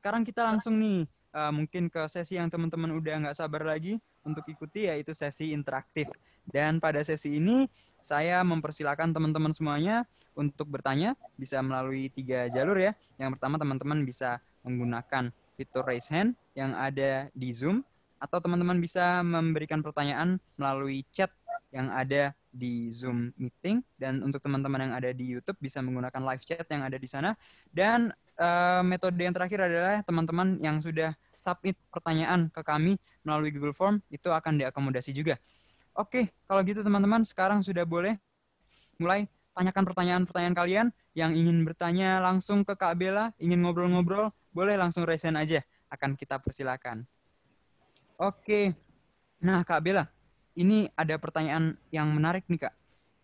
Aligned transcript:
sekarang 0.00 0.24
kita 0.24 0.48
langsung 0.48 0.80
nih 0.80 1.04
uh, 1.36 1.52
mungkin 1.52 1.92
ke 1.92 2.00
sesi 2.08 2.40
yang 2.40 2.48
teman-teman 2.48 2.88
udah 2.96 3.20
nggak 3.20 3.36
sabar 3.36 3.68
lagi 3.68 4.00
untuk 4.24 4.48
ikuti 4.48 4.88
yaitu 4.88 5.12
sesi 5.12 5.52
interaktif. 5.52 6.08
Dan 6.48 6.80
pada 6.80 7.04
sesi 7.04 7.36
ini 7.36 7.68
saya 8.00 8.40
mempersilahkan 8.40 9.12
teman-teman 9.12 9.52
semuanya 9.52 10.08
untuk 10.32 10.72
bertanya 10.72 11.12
bisa 11.36 11.60
melalui 11.60 12.08
tiga 12.08 12.48
jalur 12.48 12.80
ya. 12.80 12.96
Yang 13.20 13.36
pertama 13.36 13.60
teman-teman 13.60 14.08
bisa 14.08 14.40
menggunakan 14.64 15.28
fitur 15.60 15.84
raise 15.84 16.08
hand 16.08 16.32
yang 16.56 16.72
ada 16.72 17.28
di 17.36 17.52
Zoom 17.52 17.84
atau 18.24 18.40
teman-teman 18.40 18.80
bisa 18.80 19.20
memberikan 19.20 19.84
pertanyaan 19.84 20.40
melalui 20.56 21.04
chat 21.12 21.28
yang 21.76 21.92
ada 21.92 22.32
di 22.50 22.90
Zoom 22.90 23.30
meeting 23.38 23.84
dan 24.00 24.24
untuk 24.26 24.42
teman-teman 24.42 24.90
yang 24.90 24.94
ada 24.96 25.12
di 25.14 25.22
YouTube 25.28 25.60
bisa 25.62 25.78
menggunakan 25.84 26.24
live 26.24 26.42
chat 26.42 26.66
yang 26.66 26.82
ada 26.82 26.98
di 26.98 27.06
sana 27.06 27.30
dan 27.70 28.10
uh, 28.40 28.80
metode 28.82 29.20
yang 29.20 29.36
terakhir 29.36 29.60
adalah 29.60 30.00
teman-teman 30.02 30.56
yang 30.64 30.80
sudah 30.80 31.12
submit 31.40 31.76
pertanyaan 31.92 32.48
ke 32.48 32.60
kami 32.64 32.96
melalui 33.22 33.52
Google 33.52 33.76
Form 33.76 34.00
itu 34.08 34.32
akan 34.32 34.60
diakomodasi 34.60 35.12
juga. 35.12 35.36
Oke, 35.92 36.32
kalau 36.48 36.64
gitu 36.64 36.80
teman-teman 36.80 37.22
sekarang 37.22 37.60
sudah 37.60 37.84
boleh 37.84 38.16
mulai 38.96 39.28
tanyakan 39.56 39.84
pertanyaan-pertanyaan 39.84 40.56
kalian 40.56 40.86
yang 41.12 41.34
ingin 41.34 41.66
bertanya 41.66 42.22
langsung 42.22 42.62
ke 42.62 42.76
Kak 42.78 42.96
Bella, 42.96 43.34
ingin 43.42 43.60
ngobrol-ngobrol, 43.64 44.30
boleh 44.54 44.78
langsung 44.78 45.04
resen 45.04 45.34
aja, 45.34 45.60
akan 45.90 46.14
kita 46.14 46.38
persilakan. 46.38 47.02
Oke, 48.20 48.76
nah 49.42 49.64
Kak 49.66 49.82
Bella, 49.82 50.06
ini 50.54 50.86
ada 50.94 51.16
pertanyaan 51.18 51.74
yang 51.90 52.12
menarik 52.12 52.46
nih 52.46 52.68
Kak. 52.68 52.74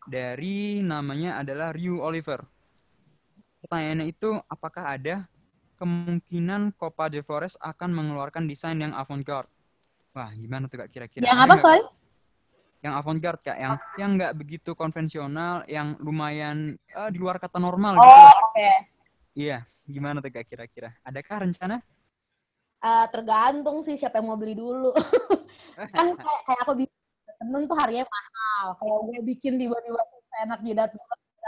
Dari 0.06 0.82
namanya 0.82 1.38
adalah 1.42 1.70
Ryu 1.70 2.02
Oliver. 2.02 2.55
Pertanyaannya 3.66 4.06
itu 4.14 4.38
apakah 4.46 4.94
ada 4.94 5.26
kemungkinan 5.74 6.70
Copa 6.78 7.10
de 7.10 7.18
Flores 7.18 7.58
akan 7.58 7.90
mengeluarkan 7.90 8.46
desain 8.46 8.78
yang 8.78 8.94
avant-garde? 8.94 9.50
Wah, 10.14 10.30
gimana 10.38 10.70
tuh 10.70 10.86
Kak 10.86 10.94
kira-kira? 10.94 11.26
Yang 11.26 11.40
apa, 11.42 11.54
sorry? 11.58 11.82
Yang 12.78 12.94
avant-garde 12.94 13.42
Kak, 13.42 13.58
yang 13.58 13.74
yang 13.98 14.10
nggak 14.14 14.32
begitu 14.38 14.70
konvensional, 14.78 15.66
yang 15.66 15.98
lumayan 15.98 16.78
uh, 16.94 17.10
di 17.10 17.18
luar 17.18 17.42
kata 17.42 17.58
normal 17.58 17.98
oh, 17.98 18.06
gitu. 18.06 18.06
Oh, 18.06 18.22
oke. 18.22 18.54
Okay. 18.54 18.76
Iya, 19.34 19.58
gimana 19.82 20.22
tuh 20.22 20.30
Kak 20.30 20.46
kira-kira? 20.46 20.94
Adakah 21.02 21.50
rencana? 21.50 21.82
Uh, 22.86 23.06
tergantung 23.10 23.82
sih 23.82 23.98
siapa 23.98 24.22
yang 24.22 24.30
mau 24.30 24.38
beli 24.38 24.54
dulu. 24.54 24.94
kan 25.90 26.14
kayak, 26.14 26.40
kayak 26.46 26.60
aku 26.62 26.86
bikin 26.86 26.98
temen 27.42 27.66
tuh 27.66 27.76
harganya 27.82 28.06
mahal. 28.06 28.78
Kalau 28.78 29.10
gue 29.10 29.26
bikin 29.26 29.58
tiba-tiba 29.58 29.98
enak 30.46 30.62
jidat 30.62 30.94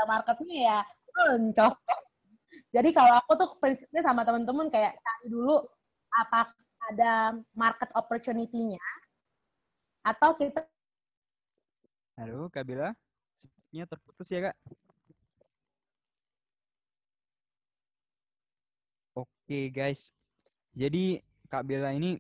marketnya 0.03 0.59
ya 0.59 0.79
loncok. 1.15 1.75
Jadi 2.79 2.95
kalau 2.95 3.11
aku 3.19 3.35
tuh 3.35 3.49
prinsipnya 3.59 4.07
sama 4.07 4.23
temen-temen 4.23 4.71
kayak 4.71 4.95
cari 5.03 5.27
dulu 5.27 5.59
apa 6.15 6.47
ada 6.95 7.35
market 7.59 7.91
opportunity-nya 7.91 8.79
atau 10.07 10.39
kita 10.39 10.63
Halo, 12.15 12.47
Kak 12.51 12.67
Bila. 12.67 12.95
Sepertinya 13.39 13.87
terputus 13.91 14.27
ya, 14.31 14.51
Kak. 14.51 14.57
Oke, 19.15 19.71
guys. 19.71 20.11
Jadi, 20.75 21.23
Kak 21.47 21.63
Bella 21.63 21.95
ini 21.95 22.19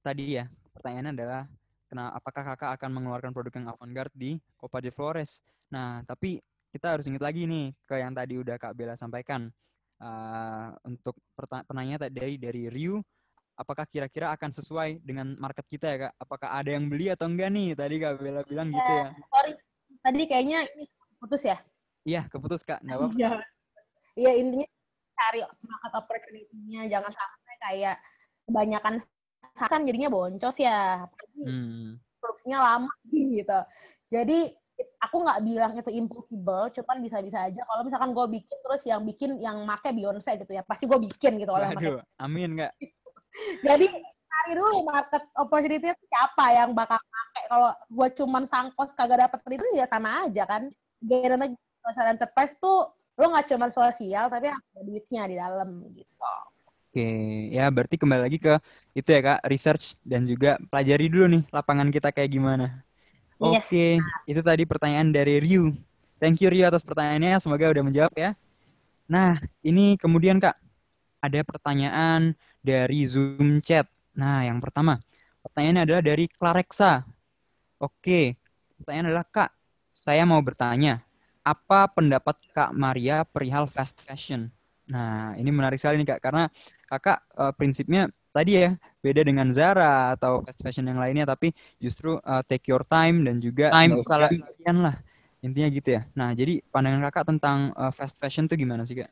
tadi 0.00 0.40
ya, 0.40 0.48
pertanyaannya 0.72 1.12
adalah 1.12 1.44
Kenapa, 1.88 2.20
apakah 2.20 2.42
kakak 2.52 2.70
akan 2.76 2.90
mengeluarkan 3.00 3.32
produk 3.32 3.52
yang 3.56 3.72
avant-garde 3.72 4.12
di 4.12 4.36
Copa 4.60 4.84
de 4.84 4.92
Flores? 4.92 5.40
Nah, 5.72 6.04
tapi 6.04 6.36
kita 6.68 6.92
harus 6.92 7.08
ingat 7.08 7.24
lagi 7.24 7.48
nih 7.48 7.72
ke 7.88 7.96
yang 7.96 8.12
tadi 8.12 8.36
udah 8.36 8.60
Kak 8.60 8.76
Bella 8.76 8.92
sampaikan. 8.92 9.48
Uh, 9.98 10.70
untuk 10.86 11.18
pertanyaan 11.34 12.06
tadi 12.06 12.38
dari 12.38 12.70
Ryu, 12.70 13.02
apakah 13.58 13.82
kira-kira 13.90 14.30
akan 14.30 14.54
sesuai 14.54 15.02
dengan 15.02 15.34
market 15.42 15.66
kita 15.66 15.86
ya 15.90 15.96
Kak? 16.06 16.12
Apakah 16.22 16.48
ada 16.54 16.70
yang 16.70 16.86
beli 16.86 17.10
atau 17.10 17.26
enggak 17.26 17.50
nih? 17.50 17.74
Tadi 17.74 17.94
Kak 17.98 18.22
Bella 18.22 18.42
bilang 18.46 18.70
gitu 18.70 18.92
ya. 18.94 19.10
Eh, 19.10 19.26
sorry, 19.26 19.52
tadi 20.06 20.22
kayaknya 20.30 20.58
ini 20.78 20.84
putus 21.18 21.42
ya? 21.42 21.58
Iya, 22.06 22.30
keputus 22.30 22.62
Kak, 22.62 22.78
nggak 22.86 22.96
apa-apa. 22.96 23.14
Iya, 23.18 23.30
iya 24.14 24.32
intinya 24.38 24.68
cari 25.18 25.40
market 25.42 25.92
opportunity-nya, 25.98 26.82
jangan 26.86 27.10
sampai 27.10 27.54
kayak 27.58 27.96
kebanyakan 28.46 29.02
kan 29.66 29.82
jadinya 29.82 30.06
boncos 30.06 30.54
ya 30.62 31.02
hmm. 31.42 31.98
produksinya 32.22 32.58
lama 32.62 32.92
gitu 33.34 33.58
jadi 34.14 34.54
aku 34.98 35.16
nggak 35.22 35.40
bilang 35.42 35.72
itu 35.74 35.90
impossible 35.94 36.70
cuman 36.74 36.96
bisa-bisa 37.02 37.38
aja. 37.50 37.60
Kalau 37.66 37.82
misalkan 37.86 38.10
gue 38.14 38.26
bikin 38.38 38.58
terus 38.62 38.82
yang 38.86 39.00
bikin 39.02 39.30
yang 39.42 39.62
make 39.66 39.90
Beyonce 39.90 40.38
gitu 40.38 40.52
ya 40.54 40.62
pasti 40.62 40.86
gue 40.86 40.98
bikin 40.98 41.38
gitu 41.42 41.50
oleh 41.50 41.70
Aduh, 41.74 41.98
amin 42.18 42.58
nggak? 42.58 42.72
Jadi 43.66 43.86
cari 44.28 44.52
dulu 44.54 44.86
market 44.86 45.24
opportunity 45.34 45.90
itu 45.90 46.04
siapa 46.10 46.44
yang 46.54 46.70
bakal 46.74 46.98
pakai 46.98 47.44
kalau 47.50 47.70
gue 47.90 48.08
cuman 48.22 48.44
sangkos 48.46 48.90
kagak 48.94 49.26
dapet 49.26 49.40
itu 49.58 49.66
ya 49.74 49.86
sama 49.90 50.26
aja 50.26 50.44
kan. 50.46 50.62
Karena 51.02 51.46
social 51.82 52.08
enterprise 52.14 52.54
tuh 52.58 52.90
lo 53.18 53.24
nggak 53.34 53.50
cuma 53.50 53.66
sosial 53.74 54.30
tapi 54.30 54.46
ada 54.46 54.80
duitnya 54.86 55.22
di 55.26 55.36
dalam 55.38 55.68
gitu. 55.94 56.14
Oke, 56.88 57.08
ya 57.52 57.68
berarti 57.68 58.00
kembali 58.00 58.22
lagi 58.24 58.38
ke 58.40 58.54
itu 58.96 59.08
ya 59.12 59.20
kak, 59.20 59.44
research 59.44 59.98
dan 60.06 60.24
juga 60.24 60.56
pelajari 60.72 61.06
dulu 61.12 61.26
nih 61.36 61.42
lapangan 61.52 61.92
kita 61.92 62.14
kayak 62.14 62.32
gimana. 62.32 62.87
Oke, 63.38 63.98
yes. 63.98 64.02
itu 64.26 64.40
tadi 64.42 64.66
pertanyaan 64.66 65.14
dari 65.14 65.38
Ryu. 65.38 65.70
Thank 66.18 66.42
you 66.42 66.50
Ryu 66.50 66.66
atas 66.66 66.82
pertanyaannya, 66.82 67.38
semoga 67.38 67.70
udah 67.70 67.84
menjawab 67.86 68.14
ya. 68.18 68.34
Nah, 69.06 69.38
ini 69.62 69.94
kemudian 69.94 70.42
kak, 70.42 70.58
ada 71.22 71.40
pertanyaan 71.46 72.34
dari 72.58 73.06
Zoom 73.06 73.62
chat. 73.62 73.86
Nah, 74.18 74.42
yang 74.42 74.58
pertama, 74.58 74.98
pertanyaannya 75.46 75.82
adalah 75.86 76.02
dari 76.02 76.26
Clarexa. 76.26 77.06
Oke, 77.78 78.34
pertanyaan 78.82 79.14
adalah 79.14 79.26
kak, 79.30 79.50
saya 79.94 80.26
mau 80.26 80.42
bertanya, 80.42 81.06
apa 81.46 81.88
pendapat 81.88 82.36
Kak 82.52 82.74
Maria 82.74 83.22
perihal 83.22 83.70
fast 83.70 84.02
fashion? 84.02 84.52
Nah, 84.88 85.32
ini 85.38 85.48
menarik 85.48 85.80
sekali 85.80 86.00
nih 86.00 86.16
Kak, 86.16 86.20
karena 86.20 86.44
kakak 86.88 87.24
uh, 87.36 87.52
prinsipnya 87.52 88.08
tadi 88.38 88.50
ya 88.54 88.78
beda 89.02 89.26
dengan 89.26 89.50
Zara 89.50 90.14
atau 90.14 90.46
fast 90.46 90.62
fashion 90.62 90.86
yang 90.86 91.02
lainnya 91.02 91.26
tapi 91.26 91.50
justru 91.82 92.22
uh, 92.22 92.42
take 92.46 92.70
your 92.70 92.86
time 92.86 93.26
dan 93.26 93.42
juga 93.42 93.74
time 93.74 93.98
salah 94.06 94.30
kalian 94.30 94.76
lah 94.86 94.96
intinya 95.42 95.68
gitu 95.74 95.88
ya 95.98 96.02
nah 96.14 96.30
jadi 96.30 96.62
pandangan 96.70 97.02
kakak 97.10 97.24
tentang 97.34 97.74
uh, 97.74 97.90
fast 97.90 98.22
fashion 98.22 98.46
tuh 98.46 98.54
gimana 98.54 98.86
sih 98.86 99.02
kak? 99.02 99.10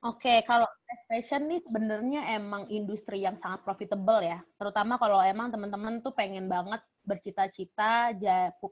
Oke, 0.00 0.32
okay, 0.32 0.38
kalau 0.48 0.64
fast 0.64 1.04
fashion 1.12 1.44
nih 1.44 1.60
sebenarnya 1.60 2.24
emang 2.32 2.64
industri 2.72 3.20
yang 3.20 3.36
sangat 3.36 3.60
profitable 3.68 4.24
ya. 4.24 4.40
Terutama 4.56 4.96
kalau 4.96 5.20
emang 5.20 5.52
teman-teman 5.52 6.00
tuh 6.00 6.16
pengen 6.16 6.48
banget 6.48 6.80
bercita-cita 7.04 8.16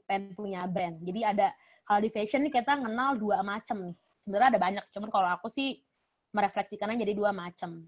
pengen 0.09 0.33
punya 0.33 0.65
brand. 0.65 0.97
Jadi 0.97 1.21
ada 1.21 1.53
kalau 1.85 2.01
di 2.01 2.09
fashion 2.09 2.41
nih 2.41 2.53
kita 2.57 2.81
kenal 2.81 3.13
dua 3.13 3.45
macam 3.45 3.85
nih. 3.85 3.93
Sebenarnya 4.25 4.57
ada 4.57 4.61
banyak, 4.61 4.83
cuman 4.89 5.09
kalau 5.13 5.29
aku 5.29 5.53
sih 5.53 5.77
merefleksikannya 6.33 6.97
jadi 6.97 7.13
dua 7.13 7.29
macam. 7.29 7.85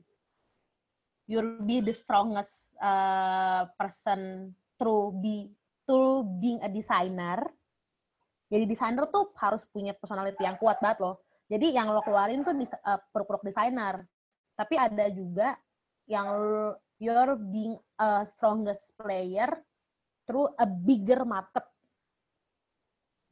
You'll 1.31 1.63
be 1.63 1.79
the 1.79 1.95
strongest 1.95 2.51
uh, 2.83 3.71
person 3.79 4.51
through 4.75 5.15
be 5.23 5.47
through 5.87 6.27
being 6.43 6.59
a 6.59 6.67
designer. 6.67 7.39
Jadi 8.51 8.67
desainer 8.67 9.07
tuh 9.07 9.31
harus 9.39 9.63
punya 9.71 9.95
personality 9.95 10.43
yang 10.43 10.59
kuat 10.59 10.83
banget 10.83 10.99
loh. 10.99 11.23
Jadi 11.47 11.71
yang 11.71 11.95
lo 11.95 12.03
keluarin 12.03 12.43
tuh 12.43 12.51
uh, 12.83 12.99
produk 13.15 13.39
desainer. 13.47 14.03
Tapi 14.59 14.75
ada 14.75 15.07
juga 15.07 15.55
yang 16.03 16.27
you're 16.99 17.39
being 17.39 17.79
a 17.95 18.27
strongest 18.27 18.83
player 18.99 19.47
through 20.27 20.51
a 20.59 20.67
bigger 20.67 21.23
market. 21.23 21.63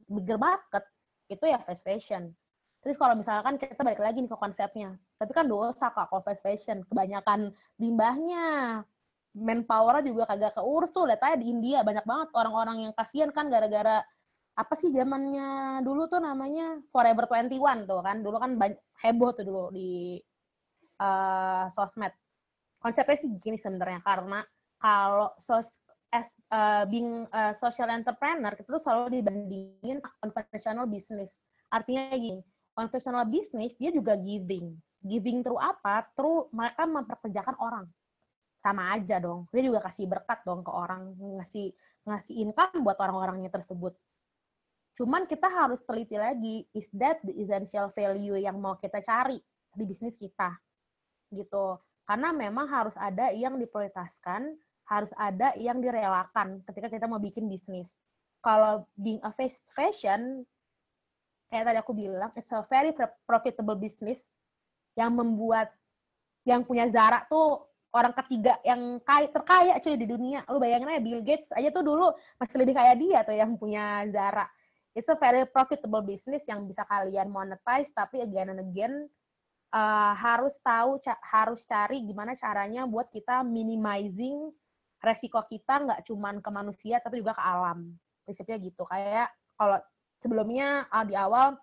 Bigger 0.08 0.40
market 0.40 0.88
itu 1.28 1.44
ya 1.44 1.60
fast 1.62 1.84
fashion. 1.84 2.32
Terus 2.80 2.96
kalau 2.96 3.12
misalkan 3.12 3.60
kita 3.60 3.84
balik 3.84 4.00
lagi 4.00 4.24
nih 4.24 4.30
ke 4.32 4.38
konsepnya, 4.40 4.96
tapi 5.20 5.36
kan 5.36 5.44
dosa 5.44 5.92
kak 5.92 6.08
kalau 6.08 6.24
fast 6.24 6.40
fashion, 6.40 6.80
kebanyakan 6.88 7.52
limbahnya, 7.76 8.80
manpower 9.36 10.00
juga 10.00 10.24
kagak 10.24 10.56
keurus 10.56 10.88
tuh. 10.96 11.04
Lihat 11.04 11.20
aja 11.20 11.36
di 11.36 11.52
India 11.52 11.84
banyak 11.84 12.08
banget 12.08 12.32
orang-orang 12.32 12.88
yang 12.88 12.92
kasihan 12.96 13.28
kan 13.28 13.52
gara-gara 13.52 14.00
apa 14.56 14.74
sih 14.80 14.88
zamannya 14.88 15.80
dulu 15.84 16.08
tuh 16.08 16.24
namanya 16.24 16.80
Forever 16.88 17.28
21 17.28 17.84
tuh 17.84 18.00
kan. 18.00 18.16
Dulu 18.24 18.36
kan 18.40 18.56
banyak, 18.56 18.80
heboh 19.04 19.36
tuh 19.36 19.44
dulu 19.44 19.64
di 19.76 20.16
uh, 21.04 21.68
sosmed. 21.76 22.16
Konsepnya 22.80 23.20
sih 23.20 23.28
gini 23.44 23.60
sebenarnya 23.60 24.00
karena 24.00 24.40
kalau 24.80 25.36
sos 25.44 25.68
as 26.16 26.32
uh, 26.48 26.88
being 26.88 27.28
social 27.60 27.92
entrepreneur 27.92 28.56
itu 28.56 28.72
selalu 28.80 29.20
dibandingin 29.20 30.00
conventional 30.24 30.88
business. 30.88 31.28
Artinya 31.68 32.08
gini, 32.16 32.40
konvensional 32.72 33.28
bisnis 33.28 33.76
dia 33.76 33.92
juga 33.92 34.16
giving. 34.16 34.80
Giving 35.00 35.40
through 35.40 35.60
apa? 35.60 36.04
Through 36.12 36.52
mereka 36.52 36.84
memperkerjakan 36.84 37.56
orang. 37.56 37.86
Sama 38.60 38.92
aja 38.92 39.16
dong. 39.16 39.48
Dia 39.48 39.64
juga 39.64 39.80
kasih 39.80 40.04
berkat 40.04 40.44
dong 40.44 40.60
ke 40.60 40.68
orang, 40.68 41.16
ngasih 41.16 41.72
ngasih 42.04 42.34
income 42.44 42.84
buat 42.84 43.00
orang-orangnya 43.00 43.48
tersebut. 43.48 43.96
Cuman 45.00 45.24
kita 45.24 45.48
harus 45.48 45.80
teliti 45.88 46.20
lagi, 46.20 46.68
is 46.76 46.84
that 46.92 47.24
the 47.24 47.32
essential 47.40 47.88
value 47.96 48.36
yang 48.36 48.60
mau 48.60 48.76
kita 48.76 49.00
cari 49.00 49.40
di 49.72 49.84
bisnis 49.88 50.12
kita? 50.20 50.52
Gitu. 51.32 51.80
Karena 52.04 52.36
memang 52.36 52.68
harus 52.68 52.92
ada 53.00 53.32
yang 53.32 53.56
diprioritaskan, 53.56 54.52
harus 54.84 55.12
ada 55.16 55.56
yang 55.56 55.80
direlakan 55.80 56.60
ketika 56.68 56.92
kita 56.92 57.08
mau 57.08 57.22
bikin 57.22 57.48
bisnis. 57.48 57.88
Kalau 58.44 58.84
being 58.98 59.24
a 59.24 59.32
fashion, 59.72 60.44
kayak 61.48 61.64
tadi 61.70 61.78
aku 61.80 61.96
bilang, 61.96 62.28
it's 62.36 62.52
a 62.52 62.60
very 62.68 62.92
profitable 63.24 63.78
business 63.78 64.20
yang 65.00 65.16
membuat 65.16 65.72
yang 66.44 66.60
punya 66.64 66.88
Zara 66.92 67.24
tuh 67.24 67.64
orang 67.90 68.14
ketiga 68.22 68.60
yang 68.62 69.00
kaya, 69.02 69.28
terkaya 69.32 69.74
cuy 69.80 69.96
di 69.96 70.06
dunia. 70.06 70.44
Lu 70.52 70.60
bayangin 70.60 70.92
aja 70.92 71.02
Bill 71.02 71.24
Gates 71.24 71.50
aja 71.56 71.68
tuh 71.72 71.84
dulu 71.84 72.12
masih 72.38 72.56
lebih 72.60 72.74
kaya 72.76 72.92
dia 72.94 73.24
tuh 73.24 73.34
yang 73.34 73.56
punya 73.56 74.04
Zara. 74.12 74.46
It's 74.92 75.08
a 75.08 75.16
very 75.16 75.46
profitable 75.46 76.02
business 76.02 76.42
yang 76.50 76.66
bisa 76.66 76.82
kalian 76.84 77.30
monetize, 77.30 77.88
tapi 77.94 78.26
again 78.26 78.50
and 78.50 78.60
again 78.60 79.06
uh, 79.70 80.12
harus 80.18 80.58
tahu, 80.66 80.98
ca 80.98 81.14
harus 81.22 81.62
cari 81.62 82.02
gimana 82.02 82.34
caranya 82.34 82.84
buat 82.90 83.06
kita 83.10 83.46
minimizing 83.46 84.50
resiko 85.00 85.40
kita 85.46 85.80
nggak 85.86 86.00
cuman 86.10 86.42
ke 86.44 86.50
manusia 86.50 86.98
tapi 86.98 87.22
juga 87.22 87.38
ke 87.38 87.42
alam. 87.42 87.94
Prinsipnya 88.26 88.58
gitu. 88.58 88.82
Kayak 88.86 89.30
kalau 89.54 89.78
sebelumnya 90.18 90.90
uh, 90.90 91.06
di 91.06 91.14
awal 91.14 91.54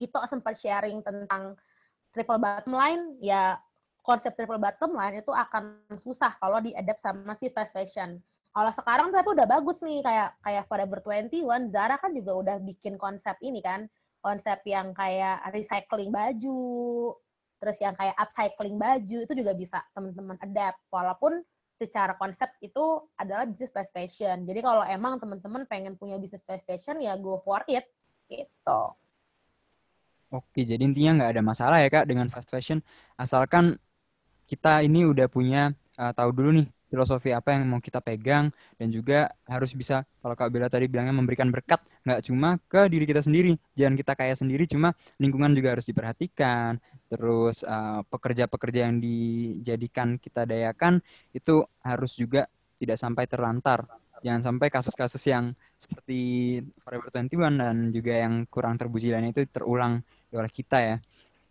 itu 0.00 0.16
sempat 0.32 0.56
sharing 0.56 1.04
tentang 1.04 1.60
triple 2.12 2.40
bottom 2.42 2.74
line, 2.74 3.02
ya 3.22 3.58
konsep 4.02 4.34
triple 4.34 4.58
bottom 4.58 4.96
line 4.96 5.22
itu 5.22 5.30
akan 5.30 5.78
susah 6.02 6.34
kalau 6.40 6.58
diadapt 6.58 7.00
sama 7.02 7.34
si 7.38 7.52
fast 7.52 7.74
fashion. 7.74 8.18
Kalau 8.50 8.72
sekarang 8.74 9.14
tapi 9.14 9.30
udah 9.30 9.46
bagus 9.46 9.78
nih 9.78 10.02
kayak 10.02 10.34
kayak 10.42 10.64
Forever 10.66 10.98
21, 11.06 11.70
Zara 11.70 11.96
kan 12.02 12.10
juga 12.10 12.32
udah 12.34 12.56
bikin 12.58 12.98
konsep 12.98 13.38
ini 13.46 13.62
kan, 13.62 13.86
konsep 14.18 14.58
yang 14.66 14.90
kayak 14.90 15.38
recycling 15.54 16.10
baju, 16.10 17.14
terus 17.62 17.78
yang 17.78 17.94
kayak 17.94 18.18
upcycling 18.18 18.74
baju 18.74 19.18
itu 19.22 19.32
juga 19.38 19.52
bisa 19.54 19.78
teman-teman 19.94 20.34
adapt 20.42 20.82
walaupun 20.90 21.46
secara 21.78 22.12
konsep 22.18 22.50
itu 22.60 23.06
adalah 23.16 23.46
bisnis 23.46 23.72
fast 23.72 23.94
fashion. 23.94 24.44
Jadi 24.44 24.60
kalau 24.60 24.84
emang 24.84 25.16
teman-teman 25.16 25.64
pengen 25.70 25.94
punya 25.94 26.18
bisnis 26.18 26.44
fast 26.44 26.66
fashion 26.66 26.98
ya 26.98 27.14
go 27.16 27.38
for 27.46 27.62
it 27.70 27.86
gitu. 28.26 28.80
Oke, 30.30 30.62
jadi 30.62 30.78
intinya 30.86 31.10
nggak 31.18 31.30
ada 31.34 31.42
masalah 31.42 31.76
ya 31.82 31.90
kak 31.90 32.06
dengan 32.06 32.30
fast 32.30 32.46
fashion, 32.54 32.78
asalkan 33.18 33.74
kita 34.50 34.82
ini 34.86 35.02
udah 35.06 35.26
punya 35.26 35.74
uh, 35.98 36.12
tahu 36.14 36.30
dulu 36.30 36.50
nih 36.62 36.66
filosofi 36.90 37.30
apa 37.34 37.54
yang 37.54 37.70
mau 37.70 37.78
kita 37.78 38.02
pegang 38.02 38.50
dan 38.78 38.88
juga 38.90 39.30
harus 39.46 39.70
bisa 39.78 40.02
kalau 40.22 40.34
Kak 40.34 40.50
Bella 40.50 40.66
tadi 40.66 40.90
bilangnya 40.90 41.14
memberikan 41.14 41.46
berkat 41.54 41.78
nggak 42.02 42.20
cuma 42.26 42.58
ke 42.66 42.90
diri 42.90 43.06
kita 43.06 43.22
sendiri 43.22 43.54
jangan 43.78 43.94
kita 43.94 44.12
kaya 44.18 44.34
sendiri 44.34 44.66
cuma 44.66 44.90
lingkungan 45.22 45.54
juga 45.54 45.78
harus 45.78 45.86
diperhatikan. 45.86 46.82
Terus 47.10 47.62
pekerja 47.62 48.46
pekerja-pekerja 48.46 48.80
yang 48.90 48.96
dijadikan 49.02 50.18
kita 50.18 50.46
dayakan 50.46 50.98
itu 51.34 51.62
harus 51.82 52.14
juga 52.18 52.50
tidak 52.82 52.98
sampai 52.98 53.24
terlantar 53.30 53.86
jangan 54.20 54.42
sampai 54.52 54.68
kasus-kasus 54.68 55.22
yang 55.26 55.56
seperti 55.80 56.60
Forever 56.80 57.08
21 57.08 57.60
dan 57.60 57.76
juga 57.92 58.14
yang 58.20 58.44
kurang 58.46 58.76
terpuji 58.76 59.12
lainnya 59.12 59.32
itu 59.32 59.48
terulang 59.48 60.04
oleh 60.30 60.52
kita 60.52 60.78
ya 60.78 60.96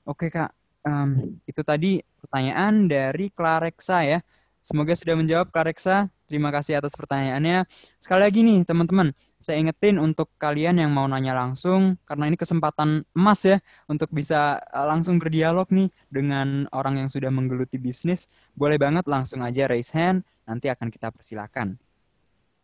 oke 0.06 0.30
Kak 0.30 0.50
um, 0.86 1.40
itu 1.46 1.62
tadi 1.66 2.00
pertanyaan 2.20 2.88
dari 2.88 3.32
Klareksa 3.32 4.04
ya. 4.06 4.20
Semoga 4.60 4.94
sudah 4.94 5.16
menjawab 5.16 5.50
Klareksa. 5.50 6.12
Terima 6.30 6.54
kasih 6.54 6.78
atas 6.78 6.94
pertanyaannya. 6.94 7.66
Sekali 7.98 8.22
lagi 8.22 8.46
nih 8.46 8.62
teman-teman, 8.62 9.18
saya 9.42 9.58
ingetin 9.58 9.98
untuk 9.98 10.30
kalian 10.38 10.78
yang 10.78 10.94
mau 10.94 11.10
nanya 11.10 11.34
langsung, 11.34 11.98
karena 12.06 12.30
ini 12.30 12.38
kesempatan 12.38 13.02
emas 13.18 13.42
ya, 13.42 13.58
untuk 13.90 14.14
bisa 14.14 14.62
eh, 14.62 14.86
langsung 14.86 15.18
berdialog 15.18 15.66
nih 15.74 15.90
dengan 16.14 16.70
orang 16.70 17.02
yang 17.02 17.10
sudah 17.10 17.34
menggeluti 17.34 17.82
bisnis. 17.82 18.30
Boleh 18.54 18.78
banget 18.78 19.10
langsung 19.10 19.42
aja 19.42 19.66
raise 19.66 19.90
hand, 19.90 20.22
nanti 20.46 20.70
akan 20.70 20.94
kita 20.94 21.10
persilakan. 21.10 21.89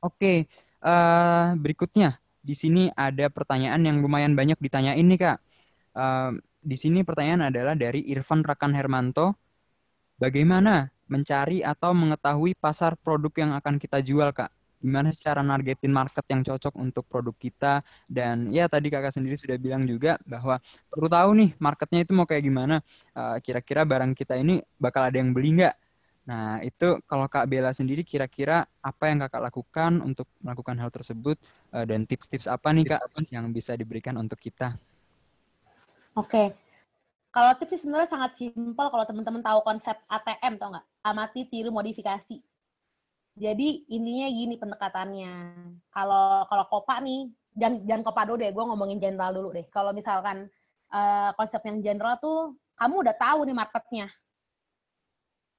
Oke, 0.05 0.45
uh, 0.85 1.57
berikutnya. 1.57 2.21
Di 2.45 2.53
sini 2.53 2.93
ada 2.93 3.25
pertanyaan 3.33 3.81
yang 3.81 3.97
lumayan 4.05 4.37
banyak 4.37 4.61
ditanyain 4.61 5.01
nih 5.01 5.17
Kak. 5.17 5.37
Uh, 5.97 6.37
di 6.61 6.77
sini 6.77 7.01
pertanyaan 7.01 7.49
adalah 7.49 7.73
dari 7.73 8.05
Irfan 8.13 8.45
Rakan 8.45 8.77
Hermanto. 8.77 9.33
Bagaimana 10.21 10.93
mencari 11.09 11.65
atau 11.65 11.97
mengetahui 11.97 12.53
pasar 12.53 12.93
produk 13.01 13.33
yang 13.33 13.51
akan 13.57 13.81
kita 13.81 13.97
jual, 14.05 14.29
Kak? 14.29 14.53
Gimana 14.77 15.09
cara 15.17 15.41
nargetin 15.41 15.89
market 15.89 16.21
yang 16.29 16.45
cocok 16.45 16.77
untuk 16.77 17.09
produk 17.09 17.33
kita? 17.33 17.81
Dan 18.05 18.53
ya 18.53 18.69
tadi 18.69 18.93
kakak 18.93 19.09
sendiri 19.09 19.33
sudah 19.33 19.57
bilang 19.57 19.89
juga 19.89 20.21
bahwa 20.29 20.61
perlu 20.93 21.09
tahu 21.09 21.29
nih 21.33 21.49
marketnya 21.57 22.05
itu 22.05 22.13
mau 22.13 22.29
kayak 22.29 22.45
gimana. 22.45 22.85
Eh, 23.17 23.37
kira-kira 23.41 23.81
uh, 23.81 23.89
barang 23.89 24.13
kita 24.13 24.37
ini 24.37 24.61
bakal 24.77 25.09
ada 25.09 25.17
yang 25.17 25.33
beli 25.33 25.57
nggak? 25.57 25.73
Nah, 26.25 26.57
itu 26.65 26.97
kalau 27.05 27.29
Kak 27.29 27.45
Bella 27.45 27.69
sendiri 27.69 28.01
kira-kira 28.01 28.65
apa 28.81 29.03
yang 29.13 29.21
Kakak 29.21 29.45
lakukan 29.45 30.01
untuk 30.01 30.25
melakukan 30.41 30.73
hal 30.81 30.89
tersebut 30.89 31.37
uh, 31.69 31.85
dan 31.85 32.09
tips-tips 32.09 32.49
apa 32.49 32.73
nih 32.73 32.89
Kak 32.89 33.29
yang 33.29 33.53
bisa 33.53 33.77
diberikan 33.77 34.17
untuk 34.17 34.41
kita? 34.41 34.73
Oke. 36.17 36.57
Kalau 37.29 37.51
tips 37.59 37.83
sebenarnya 37.83 38.09
sangat 38.09 38.31
simpel 38.39 38.87
kalau 38.89 39.05
teman-teman 39.05 39.43
tahu 39.43 39.59
konsep 39.61 39.93
ATM 40.09 40.57
tau 40.57 40.73
nggak? 40.73 40.85
Amati, 41.05 41.45
tiru, 41.45 41.69
modifikasi. 41.69 42.41
Jadi 43.35 43.83
ininya 43.91 44.27
gini 44.31 44.55
pendekatannya. 44.55 45.33
Kalau 45.91 46.47
kalau 46.47 46.65
kopa 46.71 47.03
nih, 47.03 47.27
jangan 47.53 47.83
jangan 47.83 48.03
kopa 48.07 48.21
dulu 48.23 48.37
deh, 48.39 48.51
gue 48.55 48.63
ngomongin 48.63 48.97
general 49.03 49.35
dulu 49.35 49.51
deh. 49.51 49.67
Kalau 49.67 49.91
misalkan 49.91 50.47
uh, 50.95 51.35
konsep 51.35 51.59
yang 51.67 51.83
general 51.83 52.15
tuh, 52.23 52.55
kamu 52.79 53.03
udah 53.03 53.15
tahu 53.19 53.43
nih 53.43 53.55
marketnya. 53.59 54.07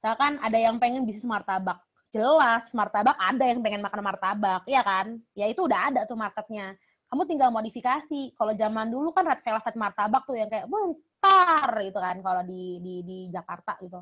Misalkan 0.06 0.38
ada 0.38 0.54
yang 0.54 0.78
pengen 0.78 1.02
bisnis 1.02 1.26
martabak. 1.26 1.82
Jelas, 2.14 2.62
martabak 2.70 3.18
ada 3.18 3.42
yang 3.42 3.58
pengen 3.58 3.82
makan 3.82 4.06
martabak, 4.06 4.62
ya 4.70 4.78
kan? 4.86 5.18
Ya 5.34 5.50
itu 5.50 5.66
udah 5.66 5.90
ada 5.90 6.06
tuh 6.06 6.14
marketnya 6.14 6.78
kamu 7.10 7.26
tinggal 7.26 7.50
modifikasi. 7.50 8.30
Kalau 8.38 8.54
zaman 8.54 8.86
dulu 8.86 9.10
kan 9.10 9.26
red 9.26 9.42
velvet 9.42 9.74
martabak 9.74 10.22
tuh 10.22 10.38
yang 10.38 10.46
kayak 10.46 10.70
bentar 10.70 11.70
gitu 11.82 11.98
kan 11.98 12.22
kalau 12.22 12.46
di 12.46 12.78
di 12.78 12.94
di 13.02 13.18
Jakarta 13.34 13.74
gitu. 13.82 13.98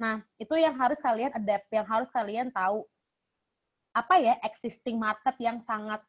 Nah, 0.00 0.24
itu 0.40 0.56
yang 0.56 0.72
harus 0.80 0.96
kalian 1.04 1.28
adapt, 1.36 1.68
yang 1.68 1.84
harus 1.84 2.08
kalian 2.08 2.48
tahu 2.48 2.88
apa 3.92 4.16
ya 4.16 4.40
existing 4.40 4.96
market 4.96 5.36
yang 5.36 5.60
sangat 5.68 6.00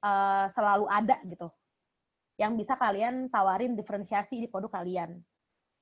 uh, 0.00 0.48
selalu 0.56 0.88
ada 0.88 1.20
gitu. 1.28 1.52
Yang 2.40 2.64
bisa 2.64 2.72
kalian 2.80 3.28
tawarin 3.28 3.76
diferensiasi 3.76 4.40
di 4.40 4.48
produk 4.48 4.80
kalian. 4.80 5.20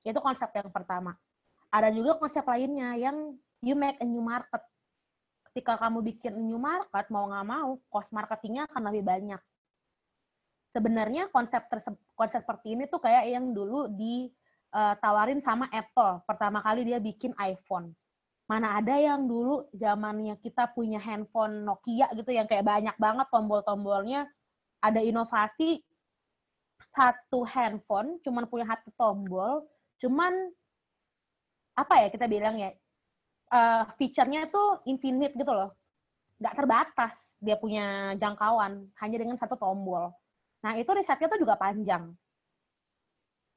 Itu 0.03 0.19
konsep 0.19 0.51
yang 0.51 0.67
pertama. 0.75 1.15
Ada 1.73 1.91
juga 1.91 2.17
konsep 2.17 2.45
lainnya 2.45 2.95
yang 2.95 3.35
you 3.61 3.75
make 3.77 3.99
a 4.01 4.07
new 4.07 4.21
market. 4.21 4.61
Ketika 5.51 5.79
kamu 5.79 6.03
bikin 6.03 6.35
new 6.35 6.59
market, 6.59 7.07
mau 7.09 7.25
nggak 7.31 7.47
mau, 7.47 7.79
cost 7.87 8.11
marketingnya 8.11 8.67
akan 8.67 8.81
lebih 8.91 9.03
banyak. 9.07 9.41
Sebenarnya 10.75 11.31
konsep 11.31 11.63
konsep 12.17 12.43
seperti 12.43 12.75
ini 12.75 12.83
tuh 12.91 12.99
kayak 12.99 13.31
yang 13.31 13.55
dulu 13.55 13.87
ditawarin 13.95 15.39
eh, 15.39 15.45
sama 15.45 15.71
Apple. 15.71 16.27
Pertama 16.27 16.59
kali 16.59 16.83
dia 16.83 16.99
bikin 16.99 17.31
iPhone. 17.39 17.95
Mana 18.45 18.77
ada 18.77 18.99
yang 18.99 19.25
dulu 19.25 19.65
zamannya 19.73 20.37
kita 20.43 20.69
punya 20.75 20.99
handphone 20.99 21.63
Nokia 21.63 22.11
gitu 22.13 22.29
yang 22.29 22.45
kayak 22.45 22.67
banyak 22.67 22.95
banget 22.99 23.27
tombol-tombolnya. 23.31 24.27
Ada 24.83 25.01
inovasi 25.01 25.81
satu 26.95 27.43
handphone 27.47 28.19
cuman 28.23 28.47
punya 28.47 28.65
satu 28.67 28.91
tombol 28.95 29.67
cuman 29.99 30.51
apa 31.75 31.93
ya 32.01 32.07
kita 32.09 32.25
bilang 32.25 32.55
ya 32.55 32.71
uh, 33.51 33.83
feature-nya 33.99 34.47
tuh 34.47 34.81
infinite 34.87 35.35
gitu 35.35 35.51
loh 35.51 35.75
nggak 36.39 36.55
terbatas 36.55 37.15
dia 37.39 37.55
punya 37.55 38.15
jangkauan 38.19 38.87
hanya 38.99 39.17
dengan 39.19 39.35
satu 39.39 39.55
tombol 39.55 40.11
Nah, 40.65 40.73
itu 40.81 40.89
risetnya 40.97 41.29
tuh 41.29 41.37
juga 41.37 41.53
panjang. 41.53 42.09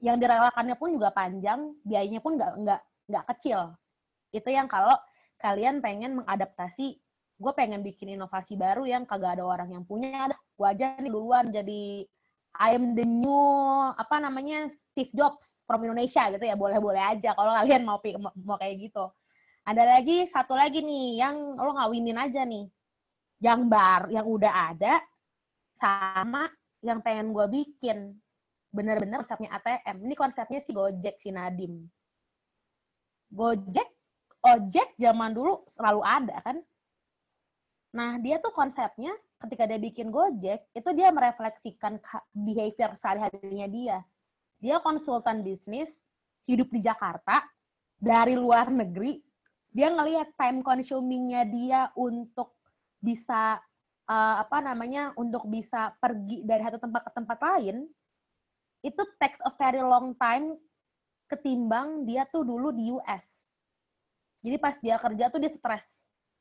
Yang 0.04 0.16
direlakannya 0.20 0.76
pun 0.76 0.88
juga 0.92 1.08
panjang, 1.08 1.72
biayanya 1.80 2.20
pun 2.20 2.36
nggak 2.36 2.52
nggak 2.60 2.80
nggak 3.08 3.24
kecil. 3.32 3.72
Itu 4.28 4.52
yang 4.52 4.68
kalau 4.68 4.92
kalian 5.40 5.80
pengen 5.80 6.20
mengadaptasi, 6.20 7.00
gue 7.40 7.52
pengen 7.56 7.80
bikin 7.80 8.12
inovasi 8.12 8.60
baru 8.60 8.84
yang 8.84 9.08
kagak 9.08 9.40
ada 9.40 9.44
orang 9.48 9.72
yang 9.72 9.84
punya, 9.88 10.28
gue 10.28 10.66
aja 10.68 11.00
nih 11.00 11.08
duluan 11.08 11.48
jadi 11.48 12.04
I 12.56 12.74
am 12.74 12.96
the 12.96 13.04
new 13.04 13.44
apa 13.94 14.18
namanya 14.18 14.72
Steve 14.90 15.12
Jobs 15.14 15.54
from 15.68 15.84
Indonesia 15.84 16.26
gitu 16.32 16.42
ya 16.42 16.56
boleh-boleh 16.58 16.98
aja 16.98 17.36
kalau 17.36 17.52
kalian 17.54 17.82
mau 17.84 18.00
mau 18.42 18.56
kayak 18.56 18.88
gitu. 18.88 19.04
Ada 19.68 19.84
lagi 19.84 20.24
satu 20.32 20.56
lagi 20.56 20.80
nih 20.80 21.20
yang 21.20 21.36
lo 21.60 21.76
ngawinin 21.76 22.18
aja 22.18 22.42
nih. 22.48 22.66
Yang 23.38 23.60
bar 23.68 24.08
yang 24.10 24.26
udah 24.26 24.74
ada 24.74 24.98
sama 25.78 26.50
yang 26.82 26.98
pengen 27.04 27.30
gue 27.30 27.46
bikin 27.46 28.16
bener-bener 28.72 29.22
konsepnya 29.22 29.50
ATM. 29.58 29.96
Ini 30.08 30.14
konsepnya 30.18 30.60
si 30.64 30.70
Gojek, 30.74 31.16
si 31.20 31.30
Nadim. 31.30 31.86
Gojek, 33.28 33.88
ojek 34.40 34.96
zaman 34.96 35.36
dulu 35.36 35.68
selalu 35.76 36.00
ada 36.02 36.36
kan. 36.42 36.56
Nah 37.92 38.16
dia 38.20 38.40
tuh 38.40 38.52
konsepnya 38.52 39.12
ketika 39.38 39.64
dia 39.70 39.78
bikin 39.78 40.10
Gojek, 40.10 40.66
itu 40.74 40.90
dia 40.94 41.14
merefleksikan 41.14 42.02
behavior 42.34 42.98
sehari-harinya 42.98 43.68
dia. 43.70 43.98
Dia 44.58 44.82
konsultan 44.82 45.46
bisnis, 45.46 45.90
hidup 46.50 46.70
di 46.74 46.82
Jakarta, 46.82 47.46
dari 47.98 48.34
luar 48.34 48.70
negeri, 48.70 49.22
dia 49.70 49.90
ngelihat 49.94 50.34
time 50.34 50.62
consumingnya 50.62 51.46
dia 51.46 51.80
untuk 51.94 52.58
bisa 52.98 53.62
uh, 54.10 54.36
apa 54.42 54.58
namanya 54.58 55.14
untuk 55.14 55.46
bisa 55.46 55.94
pergi 56.02 56.42
dari 56.42 56.64
satu 56.66 56.82
tempat 56.82 57.06
ke 57.06 57.10
tempat 57.14 57.38
lain 57.38 57.86
itu 58.82 59.02
takes 59.18 59.38
a 59.42 59.52
very 59.54 59.82
long 59.82 60.14
time 60.18 60.54
ketimbang 61.28 62.06
dia 62.08 62.24
tuh 62.30 62.46
dulu 62.46 62.72
di 62.72 62.94
US. 62.94 63.26
Jadi 64.40 64.56
pas 64.56 64.78
dia 64.78 64.96
kerja 64.96 65.28
tuh 65.28 65.42
dia 65.42 65.50
stres. 65.50 65.84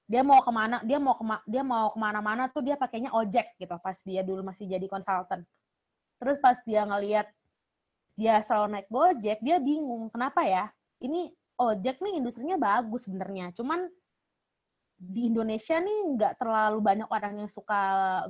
Dia 0.08 0.24
mau 0.24 0.40
ke 0.40 0.52
mana? 0.56 0.80
Dia 0.88 0.98
mau 1.04 1.20
kema 1.20 1.44
dia 1.44 1.64
mau 1.68 1.92
ke 1.92 2.00
mana-mana 2.00 2.48
tuh 2.48 2.64
dia 2.64 2.80
pakainya 2.80 3.12
ojek 3.12 3.60
gitu. 3.60 3.76
Pas 3.84 4.00
dia 4.08 4.24
dulu 4.24 4.42
masih 4.42 4.66
jadi 4.66 4.88
konsultan. 4.88 5.44
Terus 6.18 6.40
pas 6.40 6.58
dia 6.64 6.88
ngelihat 6.88 7.28
dia 8.18 8.42
selalu 8.42 8.68
naik 8.74 8.88
gojek, 8.90 9.38
dia 9.46 9.62
bingung 9.62 10.10
kenapa 10.10 10.42
ya? 10.42 10.66
Ini 11.04 11.30
ojek 11.60 12.02
nih 12.02 12.18
industrinya 12.18 12.58
bagus 12.58 13.06
sebenarnya. 13.06 13.54
Cuman 13.54 13.86
di 14.98 15.30
Indonesia 15.30 15.78
nih 15.78 16.18
nggak 16.18 16.34
terlalu 16.42 16.82
banyak 16.82 17.10
orang 17.14 17.46
yang 17.46 17.50
suka 17.54 17.82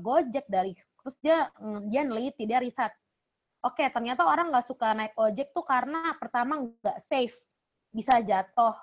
gojek 0.04 0.44
dari 0.52 0.76
terus 0.76 1.16
dia 1.24 1.48
dia 1.88 2.04
neliti 2.04 2.44
dia 2.44 2.60
riset 2.60 2.92
oke 3.64 3.80
ternyata 3.88 4.28
orang 4.28 4.52
nggak 4.52 4.68
suka 4.68 4.92
naik 4.92 5.16
ojek 5.16 5.56
tuh 5.56 5.64
karena 5.64 6.12
pertama 6.20 6.68
nggak 6.68 7.00
safe 7.08 7.40
bisa 7.96 8.20
jatuh 8.20 8.76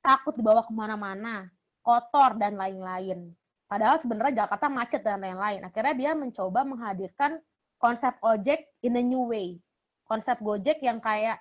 takut 0.00 0.32
dibawa 0.40 0.64
ke 0.64 0.72
mana-mana 0.72 1.52
kotor 1.88 2.36
dan 2.36 2.60
lain-lain 2.60 3.32
padahal 3.64 3.96
sebenarnya 3.96 4.44
Jakarta 4.44 4.68
macet 4.68 5.00
dan 5.00 5.24
lain-lain 5.24 5.64
akhirnya 5.64 5.94
dia 5.96 6.12
mencoba 6.12 6.68
menghadirkan 6.68 7.40
konsep 7.80 8.12
ojek 8.20 8.68
in 8.84 9.00
a 9.00 9.04
new 9.04 9.24
way 9.24 9.56
konsep 10.04 10.36
gojek 10.44 10.76
yang 10.84 11.00
kayak 11.00 11.40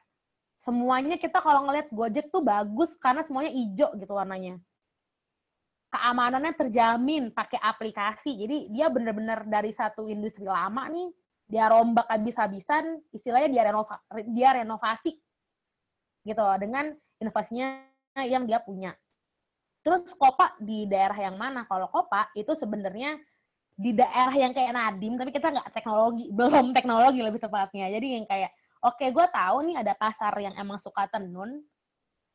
semuanya 0.63 1.19
kita 1.19 1.43
kalau 1.43 1.67
ngeliat 1.67 1.91
gojek 1.91 2.31
tuh 2.31 2.39
bagus 2.39 2.95
karena 3.03 3.27
semuanya 3.27 3.51
hijau 3.51 3.91
gitu 3.99 4.15
warnanya 4.15 4.55
keamanannya 5.91 6.53
terjamin 6.55 7.31
pakai 7.31 7.59
aplikasi. 7.63 8.35
Jadi 8.35 8.57
dia 8.71 8.91
benar-benar 8.91 9.47
dari 9.47 9.71
satu 9.71 10.11
industri 10.11 10.45
lama 10.45 10.87
nih, 10.91 11.09
dia 11.47 11.71
rombak 11.71 12.07
habis-habisan, 12.11 12.99
istilahnya 13.15 13.49
dia 13.49 13.63
renova, 13.71 13.97
dia 14.35 14.49
renovasi 14.59 15.15
gitu 16.27 16.43
dengan 16.59 16.91
inovasinya 17.23 17.87
yang 18.27 18.43
dia 18.43 18.59
punya. 18.59 18.91
Terus 19.87 20.11
Kopa 20.19 20.51
di 20.59 20.83
daerah 20.83 21.15
yang 21.15 21.39
mana? 21.39 21.63
Kalau 21.63 21.87
Kopa 21.87 22.27
itu 22.35 22.51
sebenarnya 22.59 23.15
di 23.71 23.95
daerah 23.95 24.35
yang 24.35 24.51
kayak 24.51 24.75
Nadim, 24.75 25.15
tapi 25.15 25.31
kita 25.31 25.47
nggak 25.47 25.71
teknologi, 25.71 26.27
belum 26.37 26.75
teknologi 26.75 27.23
lebih 27.23 27.39
tepatnya. 27.39 27.87
Jadi 27.95 28.19
yang 28.19 28.27
kayak, 28.27 28.51
oke 28.83 28.99
okay, 28.99 29.15
gue 29.15 29.25
tahu 29.31 29.57
nih 29.71 29.79
ada 29.79 29.95
pasar 29.95 30.35
yang 30.43 30.51
emang 30.59 30.75
suka 30.83 31.07
tenun, 31.07 31.63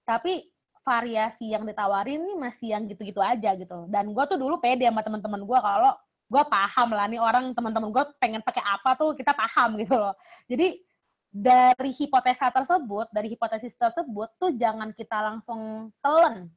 tapi 0.09 0.49
variasi 0.81 1.53
yang 1.53 1.69
ditawarin 1.69 2.25
nih 2.25 2.37
masih 2.41 2.73
yang 2.73 2.89
gitu-gitu 2.89 3.21
aja 3.21 3.53
gitu. 3.53 3.85
Dan 3.93 4.17
gue 4.17 4.25
tuh 4.25 4.41
dulu 4.41 4.57
pede 4.57 4.89
sama 4.89 5.05
teman-teman 5.05 5.45
gue 5.45 5.59
kalau 5.61 5.93
gue 6.33 6.43
paham 6.49 6.89
lah 6.97 7.05
nih 7.13 7.21
orang 7.21 7.53
teman-teman 7.53 7.93
gue 7.93 8.05
pengen 8.17 8.41
pakai 8.41 8.65
apa 8.65 8.97
tuh 8.97 9.13
kita 9.13 9.37
paham 9.37 9.77
gitu 9.77 9.93
loh. 10.01 10.17
Jadi 10.49 10.81
dari 11.29 11.93
hipotesa 12.01 12.49
tersebut, 12.49 13.13
dari 13.13 13.29
hipotesis 13.29 13.77
tersebut 13.77 14.33
tuh 14.41 14.57
jangan 14.57 14.97
kita 14.97 15.21
langsung 15.21 15.93
telan. 16.01 16.49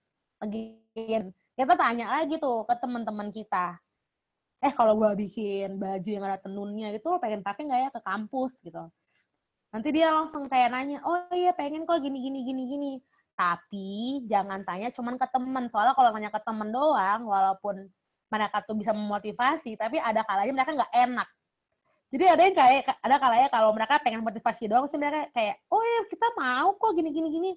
Lagi 0.42 0.82
kita 1.56 1.74
tanya 1.75 2.12
lagi 2.20 2.36
tuh 2.39 2.68
ke 2.68 2.75
teman-teman 2.80 3.32
kita. 3.32 3.80
Eh 4.63 4.72
kalau 4.74 4.98
gue 4.98 5.27
bikin 5.27 5.77
baju 5.77 6.10
yang 6.10 6.24
ada 6.25 6.39
tenunnya 6.39 6.92
gitu, 6.96 7.15
pengen 7.20 7.44
pakai 7.44 7.68
nggak 7.68 7.82
ya 7.86 7.89
ke 7.92 8.01
kampus 8.01 8.51
gitu. 8.63 8.84
Nanti 9.72 9.88
dia 9.92 10.12
langsung 10.12 10.48
kayak 10.48 10.72
nanya, 10.72 11.04
oh 11.04 11.27
iya 11.36 11.51
pengen 11.51 11.84
kok 11.84 12.00
gini 12.00 12.24
gini 12.24 12.48
gini 12.48 12.63
gini 12.65 12.94
tapi 13.36 14.24
jangan 14.32 14.63
tanya 14.63 14.89
cuman 14.96 15.20
ke 15.20 15.27
temen. 15.27 15.68
Soalnya 15.68 15.94
kalau 15.94 16.10
nanya 16.15 16.32
ke 16.32 16.42
temen 16.42 16.72
doang, 16.72 17.27
walaupun 17.27 17.84
mereka 18.32 18.63
tuh 18.63 18.75
bisa 18.80 18.96
memotivasi, 18.96 19.75
tapi 19.75 20.00
ada 20.00 20.24
kalanya 20.24 20.54
mereka 20.56 20.72
nggak 20.72 20.94
enak. 20.96 21.27
Jadi 22.15 22.25
ada 22.32 22.42
yang 22.48 22.56
kayak 22.56 22.96
ada 23.04 23.15
kalanya 23.20 23.48
kalau 23.51 23.70
mereka 23.75 24.00
pengen 24.00 24.24
motivasi 24.24 24.72
doang 24.72 24.88
sih 24.88 24.96
mereka 24.96 25.27
kayak, 25.36 25.60
oh 25.68 25.84
ya 25.84 26.01
kita 26.08 26.27
mau 26.39 26.72
kok 26.80 26.96
gini 26.96 27.12
gini 27.12 27.27
gini. 27.27 27.51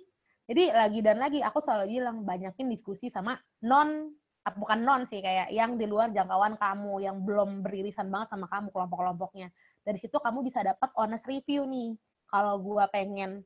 Jadi 0.48 0.72
lagi 0.72 1.00
dan 1.04 1.20
lagi 1.20 1.44
aku 1.44 1.60
selalu 1.60 2.00
bilang 2.00 2.24
banyakin 2.24 2.72
diskusi 2.72 3.12
sama 3.12 3.36
non 3.68 4.08
bukan 4.48 4.80
non 4.80 5.04
sih 5.04 5.20
kayak 5.20 5.52
yang 5.52 5.76
di 5.76 5.84
luar 5.84 6.08
jangkauan 6.08 6.56
kamu 6.56 7.04
yang 7.04 7.20
belum 7.20 7.60
beririsan 7.60 8.08
banget 8.08 8.32
sama 8.32 8.48
kamu 8.48 8.72
kelompok-kelompoknya. 8.72 9.52
Dari 9.84 10.00
situ 10.00 10.16
kamu 10.16 10.40
bisa 10.40 10.64
dapat 10.64 10.88
honest 10.96 11.28
review 11.28 11.68
nih. 11.68 11.92
Kalau 12.32 12.56
gua 12.64 12.88
pengen 12.88 13.44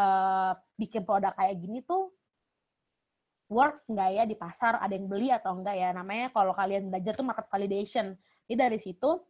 uh, 0.00 0.56
bikin 0.80 1.04
produk 1.04 1.36
kayak 1.36 1.60
gini 1.60 1.84
tuh 1.84 2.08
works 3.48 3.84
nggak 3.88 4.10
ya 4.12 4.24
di 4.28 4.36
pasar 4.36 4.76
ada 4.80 4.92
yang 4.92 5.08
beli 5.08 5.32
atau 5.32 5.56
enggak 5.56 5.76
ya 5.76 5.88
namanya 5.96 6.28
kalau 6.30 6.52
kalian 6.52 6.92
belajar 6.92 7.16
tuh 7.16 7.24
market 7.24 7.48
validation 7.48 8.12
jadi 8.44 8.68
dari 8.68 8.78
situ 8.78 9.24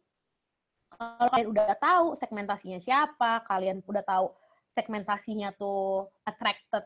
kalau 0.91 1.29
kalian 1.31 1.49
udah 1.55 1.75
tahu 1.79 2.07
segmentasinya 2.19 2.79
siapa 2.83 3.47
kalian 3.47 3.79
udah 3.87 4.03
tahu 4.03 4.27
segmentasinya 4.75 5.55
tuh 5.55 6.11
attracted 6.27 6.83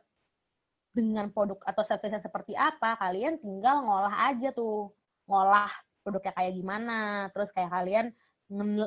dengan 0.94 1.28
produk 1.34 1.58
atau 1.66 1.84
service 1.90 2.22
seperti 2.22 2.54
apa 2.54 2.96
kalian 3.02 3.42
tinggal 3.42 3.82
ngolah 3.82 4.30
aja 4.30 4.54
tuh 4.54 4.94
ngolah 5.26 5.70
produknya 6.06 6.34
kayak 6.38 6.54
gimana 6.54 7.28
terus 7.34 7.50
kayak 7.50 7.74
kalian 7.74 8.14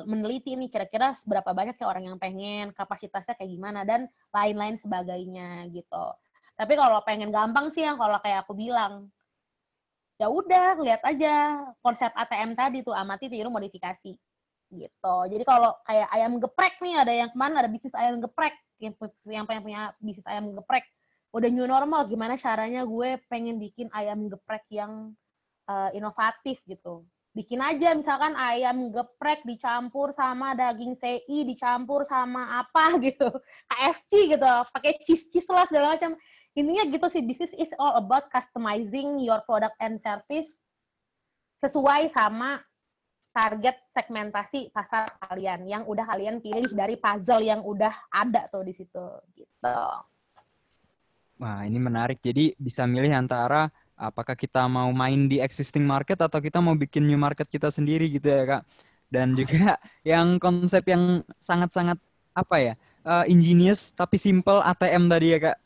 meneliti 0.07 0.55
nih 0.55 0.71
kira-kira 0.71 1.17
berapa 1.27 1.51
banyak 1.51 1.75
ya 1.75 1.87
orang 1.89 2.07
yang 2.07 2.17
pengen, 2.21 2.71
kapasitasnya 2.71 3.35
kayak 3.35 3.51
gimana 3.51 3.83
dan 3.83 4.07
lain-lain 4.31 4.79
sebagainya 4.79 5.67
gitu. 5.75 6.05
Tapi 6.55 6.73
kalau 6.73 7.03
pengen 7.03 7.29
gampang 7.29 7.69
sih 7.75 7.83
yang 7.83 7.99
kalau 7.99 8.17
kayak 8.23 8.47
aku 8.47 8.55
bilang 8.55 9.11
ya 10.17 10.31
udah 10.31 10.81
lihat 10.81 11.01
aja 11.05 11.61
konsep 11.85 12.09
ATM 12.09 12.57
tadi 12.57 12.81
tuh 12.81 12.95
amati 12.95 13.29
tiru 13.29 13.53
modifikasi 13.53 14.17
gitu. 14.73 15.15
Jadi 15.29 15.43
kalau 15.45 15.75
kayak 15.85 16.09
ayam 16.15 16.41
geprek 16.41 16.79
nih 16.81 16.95
ada 16.97 17.13
yang 17.13 17.29
ke 17.29 17.37
mana 17.37 17.61
ada 17.61 17.69
bisnis 17.69 17.93
ayam 17.93 18.17
geprek 18.23 18.55
yang 18.81 18.93
yang 19.29 19.45
pengen 19.45 19.63
punya 19.63 19.81
bisnis 20.01 20.25
ayam 20.25 20.53
geprek 20.57 20.85
udah 21.35 21.49
new 21.51 21.67
normal 21.67 22.07
gimana 22.07 22.39
caranya 22.39 22.87
gue 22.87 23.19
pengen 23.27 23.59
bikin 23.59 23.91
ayam 23.91 24.31
geprek 24.31 24.63
yang 24.71 25.11
uh, 25.67 25.89
inovatif 25.91 26.59
gitu. 26.65 27.03
Bikin 27.35 27.61
aja 27.61 27.93
misalkan 27.93 28.33
ayam 28.33 28.89
geprek 28.89 29.45
dicampur 29.45 30.09
sama 30.15 30.57
daging 30.57 30.97
CI 30.97 31.45
dicampur 31.45 32.07
sama 32.07 32.63
apa 32.65 32.95
gitu. 33.07 33.29
KFC 33.69 34.33
gitu 34.33 34.47
pakai 34.73 34.97
cheese 35.05 35.27
cheese 35.29 35.49
lah 35.51 35.67
segala 35.69 35.99
macam. 35.99 36.15
Intinya 36.57 36.89
gitu 36.89 37.05
sih 37.13 37.21
this 37.21 37.53
is 37.53 37.71
all 37.77 38.01
about 38.01 38.33
customizing 38.33 39.21
your 39.21 39.43
product 39.45 39.77
and 39.77 40.01
service 40.01 40.49
sesuai 41.61 42.09
sama 42.13 42.57
target 43.37 43.77
segmentasi 43.93 44.73
pasar 44.73 45.13
kalian 45.29 45.69
yang 45.69 45.83
udah 45.85 46.09
kalian 46.09 46.41
pilih 46.41 46.73
dari 46.73 46.97
puzzle 46.97 47.45
yang 47.45 47.61
udah 47.61 47.93
ada 48.09 48.49
tuh 48.49 48.65
di 48.65 48.73
situ 48.73 49.05
gitu. 49.37 49.77
Wah, 51.37 51.61
ini 51.69 51.77
menarik. 51.77 52.17
Jadi 52.17 52.57
bisa 52.57 52.89
milih 52.89 53.13
antara 53.13 53.69
apakah 53.97 54.33
kita 54.33 54.65
mau 54.65 54.89
main 54.89 55.29
di 55.29 55.37
existing 55.37 55.85
market 55.85 56.17
atau 56.21 56.41
kita 56.41 56.57
mau 56.61 56.73
bikin 56.73 57.05
new 57.05 57.17
market 57.17 57.45
kita 57.49 57.69
sendiri 57.69 58.09
gitu 58.09 58.25
ya 58.29 58.43
kak. 58.45 58.63
Dan 59.09 59.37
juga 59.37 59.77
yang 60.05 60.41
konsep 60.41 60.81
yang 60.89 61.21
sangat-sangat 61.37 61.97
apa 62.37 62.55
ya 62.61 62.73
uh, 63.05 63.25
ingenious 63.25 63.89
tapi 63.93 64.17
simple 64.21 64.61
ATM 64.65 65.09
tadi 65.09 65.27
ya 65.37 65.39
kak. 65.53 65.57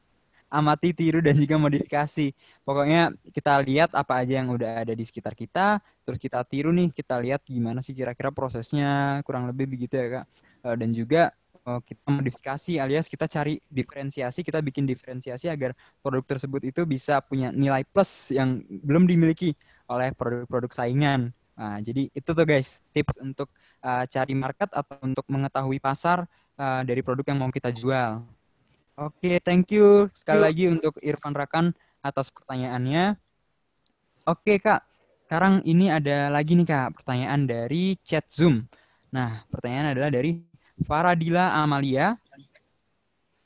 Amati 0.51 0.91
tiru 0.91 1.23
dan 1.23 1.39
juga 1.39 1.55
modifikasi. 1.55 2.35
Pokoknya 2.67 3.15
kita 3.31 3.63
lihat 3.63 3.95
apa 3.95 4.19
aja 4.19 4.43
yang 4.43 4.51
udah 4.51 4.83
ada 4.83 4.91
di 4.91 5.03
sekitar 5.07 5.31
kita 5.31 5.79
terus 6.03 6.19
kita 6.19 6.43
tiru 6.43 6.75
nih 6.75 6.91
kita 6.91 7.15
lihat 7.23 7.47
gimana 7.47 7.79
sih 7.79 7.95
kira-kira 7.95 8.35
prosesnya 8.35 9.23
kurang 9.23 9.47
lebih 9.47 9.71
begitu 9.71 9.95
ya 9.95 10.07
kak. 10.19 10.25
Uh, 10.67 10.75
dan 10.75 10.91
juga 10.91 11.31
kita 11.61 12.09
modifikasi 12.09 12.81
alias 12.81 13.05
kita 13.05 13.29
cari 13.29 13.61
diferensiasi, 13.69 14.41
kita 14.41 14.59
bikin 14.65 14.89
diferensiasi 14.89 15.45
agar 15.45 15.77
produk 16.01 16.25
tersebut 16.25 16.73
itu 16.73 16.81
bisa 16.89 17.21
punya 17.21 17.53
nilai 17.53 17.85
plus 17.85 18.33
yang 18.33 18.65
belum 18.65 19.05
dimiliki 19.05 19.53
oleh 19.85 20.09
produk-produk 20.17 20.71
saingan. 20.73 21.29
Nah, 21.53 21.77
jadi 21.83 22.09
itu 22.09 22.29
tuh 22.33 22.45
guys 22.47 22.81
tips 22.89 23.21
untuk 23.21 23.53
uh, 23.85 24.09
cari 24.09 24.33
market 24.33 24.73
atau 24.73 24.97
untuk 25.05 25.25
mengetahui 25.29 25.77
pasar 25.77 26.25
uh, 26.57 26.81
dari 26.81 27.05
produk 27.05 27.29
yang 27.29 27.39
mau 27.45 27.53
kita 27.53 27.69
jual. 27.69 28.25
Oke, 28.97 29.17
okay, 29.17 29.35
thank 29.41 29.69
you 29.69 30.09
sekali 30.17 30.41
lagi 30.41 30.65
untuk 30.65 30.97
Irfan 31.05 31.37
Rakan 31.37 31.73
atas 32.01 32.33
pertanyaannya. 32.33 33.13
Oke 34.25 34.57
okay, 34.57 34.57
kak, 34.57 34.81
sekarang 35.25 35.61
ini 35.65 35.93
ada 35.93 36.33
lagi 36.33 36.57
nih 36.57 36.65
kak 36.65 37.01
pertanyaan 37.01 37.45
dari 37.45 37.97
chat 38.01 38.25
Zoom. 38.33 38.65
Nah, 39.13 39.45
pertanyaan 39.49 39.93
adalah 39.93 40.09
dari 40.09 40.50
Faradila 40.85 41.53
Amalia 41.57 42.17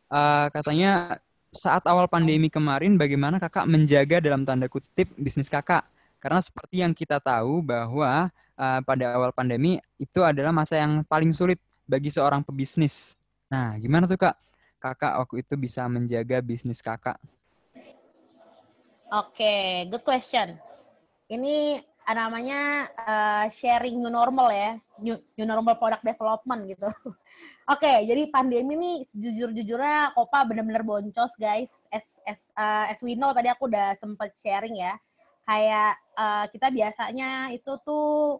uh, 0.10 0.48
katanya 0.52 1.20
saat 1.56 1.88
awal 1.88 2.12
pandemi 2.12 2.52
kemarin 2.52 3.00
bagaimana 3.00 3.40
kakak 3.40 3.64
menjaga 3.68 4.20
dalam 4.20 4.44
tanda 4.44 4.68
kutip 4.68 5.08
bisnis 5.16 5.48
kakak 5.48 5.88
karena 6.20 6.44
seperti 6.44 6.84
yang 6.84 6.92
kita 6.92 7.22
tahu 7.22 7.64
bahwa 7.64 8.28
uh, 8.60 8.80
pada 8.84 9.16
awal 9.16 9.32
pandemi 9.32 9.80
itu 9.96 10.20
adalah 10.26 10.52
masa 10.52 10.80
yang 10.80 11.04
paling 11.08 11.32
sulit 11.32 11.62
bagi 11.86 12.10
seorang 12.10 12.42
pebisnis. 12.42 13.14
Nah, 13.46 13.78
gimana 13.78 14.10
tuh 14.10 14.18
kak? 14.18 14.36
Kakak 14.82 15.22
waktu 15.22 15.46
itu 15.46 15.54
bisa 15.54 15.86
menjaga 15.86 16.42
bisnis 16.42 16.82
kakak? 16.82 17.18
Oke, 19.14 19.38
okay, 19.38 19.66
good 19.88 20.02
question. 20.02 20.58
Ini 21.30 21.82
namanya 22.14 22.86
uh, 23.02 23.46
sharing 23.50 23.98
new 23.98 24.14
normal 24.14 24.54
ya, 24.54 24.78
new, 25.02 25.18
new 25.34 25.48
normal 25.48 25.74
product 25.80 26.06
development 26.06 26.70
gitu. 26.70 26.86
Oke, 27.66 27.82
okay, 27.82 28.06
jadi 28.06 28.30
pandemi 28.30 28.78
ini 28.78 28.92
jujur-jujurnya 29.10 30.14
Kopa 30.14 30.46
bener-bener 30.46 30.86
boncos 30.86 31.34
guys. 31.42 31.74
As, 31.90 32.06
as, 32.30 32.38
uh, 32.54 32.86
as 32.86 33.02
we 33.02 33.18
know 33.18 33.34
tadi 33.34 33.50
aku 33.50 33.66
udah 33.66 33.98
sempet 33.98 34.38
sharing 34.38 34.78
ya, 34.78 34.94
kayak 35.50 35.98
uh, 36.14 36.46
kita 36.54 36.70
biasanya 36.70 37.50
itu 37.58 37.74
tuh 37.82 38.38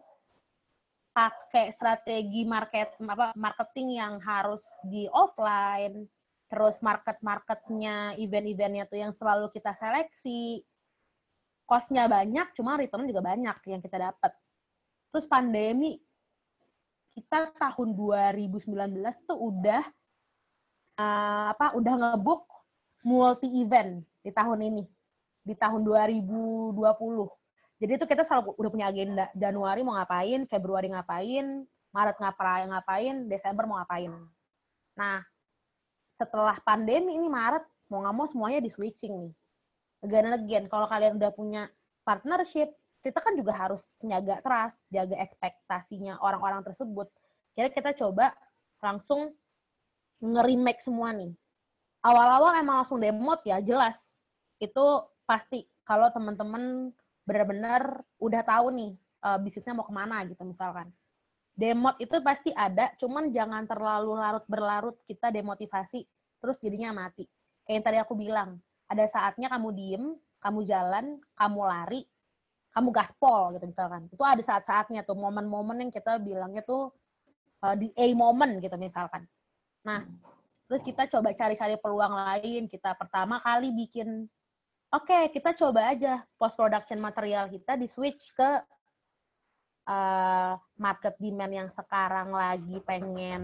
pakai 1.16 1.72
strategi 1.72 2.44
market 2.44 2.92
apa 3.00 3.32
marketing 3.34 3.96
yang 3.96 4.20
harus 4.20 4.60
di 4.84 5.08
offline 5.08 6.04
terus 6.52 6.76
market 6.84 7.16
marketnya 7.24 8.12
event-eventnya 8.20 8.84
tuh 8.86 9.00
yang 9.00 9.16
selalu 9.16 9.48
kita 9.50 9.72
seleksi 9.80 10.60
costnya 11.66 12.06
banyak 12.06 12.54
cuma 12.54 12.78
return 12.78 13.04
juga 13.10 13.20
banyak 13.20 13.56
yang 13.66 13.82
kita 13.82 13.98
dapat 14.10 14.32
terus 15.12 15.26
pandemi 15.26 15.98
kita 17.18 17.52
tahun 17.58 17.96
2019 17.96 18.70
tuh 19.26 19.38
udah 19.38 19.84
uh, 21.00 21.46
apa 21.52 21.74
udah 21.74 21.94
ngebuk 21.94 22.46
multi 23.04 23.48
event 23.60 24.00
di 24.22 24.30
tahun 24.30 24.62
ini 24.62 24.84
di 25.46 25.54
tahun 25.58 25.82
2020 25.82 26.74
jadi 27.76 27.92
itu 28.00 28.04
kita 28.08 28.24
selalu 28.24 28.56
udah 28.56 28.70
punya 28.72 28.86
agenda. 28.88 29.28
Januari 29.36 29.84
mau 29.84 30.00
ngapain, 30.00 30.48
Februari 30.48 30.88
ngapain, 30.88 31.68
Maret 31.92 32.16
ngapain, 32.16 32.66
ngapain, 32.72 33.14
Desember 33.28 33.68
mau 33.68 33.76
ngapain. 33.76 34.12
Nah, 34.96 35.20
setelah 36.16 36.56
pandemi 36.64 37.20
ini 37.20 37.28
Maret, 37.28 37.64
mau 37.92 38.00
nggak 38.00 38.16
mau 38.16 38.26
semuanya 38.32 38.64
di 38.64 38.72
switching 38.72 39.28
nih. 39.28 39.34
Again 40.04 40.28
and 40.28 40.36
again, 40.36 40.64
kalau 40.68 40.90
kalian 40.90 41.16
udah 41.16 41.32
punya 41.32 41.68
partnership, 42.04 42.72
kita 43.00 43.22
kan 43.22 43.38
juga 43.38 43.54
harus 43.54 43.82
jaga 44.02 44.42
trust, 44.42 44.78
jaga 44.90 45.16
ekspektasinya 45.22 46.18
orang-orang 46.18 46.66
tersebut. 46.66 47.06
Jadi 47.54 47.68
kita 47.72 47.90
coba 47.94 48.34
langsung 48.82 49.32
nge-remake 50.20 50.82
semua 50.82 51.14
nih. 51.14 51.32
Awal-awal 52.04 52.60
emang 52.60 52.82
langsung 52.84 53.00
demot 53.00 53.40
ya, 53.46 53.62
jelas. 53.62 53.96
Itu 54.58 55.06
pasti 55.26 55.66
kalau 55.86 56.10
teman-teman 56.10 56.90
benar-benar 57.26 58.06
udah 58.22 58.42
tahu 58.46 58.70
nih 58.70 58.92
uh, 59.26 59.38
bisnisnya 59.42 59.74
mau 59.74 59.86
ke 59.86 59.94
mana 59.94 60.22
gitu 60.26 60.42
misalkan. 60.46 60.90
Demot 61.56 61.96
itu 61.96 62.12
pasti 62.20 62.52
ada, 62.52 62.92
cuman 63.00 63.32
jangan 63.32 63.64
terlalu 63.64 64.12
larut 64.20 64.44
berlarut 64.44 64.96
kita 65.08 65.32
demotivasi, 65.32 66.04
terus 66.38 66.60
jadinya 66.60 66.92
mati. 66.92 67.24
Kayak 67.64 67.72
yang 67.72 67.84
tadi 67.84 67.98
aku 68.04 68.14
bilang, 68.14 68.60
ada 68.86 69.04
saatnya 69.10 69.50
kamu 69.50 69.68
diem, 69.74 70.04
kamu 70.42 70.60
jalan, 70.66 71.18
kamu 71.34 71.60
lari, 71.66 72.00
kamu 72.74 72.88
gaspol 72.94 73.54
gitu 73.56 73.66
misalkan. 73.66 74.06
Itu 74.12 74.22
ada 74.22 74.42
saat-saatnya 74.42 75.02
tuh, 75.02 75.18
momen-momen 75.18 75.86
yang 75.86 75.92
kita 75.92 76.22
bilangnya 76.22 76.62
tuh 76.62 76.94
uh, 77.66 77.74
di 77.74 77.90
A 77.96 78.06
moment 78.14 78.62
gitu 78.62 78.74
misalkan. 78.78 79.26
Nah, 79.82 80.06
terus 80.70 80.82
kita 80.82 81.10
coba 81.10 81.34
cari-cari 81.34 81.78
peluang 81.78 82.14
lain. 82.14 82.66
Kita 82.70 82.94
pertama 82.94 83.42
kali 83.42 83.74
bikin 83.74 84.26
oke 84.94 85.06
okay, 85.06 85.22
kita 85.34 85.56
coba 85.58 85.92
aja 85.92 86.22
post 86.38 86.54
production 86.54 87.02
material 87.02 87.50
kita 87.50 87.74
di 87.74 87.90
switch 87.90 88.30
ke 88.32 88.50
uh, 89.90 90.54
market 90.78 91.14
demand 91.18 91.52
yang 91.52 91.68
sekarang 91.74 92.30
lagi 92.30 92.78
pengen 92.86 93.42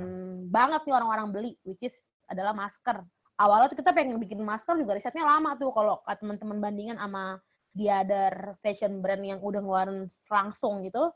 banget 0.48 0.86
nih 0.86 0.94
orang-orang 0.94 1.28
beli 1.34 1.52
which 1.66 1.82
is 1.82 1.96
adalah 2.30 2.54
masker 2.54 3.02
awalnya 3.40 3.72
tuh 3.72 3.78
kita 3.80 3.92
pengen 3.96 4.20
bikin 4.20 4.40
masker 4.42 4.76
juga 4.76 4.96
risetnya 4.96 5.24
lama 5.24 5.56
tuh 5.56 5.72
kalau 5.72 6.00
teman-teman 6.20 6.58
bandingan 6.60 6.98
sama 7.00 7.40
di 7.72 7.88
other 7.88 8.56
fashion 8.60 9.00
brand 9.00 9.24
yang 9.24 9.40
udah 9.40 9.60
ngeluarin 9.64 10.10
langsung 10.28 10.84
gitu 10.84 11.08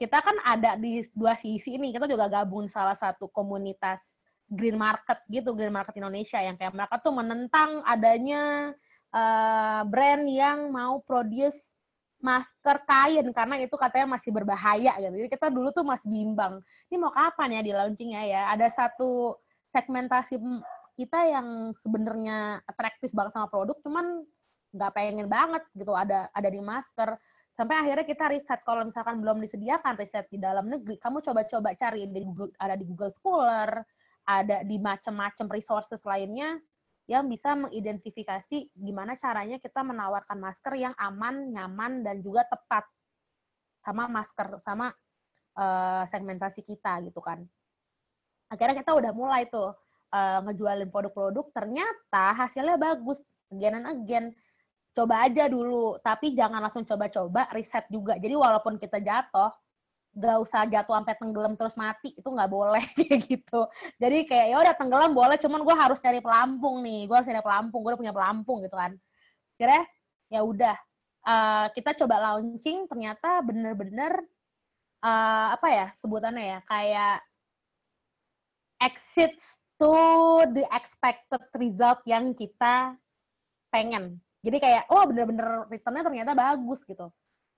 kita 0.00 0.18
kan 0.24 0.34
ada 0.42 0.74
di 0.74 1.06
dua 1.14 1.38
sisi 1.38 1.76
ini 1.76 1.94
kita 1.94 2.08
juga 2.10 2.26
gabung 2.26 2.66
salah 2.66 2.96
satu 2.96 3.30
komunitas 3.30 4.00
green 4.50 4.76
market 4.76 5.22
gitu 5.30 5.54
green 5.54 5.72
market 5.72 5.94
Indonesia 5.96 6.40
yang 6.40 6.58
kayak 6.58 6.74
mereka 6.74 6.98
tuh 6.98 7.14
menentang 7.14 7.84
adanya 7.86 8.72
uh, 9.14 9.82
brand 9.86 10.26
yang 10.26 10.68
mau 10.74 10.98
produce 11.04 11.74
masker 12.24 12.88
kain 12.88 13.28
karena 13.36 13.60
itu 13.60 13.76
katanya 13.76 14.16
masih 14.16 14.32
berbahaya 14.32 14.96
gitu. 14.96 15.12
Jadi 15.12 15.28
kita 15.28 15.52
dulu 15.52 15.68
tuh 15.76 15.84
masih 15.84 16.08
bimbang. 16.08 16.56
Ini 16.88 16.96
mau 16.96 17.12
kapan 17.12 17.60
ya 17.60 17.62
di 17.62 17.72
launchingnya 17.76 18.22
ya? 18.24 18.42
Ada 18.56 18.72
satu 18.72 19.36
segmentasi 19.76 20.40
kita 20.94 21.20
yang 21.26 21.74
sebenarnya 21.82 22.62
atraktif 22.66 23.10
banget 23.10 23.34
sama 23.34 23.50
produk, 23.50 23.76
cuman 23.82 24.22
nggak 24.74 24.92
pengen 24.94 25.30
banget 25.30 25.62
gitu 25.74 25.94
ada 25.94 26.30
ada 26.34 26.48
di 26.50 26.58
masker. 26.62 27.14
Sampai 27.54 27.78
akhirnya 27.78 28.02
kita 28.02 28.26
riset 28.34 28.66
kalau 28.66 28.82
misalkan 28.82 29.22
belum 29.22 29.38
disediakan 29.38 29.94
riset 29.94 30.26
di 30.26 30.42
dalam 30.42 30.66
negeri, 30.66 30.98
kamu 30.98 31.22
coba-coba 31.22 31.70
cari 31.78 32.10
di 32.10 32.26
Google, 32.26 32.50
ada 32.58 32.74
di 32.74 32.82
Google 32.82 33.14
Scholar, 33.14 33.70
ada 34.26 34.66
di 34.66 34.76
macam-macam 34.82 35.46
resources 35.54 36.02
lainnya 36.02 36.58
yang 37.06 37.28
bisa 37.30 37.52
mengidentifikasi 37.54 38.74
gimana 38.74 39.14
caranya 39.14 39.60
kita 39.60 39.84
menawarkan 39.84 40.40
masker 40.40 40.74
yang 40.74 40.94
aman, 40.96 41.52
nyaman, 41.52 42.02
dan 42.02 42.18
juga 42.24 42.42
tepat 42.48 42.88
sama 43.84 44.08
masker 44.08 44.58
sama 44.64 44.88
uh, 45.60 46.02
segmentasi 46.08 46.64
kita 46.64 47.04
gitu 47.04 47.20
kan. 47.20 47.44
Akhirnya 48.48 48.80
kita 48.80 48.96
udah 48.96 49.12
mulai 49.12 49.44
tuh 49.46 49.76
uh, 50.14 50.38
ngejualin 50.46 50.88
produk-produk, 50.94 51.50
ternyata 51.50 52.38
hasilnya 52.38 52.78
bagus, 52.78 53.18
again 53.50 53.82
and 53.82 53.88
again. 53.90 54.26
Coba 54.94 55.26
aja 55.26 55.50
dulu, 55.50 55.98
tapi 55.98 56.38
jangan 56.38 56.62
langsung 56.62 56.86
coba-coba, 56.86 57.50
riset 57.50 57.90
juga. 57.90 58.14
Jadi 58.14 58.38
walaupun 58.38 58.78
kita 58.78 59.02
jatuh, 59.02 59.50
gak 60.14 60.38
usah 60.38 60.62
jatuh 60.70 60.94
sampai 60.94 61.14
tenggelam 61.18 61.58
terus 61.58 61.74
mati 61.74 62.14
itu 62.14 62.22
nggak 62.22 62.46
boleh 62.46 62.86
gitu 63.26 63.66
jadi 63.98 64.22
kayak 64.22 64.46
ya 64.46 64.56
udah 64.62 64.74
tenggelam 64.78 65.10
boleh 65.10 65.34
cuman 65.42 65.66
gue 65.66 65.74
harus 65.74 65.98
cari 65.98 66.22
pelampung 66.22 66.86
nih 66.86 67.10
gue 67.10 67.16
harus 67.18 67.26
cari 67.26 67.42
pelampung 67.42 67.82
gue 67.82 67.90
udah 67.90 67.98
punya 67.98 68.14
pelampung 68.14 68.62
gitu 68.62 68.78
kan 68.78 68.94
kira 69.58 69.82
ya 70.30 70.46
udah 70.46 70.78
uh, 71.26 71.66
kita 71.74 71.98
coba 71.98 72.30
launching 72.30 72.86
ternyata 72.86 73.42
bener-bener 73.42 74.22
uh, 75.02 75.58
apa 75.58 75.66
ya 75.66 75.86
sebutannya 75.98 76.44
ya 76.46 76.58
kayak 76.62 77.16
exit 78.86 79.34
to 79.78 79.94
the 80.54 80.64
expected 80.70 81.42
result 81.58 82.00
yang 82.06 82.32
kita 82.32 82.94
pengen. 83.74 84.22
Jadi 84.44 84.60
kayak 84.60 84.86
oh 84.92 85.08
bener-bener 85.08 85.66
returnnya 85.72 86.04
ternyata 86.04 86.32
bagus 86.36 86.80
gitu. 86.84 87.08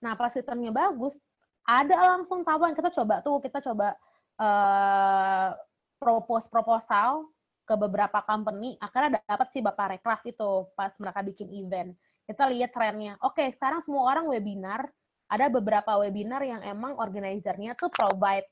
Nah 0.00 0.14
pas 0.14 0.32
returnnya 0.32 0.70
bagus 0.72 1.18
ada 1.66 2.16
langsung 2.16 2.46
tawaran. 2.46 2.78
Kita 2.78 2.94
coba 2.94 3.20
tuh 3.20 3.42
kita 3.42 3.58
coba 3.60 3.98
uh, 4.38 5.50
propose 5.98 6.46
proposal 6.46 7.26
ke 7.66 7.74
beberapa 7.74 8.22
company. 8.22 8.78
Akhirnya 8.78 9.18
dapat 9.26 9.50
sih 9.50 9.60
bapak 9.60 9.98
rekraf 9.98 10.22
itu 10.22 10.70
pas 10.78 10.94
mereka 11.02 11.20
bikin 11.26 11.50
event. 11.50 11.90
Kita 12.22 12.46
lihat 12.46 12.70
trennya. 12.70 13.18
Oke 13.26 13.50
sekarang 13.50 13.82
semua 13.82 14.06
orang 14.14 14.30
webinar. 14.30 14.86
Ada 15.26 15.50
beberapa 15.50 15.98
webinar 15.98 16.38
yang 16.46 16.62
emang 16.62 16.94
organizernya 17.02 17.74
tuh 17.74 17.90
provide 17.90 18.46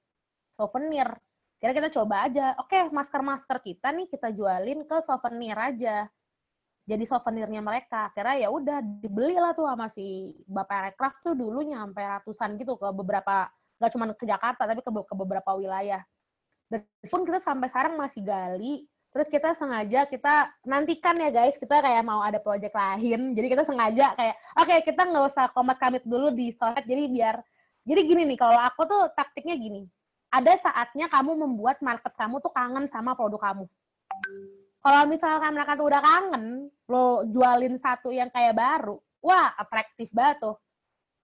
souvenir 0.58 1.06
kira 1.64 1.72
kita 1.72 1.88
coba 1.96 2.28
aja 2.28 2.52
oke 2.60 2.68
okay, 2.68 2.92
masker 2.92 3.24
masker 3.24 3.58
kita 3.64 3.88
nih 3.88 4.04
kita 4.12 4.28
jualin 4.36 4.84
ke 4.84 4.96
souvenir 5.00 5.56
aja 5.56 6.04
jadi 6.84 7.04
souvenirnya 7.08 7.64
mereka. 7.64 8.12
Kira 8.12 8.36
ya 8.36 8.52
udah 8.52 8.84
dibeli 8.84 9.40
lah 9.40 9.56
tuh 9.56 9.64
sama 9.64 9.88
si 9.88 10.36
Bapak 10.44 10.92
Rekraf 10.92 11.14
tuh 11.24 11.32
dulu 11.32 11.64
nyampe 11.64 12.00
ratusan 12.00 12.60
gitu 12.60 12.76
ke 12.76 12.88
beberapa 12.92 13.48
nggak 13.80 13.90
cuma 13.90 14.04
ke 14.12 14.24
Jakarta 14.28 14.68
tapi 14.68 14.84
ke, 14.84 14.90
ke 14.92 15.14
beberapa 15.16 15.50
wilayah. 15.56 16.04
Dan 16.68 16.84
pun 17.08 17.24
kita 17.24 17.40
sampai 17.40 17.72
sekarang 17.72 17.96
masih 17.96 18.20
gali. 18.20 18.84
Terus 19.14 19.30
kita 19.30 19.54
sengaja 19.54 20.10
kita 20.10 20.50
nantikan 20.66 21.14
ya 21.16 21.30
guys, 21.30 21.54
kita 21.56 21.78
kayak 21.80 22.04
mau 22.04 22.20
ada 22.20 22.36
project 22.36 22.74
lain. 22.76 23.32
Jadi 23.32 23.46
kita 23.48 23.64
sengaja 23.64 24.12
kayak 24.12 24.36
oke 24.60 24.68
okay, 24.68 24.78
kita 24.84 25.02
nggak 25.08 25.24
usah 25.32 25.46
komat 25.56 25.80
kamit 25.80 26.04
dulu 26.04 26.28
di 26.36 26.52
sosmed. 26.52 26.84
Jadi 26.84 27.08
biar 27.08 27.40
jadi 27.88 28.00
gini 28.04 28.22
nih 28.28 28.38
kalau 28.38 28.60
aku 28.60 28.84
tuh 28.84 29.08
taktiknya 29.16 29.56
gini. 29.56 29.88
Ada 30.34 30.58
saatnya 30.58 31.06
kamu 31.06 31.46
membuat 31.46 31.78
market 31.78 32.10
kamu 32.18 32.42
tuh 32.42 32.50
kangen 32.50 32.90
sama 32.90 33.14
produk 33.14 33.38
kamu 33.38 33.70
kalau 34.84 35.08
misalkan 35.08 35.56
mereka 35.56 35.80
tuh 35.80 35.88
udah 35.88 36.02
kangen, 36.04 36.68
lo 36.92 37.24
jualin 37.32 37.80
satu 37.80 38.12
yang 38.12 38.28
kayak 38.28 38.52
baru, 38.52 39.00
wah 39.24 39.56
atraktif 39.56 40.12
banget 40.12 40.44
tuh. 40.44 40.60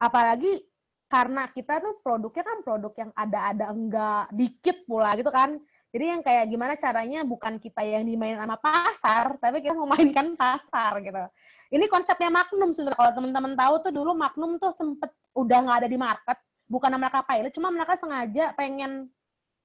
Apalagi 0.01 0.65
karena 1.13 1.45
kita 1.53 1.77
tuh 1.85 2.01
produknya 2.01 2.41
kan 2.41 2.65
produk 2.65 2.93
yang 2.97 3.11
ada-ada 3.13 3.69
enggak 3.69 4.33
dikit 4.33 4.89
pula 4.89 5.13
gitu 5.21 5.29
kan. 5.29 5.61
Jadi 5.93 6.05
yang 6.09 6.23
kayak 6.25 6.49
gimana 6.49 6.73
caranya 6.81 7.21
bukan 7.21 7.61
kita 7.61 7.85
yang 7.85 8.09
dimainin 8.09 8.41
sama 8.41 8.57
pasar, 8.57 9.37
tapi 9.37 9.61
kita 9.61 9.77
memainkan 9.77 10.33
pasar 10.41 10.97
gitu. 11.05 11.21
Ini 11.69 11.85
konsepnya 11.93 12.33
Magnum 12.33 12.73
sebenarnya. 12.73 12.97
Kalau 12.97 13.13
teman-teman 13.13 13.53
tahu 13.61 13.75
tuh 13.85 13.93
dulu 13.93 14.17
Magnum 14.17 14.57
tuh 14.57 14.73
sempet 14.73 15.13
udah 15.37 15.59
nggak 15.69 15.79
ada 15.85 15.89
di 15.91 15.99
market, 16.01 16.39
bukan 16.71 16.95
mereka 16.95 17.27
pilot, 17.27 17.51
cuma 17.51 17.75
mereka 17.75 17.99
sengaja 17.99 18.55
pengen 18.55 19.11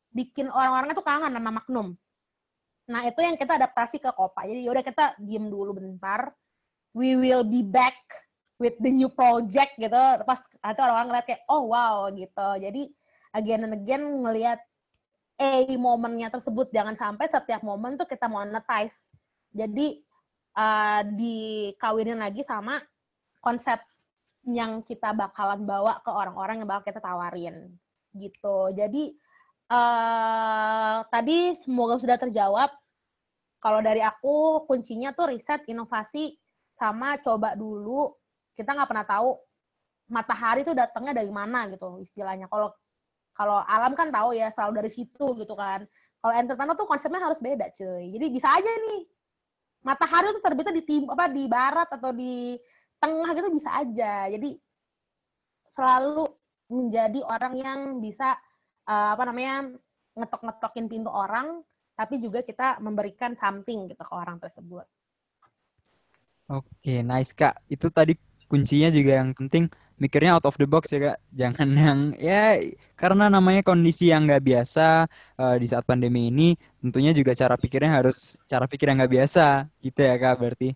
bikin 0.10 0.50
orang-orangnya 0.50 0.98
tuh 0.98 1.06
kangen 1.06 1.32
sama 1.32 1.52
Magnum. 1.62 1.88
Nah, 2.90 3.02
itu 3.06 3.22
yang 3.22 3.38
kita 3.38 3.62
adaptasi 3.62 4.02
ke 4.02 4.10
Kopa. 4.10 4.46
Jadi 4.50 4.66
yaudah 4.66 4.84
kita 4.86 5.14
diem 5.22 5.46
dulu 5.50 5.78
bentar. 5.78 6.34
We 6.98 7.14
will 7.14 7.46
be 7.46 7.62
back 7.62 7.98
with 8.56 8.76
the 8.80 8.92
new 8.92 9.12
project 9.12 9.76
gitu 9.76 10.00
pas 10.24 10.40
atau 10.64 10.82
orang-orang 10.88 11.08
ngeliat 11.12 11.26
kayak 11.28 11.44
oh 11.52 11.68
wow 11.76 12.08
gitu 12.16 12.50
jadi 12.64 12.82
again 13.36 13.68
and 13.68 13.76
again 13.76 14.04
ngelihat 14.24 14.60
a 15.36 15.68
momennya 15.76 16.32
tersebut 16.32 16.72
jangan 16.72 16.96
sampai 16.96 17.28
setiap 17.28 17.60
momen 17.68 18.00
tuh 18.00 18.08
kita 18.08 18.32
monetize 18.32 18.96
jadi 19.52 20.00
uh, 20.56 21.02
dikawinin 21.04 22.24
lagi 22.24 22.48
sama 22.48 22.80
konsep 23.44 23.76
yang 24.46 24.86
kita 24.86 25.14
bakalan 25.14 25.66
bawa 25.66 26.02
ke 26.06 26.12
orang-orang 26.14 26.62
yang 26.62 26.70
bakal 26.70 26.86
kita 26.86 27.02
tawarin 27.02 27.74
gitu 28.14 28.72
jadi 28.72 29.04
uh, 29.74 31.04
tadi 31.10 31.58
semoga 31.58 31.98
sudah 31.98 32.18
terjawab 32.22 32.70
kalau 33.66 33.82
dari 33.82 34.06
aku 34.06 34.62
kuncinya 34.70 35.10
tuh 35.18 35.34
riset 35.34 35.66
inovasi 35.66 36.38
sama 36.78 37.18
coba 37.18 37.58
dulu 37.58 38.14
kita 38.54 38.78
nggak 38.78 38.90
pernah 38.90 39.08
tahu 39.10 39.42
matahari 40.06 40.62
itu 40.62 40.78
datangnya 40.78 41.18
dari 41.18 41.32
mana 41.34 41.66
gitu 41.74 41.98
istilahnya. 41.98 42.46
Kalau 42.46 42.70
kalau 43.36 43.60
alam 43.68 43.98
kan 43.98 44.14
tahu 44.14 44.38
ya 44.38 44.54
selalu 44.54 44.86
dari 44.86 44.92
situ 44.94 45.26
gitu 45.42 45.54
kan. 45.58 45.84
Kalau 46.22 46.34
entrepreneur 46.34 46.78
tuh 46.78 46.88
konsepnya 46.90 47.22
harus 47.22 47.42
beda 47.42 47.70
cuy. 47.74 48.14
Jadi 48.16 48.26
bisa 48.32 48.48
aja 48.50 48.70
nih 48.70 49.02
matahari 49.86 50.34
itu 50.34 50.42
terbitnya 50.42 50.74
di 50.74 50.84
tim 50.86 51.04
apa 51.10 51.30
di 51.30 51.44
barat 51.46 51.90
atau 51.90 52.10
di 52.10 52.58
tengah 53.06 53.32
gitu 53.38 53.50
bisa 53.54 53.70
aja. 53.72 54.14
Jadi 54.34 54.50
selalu 55.70 56.26
menjadi 56.72 57.20
orang 57.22 57.54
yang 57.56 57.80
bisa 58.02 58.34
uh, 58.90 59.14
apa 59.14 59.24
namanya 59.30 59.70
ngetok-ngetokin 60.18 60.90
pintu 60.90 61.12
orang 61.14 61.62
tapi 61.96 62.20
juga 62.20 62.44
kita 62.44 62.82
memberikan 62.84 63.38
something 63.40 63.88
gitu 63.88 64.02
ke 64.04 64.14
orang 64.14 64.42
tersebut. 64.42 64.84
Oke, 66.52 67.02
nice 67.02 67.32
Kak. 67.32 67.64
Itu 67.72 67.90
tadi 67.90 68.14
kuncinya 68.46 68.92
juga 68.94 69.22
yang 69.24 69.34
penting 69.34 69.66
mikirnya 69.96 70.36
out 70.36 70.46
of 70.46 70.60
the 70.60 70.68
box 70.68 70.92
ya 70.92 71.00
kak 71.00 71.18
jangan 71.32 71.70
yang 71.88 72.00
ya 72.20 72.60
karena 73.00 73.32
namanya 73.32 73.64
kondisi 73.64 74.12
yang 74.12 74.28
nggak 74.28 74.44
biasa 74.44 75.08
uh, 75.40 75.56
di 75.56 75.68
saat 75.72 75.88
pandemi 75.88 76.28
ini 76.28 76.54
tentunya 76.84 77.16
juga 77.16 77.32
cara 77.32 77.56
pikirnya 77.56 78.04
harus 78.04 78.40
cara 78.44 78.68
pikir 78.68 78.92
yang 78.92 79.00
nggak 79.00 79.14
biasa 79.16 79.72
gitu 79.80 80.00
ya 80.04 80.16
kak 80.20 80.36
berarti 80.36 80.70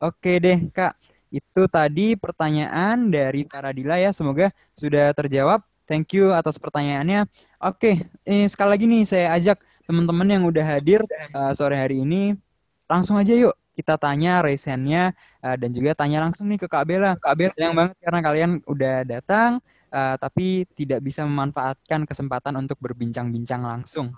oke 0.00 0.32
deh 0.40 0.58
kak 0.72 0.96
itu 1.34 1.62
tadi 1.66 2.14
pertanyaan 2.14 3.10
dari 3.10 3.42
para 3.42 3.74
Dila 3.74 3.98
ya 3.98 4.14
semoga 4.14 4.54
sudah 4.78 5.10
terjawab 5.10 5.66
thank 5.90 6.14
you 6.14 6.30
atas 6.30 6.54
pertanyaannya 6.62 7.26
oke 7.58 7.90
eh, 8.22 8.46
sekali 8.46 8.70
lagi 8.70 8.84
nih 8.86 9.02
saya 9.02 9.26
ajak 9.34 9.58
teman-teman 9.84 10.28
yang 10.30 10.42
udah 10.46 10.64
hadir 10.64 11.02
uh, 11.34 11.50
sore 11.50 11.74
hari 11.74 12.06
ini 12.06 12.38
langsung 12.86 13.18
aja 13.18 13.34
yuk 13.34 13.52
kita 13.74 13.98
tanya 13.98 14.38
resennya 14.40 15.12
uh, 15.42 15.58
dan 15.58 15.74
juga 15.74 15.98
tanya 15.98 16.22
langsung 16.22 16.46
nih 16.46 16.62
ke 16.62 16.70
Kak 16.70 16.86
Bella. 16.86 17.18
Kak 17.18 17.34
Bella 17.34 17.58
yang 17.58 17.74
banget 17.74 17.98
karena 17.98 18.20
kalian 18.22 18.50
udah 18.70 18.96
datang 19.02 19.58
uh, 19.90 20.14
tapi 20.14 20.62
tidak 20.78 21.02
bisa 21.02 21.26
memanfaatkan 21.26 22.06
kesempatan 22.06 22.54
untuk 22.54 22.78
berbincang-bincang 22.78 23.66
langsung. 23.66 24.14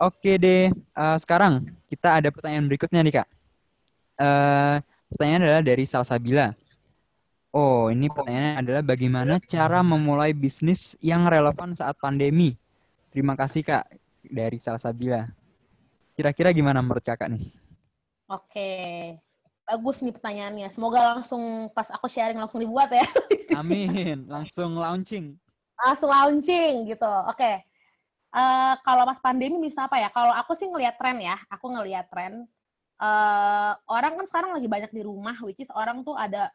Oke 0.00 0.40
deh, 0.40 0.72
uh, 0.96 1.16
sekarang 1.20 1.68
kita 1.86 2.18
ada 2.18 2.32
pertanyaan 2.32 2.66
berikutnya 2.66 3.00
nih 3.04 3.14
Kak. 3.22 3.28
Uh, 4.18 4.76
pertanyaan 5.12 5.42
adalah 5.46 5.64
dari 5.64 5.84
Salsabila. 5.84 6.48
Oh, 7.52 7.92
ini 7.92 8.08
pertanyaannya 8.08 8.64
adalah 8.64 8.82
bagaimana 8.82 9.36
cara 9.44 9.84
memulai 9.84 10.32
bisnis 10.32 10.96
yang 11.04 11.28
relevan 11.28 11.76
saat 11.76 12.00
pandemi? 12.00 12.56
Terima 13.12 13.36
kasih 13.36 13.60
Kak 13.60 13.92
dari 14.24 14.56
Salsabila. 14.56 15.28
Kira-kira 16.16 16.48
gimana 16.56 16.80
menurut 16.80 17.04
Kakak 17.04 17.28
nih? 17.28 17.52
Oke, 18.32 18.72
bagus 19.68 20.00
nih 20.00 20.16
pertanyaannya. 20.16 20.68
Semoga 20.72 21.16
langsung 21.16 21.68
pas 21.76 21.88
aku 21.92 22.08
sharing 22.08 22.40
langsung 22.40 22.64
dibuat 22.64 22.88
ya. 22.88 23.04
Amin, 23.60 24.24
langsung 24.24 24.80
launching. 24.80 25.36
Langsung 25.76 26.08
launching 26.08 26.88
gitu. 26.88 27.12
Oke. 27.28 27.60
Uh, 28.32 28.80
kalau 28.80 29.04
pas 29.04 29.20
pandemi 29.20 29.60
bisa 29.60 29.84
apa 29.84 30.00
ya? 30.00 30.08
Kalau 30.08 30.32
aku 30.32 30.56
sih 30.56 30.64
ngelihat 30.64 30.96
tren 30.96 31.20
ya, 31.20 31.36
aku 31.52 31.68
ngelihat 31.68 32.08
tren. 32.08 32.48
Uh, 33.02 33.74
orang 33.90 34.14
kan 34.14 34.26
sekarang 34.30 34.50
lagi 34.54 34.70
banyak 34.70 34.90
di 34.94 35.02
rumah, 35.02 35.34
which 35.42 35.58
is 35.58 35.70
orang 35.74 36.06
tuh 36.06 36.14
ada 36.14 36.54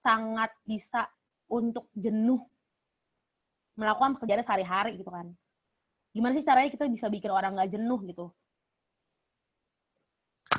sangat 0.00 0.48
bisa 0.64 1.04
untuk 1.52 1.84
jenuh 1.92 2.40
melakukan 3.76 4.16
pekerjaan 4.16 4.40
sehari-hari 4.40 4.96
gitu 4.96 5.12
kan. 5.12 5.28
Gimana 6.16 6.32
sih 6.32 6.46
caranya 6.48 6.72
kita 6.72 6.88
bisa 6.88 7.12
bikin 7.12 7.28
orang 7.28 7.60
nggak 7.60 7.76
jenuh 7.76 8.00
gitu? 8.08 8.32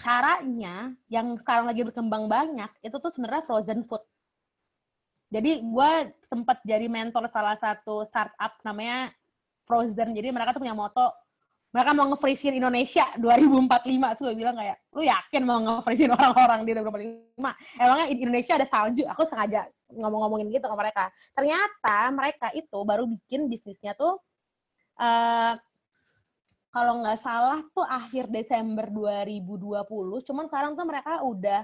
caranya 0.07 0.95
yang 1.11 1.35
sekarang 1.35 1.67
lagi 1.67 1.83
berkembang 1.83 2.31
banyak 2.31 2.71
itu 2.79 2.95
tuh 2.95 3.11
sebenarnya 3.11 3.43
frozen 3.43 3.83
food. 3.83 3.99
Jadi 5.27 5.59
gue 5.59 5.91
sempat 6.31 6.63
jadi 6.63 6.87
mentor 6.87 7.27
salah 7.27 7.59
satu 7.59 8.07
startup 8.07 8.55
namanya 8.63 9.11
Frozen. 9.67 10.15
Jadi 10.15 10.31
mereka 10.31 10.55
tuh 10.55 10.63
punya 10.63 10.71
moto 10.71 11.11
mereka 11.77 11.93
mau 11.93 12.09
nge 12.09 12.49
Indonesia 12.57 13.05
2045. 13.21 14.17
Terus 14.17 14.25
gue 14.25 14.33
bilang 14.33 14.57
kayak, 14.57 14.77
lu 14.97 15.05
yakin 15.05 15.41
mau 15.45 15.61
nge 15.61 16.09
orang-orang 16.17 16.59
di 16.65 16.71
2045? 16.73 17.37
Emangnya 17.77 18.07
Indonesia 18.09 18.53
ada 18.57 18.65
salju? 18.65 19.05
Aku 19.05 19.29
sengaja 19.29 19.69
ngomong-ngomongin 19.93 20.49
gitu 20.49 20.65
ke 20.65 20.73
mereka. 20.73 21.13
Ternyata 21.37 22.09
mereka 22.09 22.47
itu 22.57 22.79
baru 22.81 23.05
bikin 23.05 23.45
bisnisnya 23.45 23.93
tuh 23.93 24.17
uh, 24.97 25.53
kalau 26.73 26.93
nggak 27.05 27.21
salah 27.21 27.61
tuh 27.73 27.85
akhir 27.85 28.25
Desember 28.33 28.89
2020, 28.89 30.25
cuman 30.25 30.45
sekarang 30.49 30.71
tuh 30.73 30.85
mereka 30.85 31.21
udah 31.21 31.61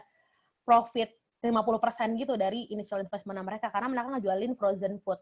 profit 0.61 1.09
50% 1.43 2.21
gitu 2.21 2.33
dari 2.39 2.71
initial 2.71 3.03
investment 3.03 3.43
mereka 3.43 3.67
karena 3.67 3.91
mereka 3.91 4.07
ngejualin 4.15 4.53
frozen 4.55 4.95
food. 5.01 5.19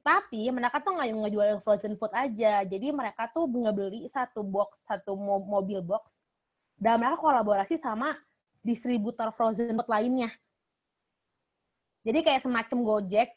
Tapi 0.00 0.48
mereka 0.48 0.80
tuh 0.80 0.96
nggak 0.96 1.12
ngejualin 1.12 1.60
frozen 1.60 1.94
food 2.00 2.12
aja, 2.16 2.64
jadi 2.64 2.88
mereka 2.88 3.28
tuh 3.28 3.44
ngebeli 3.44 4.08
satu 4.08 4.40
box, 4.40 4.80
satu 4.88 5.12
mobil 5.44 5.84
box, 5.84 6.08
dan 6.80 6.96
mereka 6.96 7.20
kolaborasi 7.20 7.76
sama 7.76 8.16
distributor 8.64 9.28
frozen 9.36 9.76
food 9.76 9.88
lainnya. 9.92 10.32
Jadi 12.00 12.24
kayak 12.24 12.48
semacam 12.48 12.78
Gojek, 12.80 13.36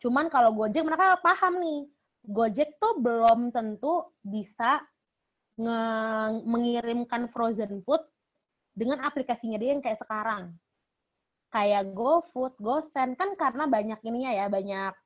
cuman 0.00 0.32
kalau 0.32 0.56
Gojek 0.56 0.80
mereka 0.80 1.20
paham 1.20 1.60
nih, 1.60 1.80
Gojek 2.24 2.80
tuh 2.80 2.96
belum 2.96 3.52
tentu 3.52 4.08
bisa 4.24 4.80
nge 5.60 5.80
mengirimkan 6.48 7.28
frozen 7.28 7.84
food 7.84 8.00
dengan 8.72 9.04
aplikasinya 9.04 9.60
dia 9.60 9.76
yang 9.76 9.84
kayak 9.84 10.00
sekarang. 10.00 10.56
Kayak 11.52 11.92
GoFood, 11.92 12.56
GoSend. 12.56 13.20
Kan 13.20 13.36
karena 13.36 13.68
banyak 13.68 14.00
ininya 14.00 14.32
ya, 14.32 14.48
banyak 14.48 14.96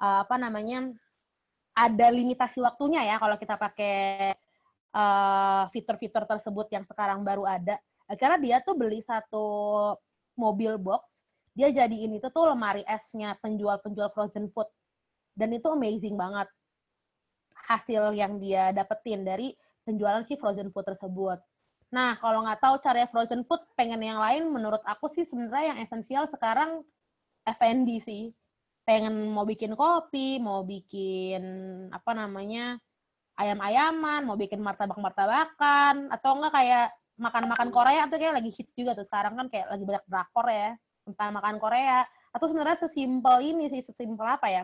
uh, 0.00 0.24
apa 0.24 0.36
namanya 0.36 0.90
ada 1.76 2.06
limitasi 2.08 2.64
waktunya 2.64 3.04
ya 3.04 3.20
kalau 3.20 3.36
kita 3.36 3.60
pakai 3.60 4.32
uh, 4.96 5.68
fitur-fitur 5.70 6.24
tersebut 6.24 6.66
yang 6.72 6.84
sekarang 6.88 7.20
baru 7.20 7.44
ada. 7.44 7.76
Karena 8.16 8.38
dia 8.38 8.56
tuh 8.62 8.78
beli 8.78 9.02
satu 9.02 9.46
mobil 10.38 10.78
box, 10.78 11.04
dia 11.52 11.68
jadiin 11.68 12.16
itu 12.16 12.28
tuh 12.32 12.54
lemari 12.54 12.86
esnya 12.86 13.36
penjual-penjual 13.44 14.08
frozen 14.16 14.48
food. 14.54 14.68
Dan 15.36 15.52
itu 15.52 15.68
amazing 15.68 16.16
banget 16.16 16.48
hasil 17.66 18.14
yang 18.14 18.38
dia 18.38 18.70
dapetin 18.70 19.26
dari 19.26 19.52
penjualan 19.82 20.22
si 20.24 20.38
frozen 20.38 20.70
food 20.70 20.86
tersebut. 20.86 21.42
Nah, 21.90 22.18
kalau 22.18 22.42
nggak 22.46 22.62
tahu 22.62 22.76
cara 22.82 23.06
frozen 23.10 23.42
food, 23.46 23.62
pengen 23.78 24.02
yang 24.02 24.18
lain, 24.18 24.50
menurut 24.50 24.82
aku 24.86 25.06
sih 25.10 25.26
sebenarnya 25.26 25.74
yang 25.74 25.78
esensial 25.82 26.24
sekarang 26.30 26.82
F&B 27.46 28.02
sih. 28.02 28.34
Pengen 28.86 29.34
mau 29.34 29.42
bikin 29.42 29.74
kopi, 29.74 30.38
mau 30.38 30.62
bikin 30.62 31.42
apa 31.90 32.10
namanya 32.14 32.78
ayam-ayaman, 33.34 34.22
mau 34.22 34.38
bikin 34.38 34.62
martabak-martabakan, 34.62 36.08
atau 36.14 36.30
enggak 36.38 36.54
kayak 36.54 36.86
makan-makan 37.18 37.68
Korea 37.74 38.06
tuh 38.06 38.22
kayak 38.22 38.38
lagi 38.38 38.50
hits 38.54 38.72
juga 38.78 38.94
tuh 38.94 39.04
sekarang 39.08 39.34
kan 39.34 39.46
kayak 39.50 39.66
lagi 39.74 39.84
banyak 39.84 40.04
drakor 40.06 40.46
ya 40.46 40.70
tentang 41.02 41.28
makan 41.34 41.56
Korea. 41.58 42.06
Atau 42.30 42.46
sebenarnya 42.52 42.78
sesimpel 42.86 43.36
ini 43.42 43.64
sih, 43.74 43.82
sesimpel 43.82 44.22
apa 44.22 44.46
ya? 44.54 44.62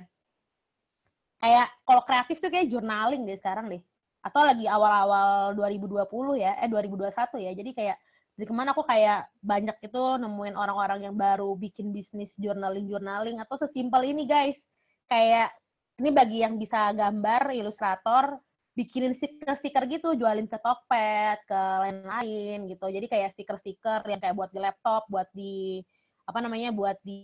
Kayak 1.42 1.66
kalau 1.82 2.02
kreatif 2.06 2.38
tuh 2.38 2.50
kayak 2.54 2.70
journaling 2.70 3.26
deh 3.26 3.34
sekarang 3.42 3.66
deh 3.66 3.82
atau 4.22 4.46
lagi 4.46 4.70
awal-awal 4.70 5.50
2020 5.58 6.38
ya, 6.38 6.54
eh 6.62 6.70
2021 6.70 7.42
ya. 7.42 7.50
Jadi 7.58 7.70
kayak 7.74 7.98
dari 8.32 8.46
ke 8.48 8.54
mana 8.56 8.72
aku 8.72 8.82
kayak 8.88 9.28
banyak 9.44 9.76
itu 9.84 10.02
nemuin 10.16 10.56
orang-orang 10.56 11.04
yang 11.04 11.16
baru 11.16 11.52
bikin 11.52 11.92
bisnis 11.92 12.32
journaling-journaling 12.40 13.36
atau 13.38 13.60
sesimpel 13.60 14.08
ini 14.08 14.24
guys. 14.24 14.56
Kayak 15.04 15.52
ini 16.00 16.10
bagi 16.10 16.40
yang 16.40 16.56
bisa 16.56 16.96
gambar, 16.96 17.52
ilustrator, 17.52 18.40
bikinin 18.72 19.12
stiker-stiker 19.12 19.84
gitu, 19.84 20.16
jualin 20.16 20.48
ke 20.48 20.56
Tokped, 20.56 21.44
ke 21.44 21.60
lain-lain 21.84 22.72
gitu. 22.72 22.86
Jadi 22.88 23.06
kayak 23.06 23.36
stiker-stiker 23.36 24.00
yang 24.08 24.20
kayak 24.20 24.32
buat 24.32 24.50
di 24.50 24.60
laptop, 24.60 25.04
buat 25.12 25.28
di 25.36 25.84
apa 26.24 26.38
namanya, 26.40 26.72
buat 26.72 26.96
di 27.04 27.20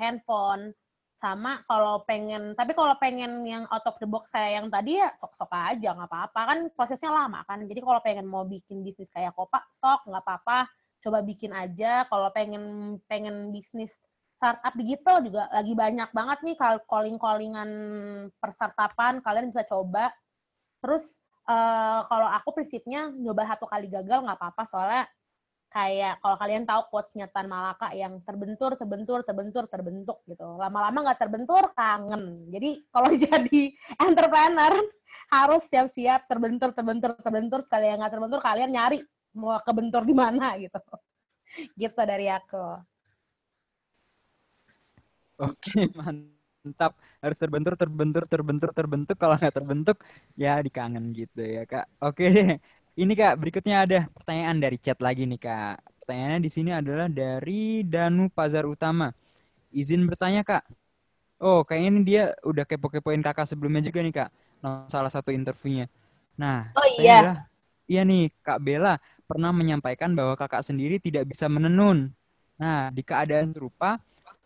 handphone 0.00 0.72
sama 1.24 1.64
kalau 1.64 2.04
pengen 2.04 2.52
tapi 2.52 2.76
kalau 2.76 2.92
pengen 3.00 3.40
yang 3.48 3.64
out 3.72 3.80
of 3.88 3.96
the 3.96 4.04
box 4.04 4.28
saya 4.28 4.60
yang 4.60 4.68
tadi 4.68 5.00
ya 5.00 5.08
sok-sok 5.16 5.48
aja 5.48 5.96
nggak 5.96 6.10
apa-apa. 6.12 6.40
Kan 6.52 6.58
prosesnya 6.76 7.08
lama 7.08 7.40
kan 7.48 7.64
jadi 7.64 7.80
kalau 7.80 8.00
pengen 8.04 8.28
mau 8.28 8.44
bikin 8.44 8.84
bisnis 8.84 9.08
kayak 9.08 9.32
kopak 9.32 9.64
sok 9.80 10.04
nggak 10.04 10.20
apa-apa. 10.20 10.68
Coba 11.00 11.24
bikin 11.24 11.56
aja. 11.56 12.04
Kalau 12.12 12.28
pengen 12.36 12.96
pengen 13.08 13.48
bisnis 13.48 13.96
startup 14.36 14.76
digital 14.76 15.24
juga 15.24 15.48
lagi 15.48 15.72
banyak 15.72 16.12
banget 16.12 16.38
nih 16.44 16.56
calling-callingan 16.84 17.70
persartapan 18.36 19.24
kalian 19.24 19.48
bisa 19.48 19.64
coba. 19.64 20.12
Terus 20.84 21.08
uh, 21.48 22.04
kalau 22.04 22.28
aku 22.28 22.52
prinsipnya 22.52 23.08
nyoba 23.08 23.48
satu 23.48 23.64
kali 23.64 23.88
gagal 23.88 24.20
nggak 24.20 24.36
apa-apa 24.36 24.62
soalnya 24.68 25.08
kayak 25.74 26.22
kalau 26.22 26.36
kalian 26.38 26.62
tahu 26.62 26.86
quotes-nya 26.94 27.26
Tan 27.34 27.50
Malaka 27.50 27.90
yang 27.98 28.22
terbentur, 28.22 28.78
terbentur, 28.78 29.26
terbentur, 29.26 29.64
terbentuk 29.66 30.18
gitu. 30.30 30.46
Lama-lama 30.54 31.10
nggak 31.10 31.20
terbentur, 31.26 31.74
kangen. 31.74 32.46
Jadi 32.54 32.70
kalau 32.94 33.10
jadi 33.26 33.62
entrepreneur 33.98 34.74
harus 35.34 35.62
siap-siap 35.66 36.30
terbentur, 36.30 36.70
terbentur, 36.70 37.10
terbentur. 37.18 37.60
Sekali 37.66 37.90
yang 37.90 37.98
nggak 37.98 38.14
terbentur, 38.14 38.38
kalian 38.38 38.70
nyari 38.70 38.98
mau 39.34 39.58
kebentur 39.66 40.06
di 40.06 40.14
mana 40.14 40.54
gitu. 40.62 40.78
Gitu 41.78 42.00
dari 42.02 42.26
aku. 42.30 42.82
Oke, 45.42 45.70
mantap. 45.98 46.92
Harus 47.22 47.38
terbentur, 47.42 47.74
terbentur, 47.74 48.24
terbentur, 48.30 48.70
terbentuk. 48.78 49.16
Kalau 49.18 49.34
nggak 49.38 49.54
terbentuk, 49.58 49.96
ya 50.38 50.62
dikangen 50.62 51.10
gitu 51.18 51.40
ya, 51.42 51.62
Kak. 51.66 51.86
Oke. 52.02 52.58
Ini 52.94 53.10
Kak, 53.18 53.34
berikutnya 53.42 53.82
ada 53.82 54.06
pertanyaan 54.06 54.62
dari 54.62 54.78
chat 54.78 54.94
lagi 55.02 55.26
nih, 55.26 55.42
Kak. 55.42 55.82
Pertanyaannya 55.98 56.38
di 56.38 56.50
sini 56.50 56.70
adalah 56.70 57.10
dari 57.10 57.82
Danu 57.82 58.30
Pazar 58.30 58.62
Utama. 58.70 59.10
Izin 59.74 60.06
bertanya, 60.06 60.46
Kak. 60.46 60.62
Oh, 61.42 61.66
kayaknya 61.66 61.90
ini 61.90 62.00
dia 62.06 62.22
udah 62.46 62.62
kepo-kepoin 62.62 63.18
Kakak 63.18 63.50
sebelumnya 63.50 63.82
juga 63.82 63.98
nih, 63.98 64.14
Kak. 64.14 64.30
Salah 64.86 65.10
satu 65.10 65.34
interviewnya. 65.34 65.90
Nah, 66.38 66.70
oh 66.78 66.86
iya. 66.94 67.18
Adalah, 67.18 67.38
iya 67.90 68.02
nih, 68.06 68.30
Kak 68.46 68.62
Bella 68.62 69.02
pernah 69.26 69.50
menyampaikan 69.50 70.14
bahwa 70.14 70.38
kakak 70.38 70.62
sendiri 70.62 71.02
tidak 71.02 71.26
bisa 71.26 71.50
menenun. 71.50 72.14
Nah, 72.54 72.94
di 72.94 73.02
keadaan 73.02 73.50
serupa, 73.50 73.98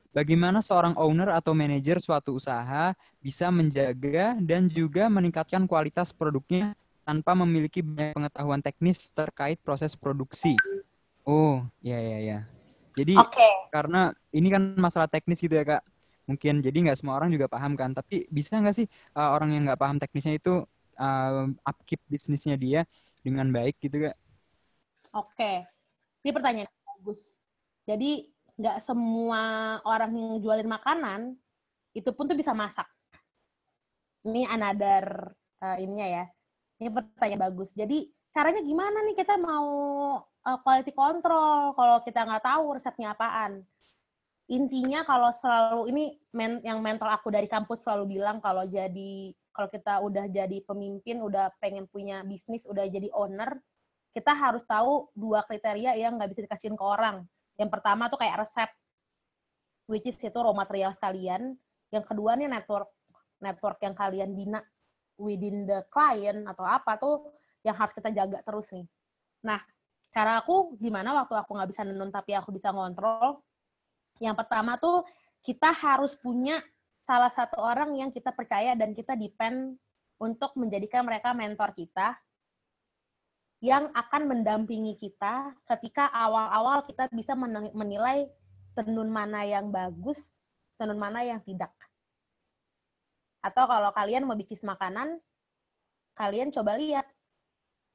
Bagaimana 0.08 0.64
seorang 0.64 0.96
owner 0.96 1.30
atau 1.36 1.52
manajer 1.52 2.00
suatu 2.00 2.40
usaha 2.40 2.96
bisa 3.20 3.52
menjaga 3.52 4.34
dan 4.40 4.66
juga 4.66 5.06
meningkatkan 5.06 5.68
kualitas 5.68 6.16
produknya 6.16 6.72
tanpa 7.08 7.32
memiliki 7.32 7.80
banyak 7.80 8.12
pengetahuan 8.12 8.60
teknis 8.60 9.08
terkait 9.16 9.56
proses 9.64 9.96
produksi? 9.96 10.52
Oh, 11.24 11.64
ya 11.80 11.96
ya 11.96 12.20
ya. 12.20 12.38
Jadi 12.92 13.16
okay. 13.16 13.72
karena 13.72 14.12
ini 14.28 14.52
kan 14.52 14.76
masalah 14.76 15.08
teknis 15.08 15.40
gitu 15.40 15.56
ya 15.56 15.64
kak. 15.64 15.82
Mungkin 16.28 16.60
jadi 16.60 16.76
nggak 16.76 17.00
semua 17.00 17.16
orang 17.16 17.32
juga 17.32 17.48
paham 17.48 17.80
kan. 17.80 17.96
Tapi 17.96 18.28
bisa 18.28 18.60
nggak 18.60 18.76
sih 18.76 18.84
uh, 19.16 19.32
orang 19.32 19.56
yang 19.56 19.64
nggak 19.64 19.80
paham 19.80 19.96
teknisnya 19.96 20.36
itu 20.36 20.68
uh, 21.00 21.48
upkeep 21.64 22.04
bisnisnya 22.12 22.60
dia 22.60 22.84
dengan 23.24 23.48
baik 23.48 23.80
gitu 23.80 24.04
kak? 24.04 24.16
Oke, 25.16 25.32
okay. 25.32 25.56
ini 26.28 26.30
pertanyaan 26.36 26.68
bagus. 26.68 27.24
Jadi 27.88 28.28
nggak 28.60 28.84
semua 28.84 29.40
orang 29.88 30.12
yang 30.12 30.44
jualin 30.44 30.68
makanan 30.68 31.20
itu 31.96 32.12
pun 32.12 32.28
tuh 32.28 32.36
bisa 32.36 32.52
masak. 32.52 32.84
Ini 34.28 34.44
another 34.44 35.32
uh, 35.64 35.80
ininya 35.80 36.04
ya. 36.04 36.24
Ini 36.78 36.88
pertanyaan 36.94 37.50
bagus. 37.50 37.70
Jadi 37.74 38.10
caranya 38.30 38.62
gimana 38.62 39.02
nih 39.06 39.16
kita 39.18 39.34
mau 39.38 39.68
uh, 40.22 40.58
quality 40.62 40.94
control 40.94 41.74
kalau 41.74 41.96
kita 42.06 42.22
nggak 42.22 42.44
tahu 42.44 42.64
resepnya 42.78 43.14
apaan? 43.14 43.66
Intinya 44.48 45.04
kalau 45.04 45.28
selalu 45.36 45.82
ini 45.92 46.04
men, 46.32 46.64
yang 46.64 46.80
mentor 46.80 47.12
aku 47.12 47.28
dari 47.28 47.50
kampus 47.50 47.84
selalu 47.84 48.16
bilang 48.16 48.40
kalau 48.40 48.64
jadi 48.64 49.34
kalau 49.52 49.68
kita 49.68 50.00
udah 50.00 50.30
jadi 50.30 50.62
pemimpin, 50.64 51.18
udah 51.18 51.50
pengen 51.58 51.90
punya 51.90 52.22
bisnis, 52.22 52.62
udah 52.64 52.86
jadi 52.86 53.10
owner, 53.10 53.58
kita 54.14 54.30
harus 54.30 54.62
tahu 54.62 55.10
dua 55.18 55.42
kriteria 55.42 55.98
yang 55.98 56.14
nggak 56.14 56.30
bisa 56.30 56.46
dikasihin 56.46 56.78
ke 56.78 56.84
orang 56.86 57.26
yang 57.58 57.68
pertama 57.68 58.06
tuh 58.06 58.22
kayak 58.22 58.46
resep, 58.46 58.70
which 59.90 60.06
is 60.06 60.16
itu 60.22 60.38
raw 60.38 60.54
material 60.54 60.94
sekalian. 60.94 61.58
Yang 61.90 62.04
kedua 62.06 62.38
nih 62.38 62.46
network, 62.46 62.88
network 63.42 63.82
yang 63.82 63.98
kalian 63.98 64.30
bina 64.38 64.62
within 65.18 65.66
the 65.66 65.82
client 65.90 66.46
atau 66.46 66.64
apa 66.64 66.96
tuh 66.96 67.26
yang 67.66 67.74
harus 67.74 67.92
kita 67.92 68.14
jaga 68.14 68.38
terus 68.46 68.70
nih. 68.70 68.86
Nah, 69.44 69.60
cara 70.14 70.40
aku 70.40 70.78
gimana 70.78 71.12
waktu 71.12 71.34
aku 71.36 71.50
nggak 71.58 71.70
bisa 71.74 71.82
nenun 71.84 72.08
tapi 72.08 72.32
aku 72.38 72.54
bisa 72.54 72.70
ngontrol. 72.70 73.42
Yang 74.22 74.36
pertama 74.40 74.78
tuh 74.78 75.04
kita 75.42 75.74
harus 75.74 76.14
punya 76.18 76.62
salah 77.06 77.30
satu 77.30 77.58
orang 77.58 77.94
yang 77.98 78.10
kita 78.14 78.30
percaya 78.34 78.78
dan 78.78 78.94
kita 78.94 79.18
depend 79.18 79.78
untuk 80.18 80.54
menjadikan 80.58 81.06
mereka 81.06 81.30
mentor 81.34 81.74
kita 81.74 82.18
yang 83.58 83.90
akan 83.90 84.30
mendampingi 84.30 84.94
kita 84.94 85.50
ketika 85.66 86.06
awal-awal 86.14 86.86
kita 86.86 87.10
bisa 87.10 87.34
menilai 87.74 88.30
tenun 88.78 89.10
mana 89.10 89.42
yang 89.42 89.74
bagus, 89.74 90.18
tenun 90.78 90.94
mana 90.94 91.26
yang 91.26 91.42
tidak. 91.42 91.74
Atau 93.44 93.64
kalau 93.70 93.90
kalian 93.94 94.26
mau 94.26 94.34
bikin 94.34 94.58
makanan, 94.62 95.18
kalian 96.18 96.50
coba 96.50 96.74
lihat 96.74 97.06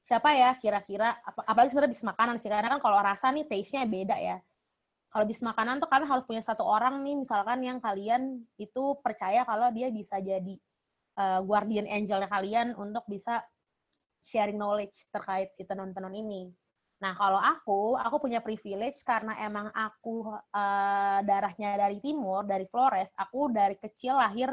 siapa 0.03 0.35
ya 0.35 0.59
kira-kira 0.59 1.15
apalagi 1.23 1.71
sebenarnya 1.71 1.95
bis 1.95 2.03
makanan 2.03 2.35
sih 2.43 2.51
karena 2.51 2.75
kan 2.75 2.83
kalau 2.83 2.99
rasa 2.99 3.31
nih 3.31 3.47
taste-nya 3.47 3.87
beda 3.87 4.17
ya. 4.19 4.37
Kalau 5.13 5.25
bis 5.29 5.39
makanan 5.45 5.77
tuh 5.77 5.87
kalian 5.87 6.09
harus 6.09 6.25
punya 6.25 6.41
satu 6.41 6.65
orang 6.65 7.05
nih 7.05 7.15
misalkan 7.21 7.61
yang 7.61 7.77
kalian 7.77 8.41
itu 8.57 8.97
percaya 8.99 9.45
kalau 9.45 9.69
dia 9.69 9.93
bisa 9.93 10.17
jadi 10.17 10.57
uh, 11.21 11.39
guardian 11.45 11.85
angelnya 11.85 12.25
kalian 12.27 12.73
untuk 12.73 13.05
bisa 13.05 13.45
sharing 14.25 14.57
knowledge 14.57 14.95
terkait 15.13 15.53
si 15.53 15.63
tenun-tenun 15.67 16.15
ini. 16.15 16.49
Nah, 17.03 17.11
kalau 17.19 17.35
aku, 17.35 17.99
aku 17.99 18.15
punya 18.23 18.39
privilege 18.39 19.03
karena 19.03 19.35
emang 19.43 19.67
aku 19.75 20.31
uh, 20.39 21.19
darahnya 21.27 21.75
dari 21.75 21.99
timur, 21.99 22.47
dari 22.47 22.63
Flores, 22.71 23.11
aku 23.19 23.51
dari 23.51 23.75
kecil 23.75 24.15
lahir 24.15 24.47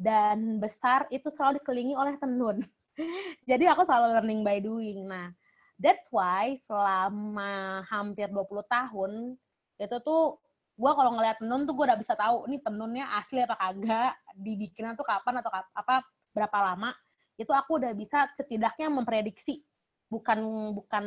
dan 0.00 0.56
besar 0.56 1.04
itu 1.12 1.28
selalu 1.36 1.60
dikelilingi 1.60 1.92
oleh 1.92 2.16
tenun. 2.16 2.64
Jadi 3.50 3.68
aku 3.68 3.84
selalu 3.84 4.16
learning 4.16 4.40
by 4.40 4.58
doing. 4.64 5.04
Nah, 5.04 5.28
that's 5.76 6.08
why 6.08 6.56
selama 6.64 7.84
hampir 7.84 8.32
20 8.32 8.64
tahun 8.64 9.36
itu 9.76 9.96
tuh 10.00 10.40
gue 10.80 10.92
kalau 10.96 11.12
ngeliat 11.12 11.36
tenun 11.36 11.68
tuh 11.68 11.76
gue 11.76 11.84
udah 11.84 12.00
bisa 12.00 12.16
tahu 12.16 12.48
nih 12.48 12.60
tenunnya 12.64 13.04
asli 13.20 13.44
apa 13.44 13.56
kagak, 13.60 14.12
dibikinan 14.32 14.96
tuh 14.96 15.04
kapan 15.04 15.44
atau 15.44 15.52
apa 15.52 16.00
berapa 16.32 16.58
lama 16.72 16.96
itu 17.36 17.52
aku 17.52 17.76
udah 17.80 17.92
bisa 17.92 18.32
setidaknya 18.40 18.88
memprediksi 18.88 19.60
bukan 20.08 20.72
bukan 20.72 21.04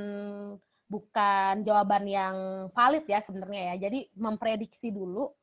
bukan 0.85 1.65
jawaban 1.65 2.05
yang 2.05 2.35
valid 2.77 3.05
ya 3.09 3.25
sebenarnya 3.25 3.73
ya. 3.73 3.89
Jadi 3.89 4.13
memprediksi 4.13 4.93
dulu 4.93 5.33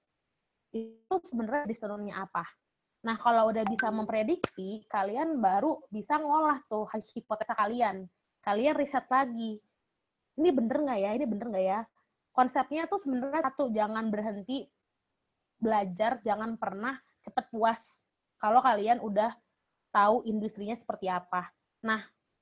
itu 0.71 1.15
sebenarnya 1.27 1.67
distonnya 1.67 2.23
apa. 2.23 2.47
Nah, 3.01 3.17
kalau 3.17 3.49
udah 3.49 3.65
bisa 3.65 3.89
memprediksi, 3.89 4.85
kalian 4.85 5.41
baru 5.41 5.81
bisa 5.89 6.21
ngolah 6.21 6.61
tuh 6.69 6.85
hipotesa 7.17 7.57
kalian. 7.57 8.05
Kalian 8.45 8.77
riset 8.77 9.09
lagi. 9.09 9.57
Ini 10.37 10.49
bener 10.53 10.77
nggak 10.85 11.01
ya? 11.01 11.11
Ini 11.17 11.25
bener 11.25 11.47
nggak 11.49 11.65
ya? 11.65 11.81
Konsepnya 12.31 12.85
tuh 12.87 13.01
sebenarnya 13.01 13.49
satu, 13.49 13.73
jangan 13.73 14.13
berhenti 14.13 14.69
belajar, 15.61 16.21
jangan 16.25 16.57
pernah 16.61 16.97
cepat 17.25 17.49
puas. 17.53 17.81
Kalau 18.41 18.61
kalian 18.65 19.01
udah 19.05 19.33
tahu 19.93 20.25
industrinya 20.25 20.77
seperti 20.77 21.09
apa. 21.09 21.53
Nah, 21.85 22.01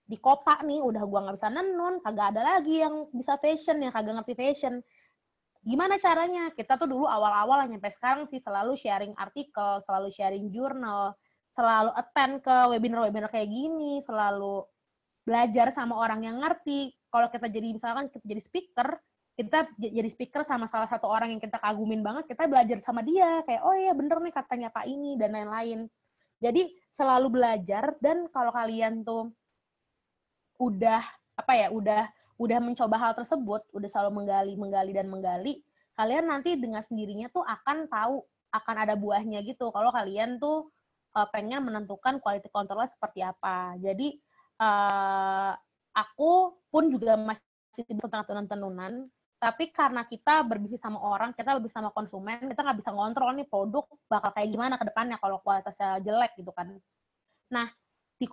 di 0.09 0.17
Kopa 0.17 0.63
nih 0.65 0.81
udah 0.81 1.03
gua 1.05 1.21
nggak 1.27 1.37
bisa 1.37 1.51
nenun, 1.51 2.01
kagak 2.01 2.33
ada 2.35 2.43
lagi 2.57 2.81
yang 2.81 3.11
bisa 3.11 3.37
fashion, 3.43 3.83
yang 3.83 3.93
kagak 3.93 4.15
ngerti 4.23 4.35
fashion. 4.39 4.75
Gimana 5.67 5.99
caranya? 5.99 6.51
Kita 6.55 6.79
tuh 6.79 6.89
dulu 6.89 7.07
awal-awal 7.07 7.67
nyampe 7.67 7.91
sekarang 7.91 8.31
sih 8.31 8.39
selalu 8.41 8.79
sharing 8.79 9.15
artikel, 9.19 9.83
selalu 9.85 10.09
sharing 10.15 10.49
jurnal, 10.55 11.15
selalu 11.59 11.91
attend 11.99 12.41
ke 12.41 12.57
webinar-webinar 12.71 13.29
kayak 13.35 13.51
gini, 13.51 14.01
selalu 14.07 14.63
belajar 15.27 15.75
sama 15.75 15.99
orang 15.99 16.25
yang 16.25 16.39
ngerti. 16.41 16.95
Kalau 17.11 17.29
kita 17.29 17.51
jadi 17.51 17.75
misalkan 17.75 18.07
kita 18.09 18.25
jadi 18.25 18.43
speaker, 18.47 18.89
kita 19.39 19.59
jadi 19.79 20.09
speaker 20.11 20.43
sama 20.47 20.67
salah 20.71 20.87
satu 20.87 21.07
orang 21.07 21.35
yang 21.35 21.43
kita 21.43 21.59
kagumin 21.59 22.01
banget, 22.01 22.31
kita 22.31 22.47
belajar 22.47 22.79
sama 22.83 23.07
dia 23.07 23.43
kayak 23.47 23.63
oh 23.63 23.75
iya 23.75 23.93
bener 23.95 24.19
nih 24.19 24.35
katanya 24.35 24.69
Pak 24.71 24.87
ini 24.87 25.15
dan 25.15 25.35
lain-lain. 25.35 25.91
Jadi 26.39 26.71
selalu 26.95 27.29
belajar 27.35 27.95
dan 27.99 28.31
kalau 28.31 28.51
kalian 28.55 29.03
tuh 29.07 29.31
udah 30.59 31.03
apa 31.39 31.53
ya 31.55 31.71
udah 31.71 32.11
udah 32.39 32.59
mencoba 32.63 32.97
hal 32.97 33.13
tersebut 33.19 33.67
udah 33.75 33.89
selalu 33.91 34.23
menggali 34.23 34.53
menggali 34.55 34.93
dan 34.95 35.07
menggali 35.11 35.61
kalian 35.99 36.31
nanti 36.31 36.55
dengan 36.55 36.81
sendirinya 36.87 37.27
tuh 37.35 37.43
akan 37.43 37.91
tahu 37.91 38.23
akan 38.55 38.77
ada 38.87 38.95
buahnya 38.95 39.43
gitu 39.45 39.69
kalau 39.75 39.91
kalian 39.91 40.39
tuh 40.39 40.71
uh, 41.19 41.27
pengen 41.35 41.67
menentukan 41.67 42.23
quality 42.23 42.49
control 42.49 42.87
seperti 42.87 43.27
apa 43.27 43.75
jadi 43.83 44.15
uh, 44.63 45.53
aku 45.93 46.55
pun 46.71 46.89
juga 46.89 47.19
masih 47.19 47.85
tentang 47.85 48.47
tenunan 48.47 49.11
tapi 49.39 49.71
karena 49.71 50.03
kita 50.03 50.43
berbisnis 50.43 50.83
sama 50.83 50.99
orang, 50.99 51.31
kita 51.31 51.55
lebih 51.55 51.71
sama 51.71 51.95
konsumen, 51.95 52.43
kita 52.51 52.59
nggak 52.59 52.83
bisa 52.83 52.91
ngontrol 52.91 53.31
nih 53.39 53.47
produk 53.47 53.87
bakal 54.11 54.35
kayak 54.35 54.51
gimana 54.51 54.75
ke 54.75 54.85
depannya 54.91 55.15
kalau 55.23 55.39
kualitasnya 55.47 56.03
jelek 56.03 56.35
gitu 56.35 56.51
kan. 56.51 56.75
Nah, 57.55 57.71
di 58.19 58.27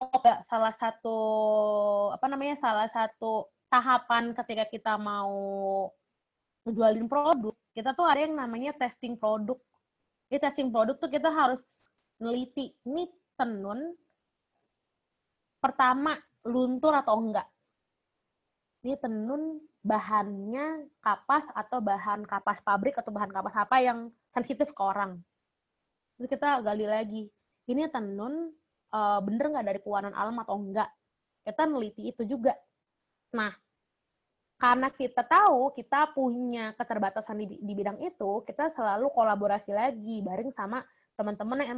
Koga 0.00 0.40
salah 0.48 0.72
satu 0.80 1.18
apa 2.16 2.24
namanya 2.24 2.56
salah 2.56 2.88
satu 2.88 3.52
tahapan 3.68 4.32
ketika 4.32 4.64
kita 4.72 4.96
mau 4.96 5.92
ngejualin 6.64 7.04
produk 7.04 7.52
kita 7.70 7.94
tuh 7.94 8.06
ada 8.06 8.26
yang 8.26 8.34
namanya 8.34 8.74
testing 8.74 9.14
produk. 9.14 9.58
Di 10.30 10.38
testing 10.38 10.70
produk 10.70 10.98
tuh 10.98 11.10
kita 11.10 11.30
harus 11.30 11.62
neliti 12.18 12.74
ini 12.86 13.06
tenun 13.38 13.94
pertama 15.62 16.18
luntur 16.46 16.94
atau 16.94 17.18
enggak. 17.18 17.46
Ini 18.80 18.96
tenun 18.96 19.60
bahannya 19.84 20.88
kapas 21.04 21.44
atau 21.52 21.78
bahan 21.84 22.24
kapas 22.24 22.58
pabrik 22.64 22.96
atau 22.96 23.12
bahan 23.12 23.32
kapas 23.32 23.54
apa 23.60 23.76
yang 23.80 24.08
sensitif 24.32 24.72
ke 24.72 24.82
orang. 24.82 25.20
Terus 26.16 26.28
kita 26.36 26.60
gali 26.64 26.84
lagi, 26.88 27.22
ini 27.68 27.88
tenun 27.88 28.52
uh, 28.94 29.20
bener 29.24 29.50
nggak 29.50 29.66
dari 29.66 29.80
pewarnaan 29.82 30.16
alam 30.16 30.36
atau 30.42 30.58
enggak? 30.58 30.90
Kita 31.42 31.64
neliti 31.66 32.10
itu 32.10 32.22
juga. 32.26 32.54
Nah, 33.34 33.50
karena 34.60 34.92
kita 34.92 35.24
tahu 35.24 35.72
kita 35.72 36.12
punya 36.12 36.76
keterbatasan 36.76 37.40
di, 37.40 37.56
di 37.58 37.72
bidang 37.72 37.96
itu, 38.04 38.44
kita 38.44 38.68
selalu 38.76 39.08
kolaborasi 39.16 39.72
lagi 39.72 40.20
bareng 40.20 40.52
sama 40.52 40.84
teman-teman 41.16 41.58
yang 41.64 41.70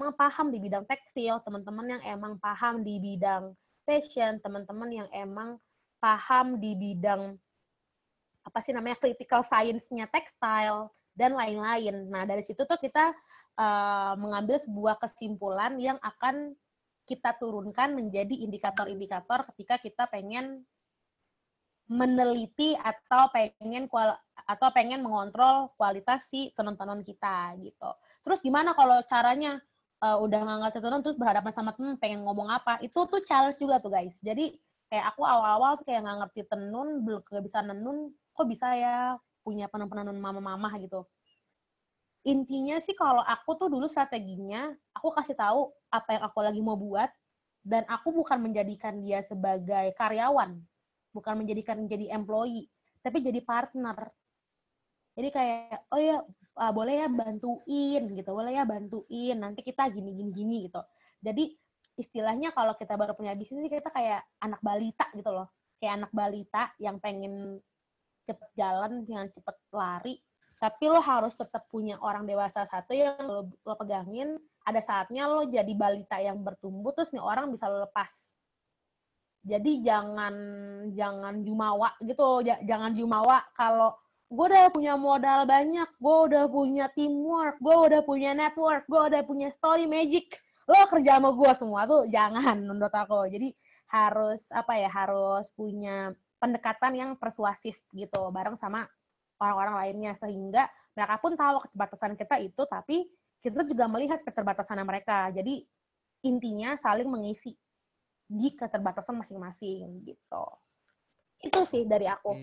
emang 0.00 0.12
paham 0.16 0.48
di 0.48 0.58
bidang 0.58 0.88
tekstil, 0.88 1.44
teman-teman 1.44 1.86
yang 1.98 2.02
emang 2.08 2.40
paham 2.40 2.80
di 2.80 2.96
bidang 2.96 3.52
fashion, 3.84 4.40
teman-teman 4.40 4.88
yang 4.88 5.08
emang 5.12 5.60
paham 6.00 6.56
di 6.56 6.72
bidang 6.72 7.36
apa 8.40 8.58
sih 8.64 8.72
namanya 8.72 8.96
critical 8.96 9.44
science-nya 9.44 10.08
tekstil 10.08 10.88
dan 11.12 11.36
lain-lain. 11.36 12.08
Nah, 12.08 12.24
dari 12.24 12.40
situ 12.40 12.64
tuh 12.64 12.80
kita 12.80 13.12
uh, 13.58 14.14
mengambil 14.20 14.60
sebuah 14.62 15.00
kesimpulan 15.00 15.80
yang 15.80 15.98
akan 16.02 16.54
kita 17.08 17.34
turunkan 17.42 17.98
menjadi 17.98 18.46
indikator-indikator 18.46 19.42
ketika 19.50 19.82
kita 19.82 20.06
pengen 20.06 20.62
meneliti 21.90 22.78
atau 22.78 23.26
pengen 23.34 23.90
kual 23.90 24.14
atau 24.46 24.68
pengen 24.70 25.02
mengontrol 25.02 25.74
kualitas 25.74 26.22
si 26.30 26.54
tenun-tenun 26.54 27.02
kita 27.02 27.58
gitu. 27.58 27.90
Terus 28.22 28.38
gimana 28.38 28.78
kalau 28.78 29.02
caranya 29.10 29.58
uh, 29.98 30.22
udah 30.22 30.38
nggak 30.38 30.58
ngerti 30.70 30.78
tenun 30.86 31.02
terus 31.02 31.18
berhadapan 31.18 31.50
sama 31.50 31.74
temen 31.74 31.98
pengen 31.98 32.22
ngomong 32.22 32.46
apa? 32.46 32.78
Itu 32.78 33.10
tuh 33.10 33.26
challenge 33.26 33.58
juga 33.58 33.82
tuh 33.82 33.90
guys. 33.90 34.14
Jadi 34.22 34.54
kayak 34.86 35.14
aku 35.14 35.26
awal-awal 35.26 35.82
kayak 35.82 36.06
nggak 36.06 36.18
ngerti 36.26 36.40
tenun, 36.46 37.02
belum 37.02 37.22
bisa 37.42 37.58
nenun, 37.66 38.14
kok 38.38 38.46
bisa 38.46 38.70
ya 38.78 39.18
punya 39.42 39.66
penenun-penenun 39.66 40.18
mama-mama 40.18 40.70
gitu. 40.78 41.02
Intinya 42.20 42.76
sih 42.84 42.92
kalau 42.92 43.24
aku 43.24 43.56
tuh 43.56 43.68
dulu 43.72 43.88
strateginya, 43.88 44.68
aku 44.92 45.08
kasih 45.16 45.36
tahu 45.36 45.72
apa 45.88 46.20
yang 46.20 46.22
aku 46.28 46.38
lagi 46.44 46.60
mau 46.60 46.76
buat, 46.76 47.08
dan 47.60 47.84
aku 47.88 48.12
bukan 48.12 48.40
menjadikan 48.40 49.00
dia 49.04 49.20
sebagai 49.24 49.92
karyawan 49.96 50.56
bukan 51.10 51.42
menjadikan 51.42 51.84
jadi 51.84 52.14
employee 52.14 52.70
tapi 53.00 53.24
jadi 53.24 53.40
partner. 53.44 54.12
Jadi 55.16 55.28
kayak 55.32 55.90
oh 55.90 56.00
ya 56.00 56.16
uh, 56.56 56.72
boleh 56.72 57.04
ya 57.04 57.08
bantuin 57.10 58.02
gitu 58.14 58.30
boleh 58.30 58.56
ya 58.56 58.64
bantuin 58.64 59.36
nanti 59.36 59.60
kita 59.60 59.90
gini 59.90 60.16
gini 60.16 60.30
gini 60.32 60.56
gitu. 60.70 60.80
Jadi 61.20 61.52
istilahnya 62.00 62.56
kalau 62.56 62.72
kita 62.78 62.96
baru 62.96 63.12
punya 63.12 63.36
bisnis 63.36 63.68
kita 63.68 63.92
kayak 63.92 64.24
anak 64.40 64.60
balita 64.64 65.10
gitu 65.12 65.28
loh. 65.28 65.48
Kayak 65.80 66.04
anak 66.04 66.12
balita 66.12 66.72
yang 66.80 66.96
pengen 67.02 67.58
cepet 68.24 68.48
jalan 68.54 69.04
dengan 69.04 69.26
cepet 69.32 69.56
lari 69.72 70.14
tapi 70.60 70.92
lo 70.92 71.00
harus 71.00 71.32
tetap 71.32 71.64
punya 71.72 71.96
orang 72.04 72.28
dewasa 72.28 72.68
satu 72.68 72.92
yang 72.92 73.16
lo, 73.24 73.48
lo 73.64 73.74
pegangin. 73.80 74.36
Ada 74.68 74.84
saatnya 74.84 75.24
lo 75.24 75.48
jadi 75.48 75.72
balita 75.72 76.20
yang 76.20 76.44
bertumbuh 76.44 76.92
terus 76.92 77.08
nih 77.16 77.24
orang 77.24 77.48
bisa 77.48 77.64
lo 77.72 77.88
lepas. 77.88 78.12
Jadi 79.40 79.80
jangan 79.80 80.34
jangan 80.92 81.40
jumawa 81.40 81.96
gitu. 82.04 82.44
Jangan 82.44 82.92
jumawa 82.92 83.40
kalau 83.56 83.96
gue 84.28 84.46
udah 84.52 84.68
punya 84.68 84.94
modal 85.00 85.48
banyak 85.48 85.88
gue 85.98 86.16
udah 86.30 86.46
punya 86.46 86.86
teamwork 86.94 87.58
gue 87.58 87.76
udah 87.90 88.00
punya 88.06 88.30
network 88.30 88.86
gue 88.86 89.00
udah 89.00 89.24
punya 89.24 89.48
story 89.56 89.88
magic. 89.88 90.36
Lo 90.68 90.76
kerja 90.92 91.16
sama 91.16 91.32
gue 91.32 91.52
semua 91.56 91.88
tuh 91.88 92.04
jangan 92.12 92.60
menurut 92.68 92.92
aku. 92.92 93.32
Jadi 93.32 93.56
harus 93.88 94.44
apa 94.52 94.76
ya 94.76 94.92
harus 94.92 95.48
punya 95.56 96.12
pendekatan 96.36 96.92
yang 96.92 97.10
persuasif 97.16 97.80
gitu 97.96 98.28
bareng 98.28 98.60
sama 98.60 98.84
orang-orang 99.40 99.74
lainnya 99.80 100.12
sehingga 100.20 100.68
mereka 100.92 101.16
pun 101.18 101.32
tahu 101.34 101.64
keterbatasan 101.64 102.12
kita 102.14 102.36
itu 102.44 102.62
tapi 102.68 103.08
kita 103.40 103.64
juga 103.64 103.88
melihat 103.88 104.20
keterbatasan 104.20 104.84
mereka 104.84 105.32
jadi 105.32 105.64
intinya 106.20 106.76
saling 106.76 107.08
mengisi 107.08 107.56
di 108.30 108.54
keterbatasan 108.54 109.18
masing-masing 109.18 110.06
gitu. 110.06 110.44
Itu 111.40 111.64
sih 111.64 111.88
dari 111.88 112.04
aku. 112.04 112.36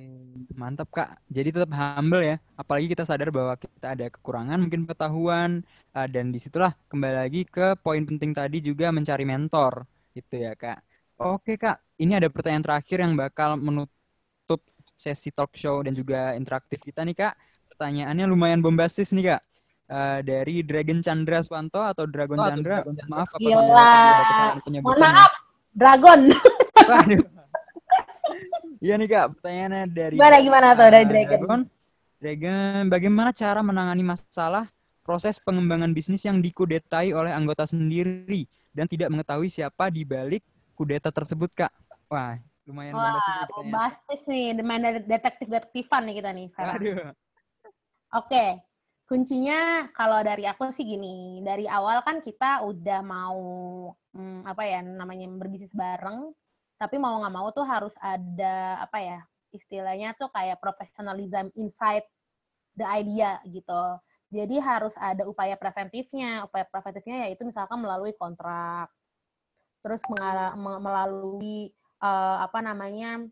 Mantap 0.58 0.90
kak. 0.90 1.22
Jadi 1.30 1.54
tetap 1.54 1.70
humble 1.70 2.26
ya. 2.26 2.42
Apalagi 2.58 2.90
kita 2.92 3.06
sadar 3.06 3.30
bahwa 3.30 3.54
kita 3.54 3.94
ada 3.94 4.10
kekurangan, 4.10 4.58
mungkin 4.58 4.90
pengetahuan, 4.90 5.62
uh, 5.94 6.10
dan 6.10 6.34
di 6.34 6.42
situlah 6.42 6.74
kembali 6.90 7.16
lagi 7.24 7.42
ke 7.46 7.78
poin 7.80 8.02
penting 8.04 8.34
tadi 8.34 8.58
juga 8.58 8.90
mencari 8.90 9.24
mentor, 9.24 9.86
gitu 10.18 10.42
ya 10.42 10.58
kak. 10.58 10.82
Oke 11.22 11.62
kak, 11.62 11.78
ini 12.02 12.18
ada 12.18 12.30
pertanyaan 12.30 12.66
terakhir 12.66 12.98
yang 13.06 13.14
bakal 13.14 13.58
menutup 13.58 13.97
sesi 14.98 15.30
talk 15.30 15.54
show 15.54 15.86
dan 15.86 15.94
juga 15.94 16.34
interaktif 16.34 16.82
kita 16.82 17.06
nih 17.06 17.14
kak. 17.14 17.34
Pertanyaannya 17.70 18.26
lumayan 18.26 18.66
bombastis 18.66 19.14
nih 19.14 19.38
kak. 19.38 19.42
Uh, 19.88 20.20
dari 20.20 20.68
Dragon 20.68 21.00
Chandra 21.00 21.40
Swanto 21.40 21.80
atau 21.80 22.04
Dragon 22.04 22.36
oh, 22.36 22.44
Chandra. 22.44 22.84
Dragon 22.84 22.96
Chandra. 22.98 23.14
Maaf 23.14 23.30
apabila 23.32 23.88
Mohon 24.84 25.00
maaf. 25.00 25.32
Dragon. 25.72 26.22
Iya 28.78 28.94
nih 28.94 29.10
kak, 29.10 29.26
pertanyaannya 29.38 29.84
dari 29.90 30.16
gimana 30.22 30.38
gimana 30.38 30.68
tuh 30.78 30.90
dari 30.94 31.06
Dragon? 31.10 31.40
Dragon, 31.42 31.62
Dragon, 32.22 32.82
bagaimana 32.94 33.30
cara 33.34 33.66
menangani 33.66 34.06
masalah 34.06 34.70
proses 35.02 35.42
pengembangan 35.42 35.90
bisnis 35.98 36.22
yang 36.28 36.38
dikudetai 36.44 37.10
oleh 37.10 37.34
anggota 37.34 37.66
sendiri 37.66 38.46
dan 38.76 38.86
tidak 38.86 39.10
mengetahui 39.10 39.50
siapa 39.50 39.90
di 39.90 40.06
balik 40.06 40.46
kudeta 40.78 41.10
tersebut 41.10 41.50
kak? 41.58 41.74
Wah, 42.06 42.38
lumayan 42.68 42.94
Wah, 43.00 43.48
bombastis 43.48 44.28
nih, 44.28 44.52
main 44.60 44.84
detektif-detektifan 45.08 46.04
nih 46.12 46.16
kita 46.20 46.30
nih 46.36 46.48
sekarang. 46.52 46.76
Aduh. 46.76 47.00
Oke, 48.20 48.60
kuncinya 49.08 49.88
kalau 49.96 50.20
dari 50.20 50.44
aku 50.44 50.68
sih 50.76 50.84
gini, 50.84 51.40
dari 51.48 51.64
awal 51.64 52.04
kan 52.04 52.20
kita 52.20 52.68
udah 52.68 53.00
mau 53.04 53.40
hmm, 54.12 54.44
apa 54.44 54.64
ya 54.68 54.84
namanya 54.84 55.32
berbisnis 55.32 55.72
bareng, 55.72 56.36
tapi 56.76 57.00
mau 57.00 57.16
nggak 57.24 57.34
mau 57.34 57.48
tuh 57.56 57.64
harus 57.64 57.96
ada 58.04 58.84
apa 58.84 59.00
ya 59.00 59.20
istilahnya 59.56 60.12
tuh 60.20 60.28
kayak 60.30 60.60
professionalism 60.60 61.48
inside 61.56 62.04
the 62.76 62.84
idea 62.84 63.40
gitu. 63.48 63.84
Jadi 64.28 64.60
harus 64.60 64.92
ada 65.00 65.24
upaya 65.24 65.56
preventifnya. 65.56 66.44
Upaya 66.44 66.68
preventifnya 66.68 67.28
yaitu 67.28 67.48
misalkan 67.48 67.80
melalui 67.80 68.12
kontrak, 68.20 68.92
terus 69.80 70.04
melalui 70.84 71.72
uh, 72.02 72.38
apa 72.44 72.60
namanya 72.62 73.24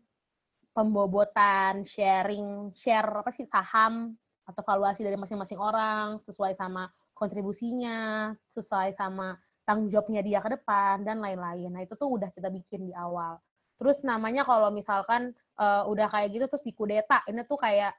pembobotan, 0.76 1.88
sharing, 1.88 2.70
share 2.76 3.08
apa 3.08 3.32
sih 3.32 3.48
saham 3.48 4.12
atau 4.46 4.62
valuasi 4.62 5.02
dari 5.02 5.16
masing-masing 5.16 5.58
orang 5.58 6.20
sesuai 6.28 6.54
sama 6.54 6.86
kontribusinya, 7.16 8.30
sesuai 8.52 8.92
sama 8.94 9.40
tanggung 9.66 9.90
jawabnya 9.90 10.22
dia 10.22 10.38
ke 10.38 10.52
depan 10.52 11.02
dan 11.02 11.18
lain-lain. 11.18 11.72
Nah, 11.72 11.82
itu 11.82 11.98
tuh 11.98 12.06
udah 12.06 12.30
kita 12.30 12.52
bikin 12.52 12.86
di 12.86 12.94
awal. 12.94 13.40
Terus 13.80 13.98
namanya 14.06 14.46
kalau 14.46 14.70
misalkan 14.70 15.34
uh, 15.58 15.88
udah 15.88 16.06
kayak 16.12 16.28
gitu 16.32 16.44
terus 16.46 16.64
dikudeta, 16.64 17.24
ini 17.26 17.42
tuh 17.48 17.58
kayak 17.58 17.92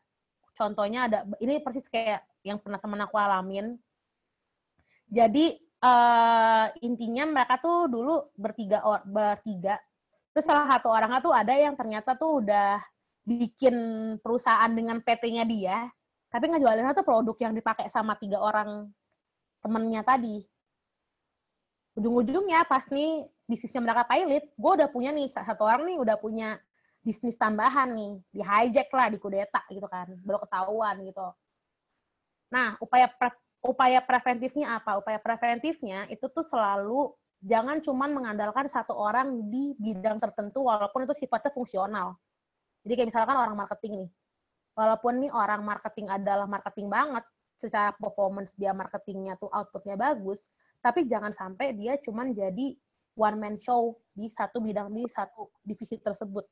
contohnya 0.57 1.05
ada 1.05 1.19
ini 1.37 1.61
persis 1.61 1.85
kayak 1.89 2.23
yang 2.41 2.57
pernah 2.57 2.79
temen 2.79 3.01
aku 3.03 3.17
alamin. 3.19 3.77
Jadi 5.11 5.57
uh, 5.83 6.65
intinya 6.81 7.23
mereka 7.29 7.59
tuh 7.61 7.91
dulu 7.91 8.31
bertiga 8.33 8.81
or, 8.85 9.03
bertiga. 9.05 9.77
Terus 10.37 10.53
salah 10.53 10.69
satu 10.69 10.93
orangnya 10.93 11.17
tuh 11.17 11.33
ada 11.33 11.49
yang 11.57 11.73
ternyata 11.73 12.13
tuh 12.13 12.45
udah 12.45 12.77
bikin 13.25 13.73
perusahaan 14.21 14.69
dengan 14.69 15.01
PT-nya 15.01 15.41
dia 15.49 15.89
tapi 16.29 16.53
ngejualinnya 16.53 16.93
tuh 16.93 17.01
produk 17.01 17.33
yang 17.41 17.57
dipakai 17.57 17.89
sama 17.89 18.13
tiga 18.21 18.37
orang 18.37 18.85
temennya 19.65 20.05
tadi. 20.05 20.45
Ujung-ujungnya 21.97 22.69
pas 22.69 22.85
nih 22.85 23.25
bisnisnya 23.49 23.81
mereka 23.81 24.05
pilot 24.05 24.45
gue 24.53 24.71
udah 24.77 24.85
punya 24.93 25.09
nih 25.09 25.25
satu 25.25 25.65
orang 25.65 25.89
nih 25.89 25.97
udah 26.05 26.21
punya 26.21 26.61
bisnis 27.01 27.33
tambahan 27.33 27.97
nih 27.97 28.13
di 28.29 28.45
hijack 28.45 28.93
lah 28.93 29.09
di 29.09 29.17
kudeta 29.17 29.65
gitu 29.73 29.89
kan 29.89 30.13
baru 30.21 30.45
ketahuan 30.45 31.01
gitu. 31.01 31.33
Nah 32.53 32.77
upaya 32.77 33.09
pre, 33.09 33.33
upaya 33.65 34.05
preventifnya 34.05 34.77
apa? 34.77 35.01
Upaya 35.01 35.17
preventifnya 35.17 36.05
itu 36.13 36.29
tuh 36.29 36.45
selalu 36.45 37.09
jangan 37.47 37.79
cuman 37.79 38.11
mengandalkan 38.11 38.67
satu 38.67 38.91
orang 38.91 39.47
di 39.47 39.71
bidang 39.79 40.19
tertentu 40.19 40.67
walaupun 40.67 41.07
itu 41.07 41.15
sifatnya 41.23 41.49
fungsional 41.55 42.19
jadi 42.83 42.99
kayak 42.99 43.09
misalkan 43.15 43.39
orang 43.39 43.55
marketing 43.55 44.05
nih 44.05 44.11
walaupun 44.77 45.25
nih 45.25 45.33
orang 45.33 45.65
marketing 45.65 46.07
adalah 46.07 46.45
marketing 46.45 46.87
banget, 46.87 47.25
secara 47.57 47.89
performance 47.97 48.53
dia 48.53 48.69
marketingnya 48.77 49.33
tuh 49.41 49.49
outputnya 49.49 49.97
bagus, 49.97 50.45
tapi 50.85 51.09
jangan 51.09 51.33
sampai 51.33 51.73
dia 51.73 51.97
cuman 51.97 52.37
jadi 52.37 52.77
one 53.17 53.37
man 53.41 53.57
show 53.57 53.97
di 54.13 54.29
satu 54.29 54.61
bidang 54.61 54.93
di 54.93 55.09
satu 55.09 55.49
divisi 55.65 55.97
tersebut. 55.97 56.45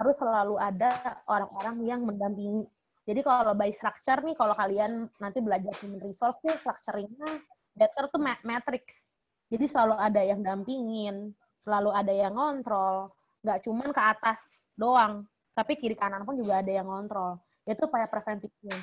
Harus 0.00 0.16
selalu 0.16 0.56
ada 0.56 1.20
orang-orang 1.28 1.84
yang 1.84 2.00
mendampingi 2.08 2.64
Jadi 3.02 3.18
kalau 3.26 3.50
by 3.58 3.74
structure 3.74 4.22
nih, 4.22 4.38
kalau 4.38 4.54
kalian 4.54 5.10
nanti 5.18 5.42
belajar 5.42 5.74
human 5.82 5.98
resource 6.06 6.38
nih, 6.46 6.54
structuringnya 6.62 7.42
better 7.74 8.06
tuh 8.06 8.22
matrix. 8.22 9.11
Jadi 9.52 9.64
selalu 9.68 10.00
ada 10.00 10.20
yang 10.24 10.40
dampingin, 10.40 11.36
selalu 11.60 11.92
ada 11.92 12.08
yang 12.08 12.32
ngontrol, 12.32 13.12
nggak 13.44 13.60
cuman 13.68 13.92
ke 13.92 14.00
atas 14.00 14.40
doang, 14.72 15.28
tapi 15.52 15.76
kiri 15.76 15.92
kanan 15.92 16.24
pun 16.24 16.40
juga 16.40 16.64
ada 16.64 16.72
yang 16.72 16.88
ngontrol. 16.88 17.36
Itu 17.68 17.84
upaya 17.84 18.08
preventifnya. 18.08 18.80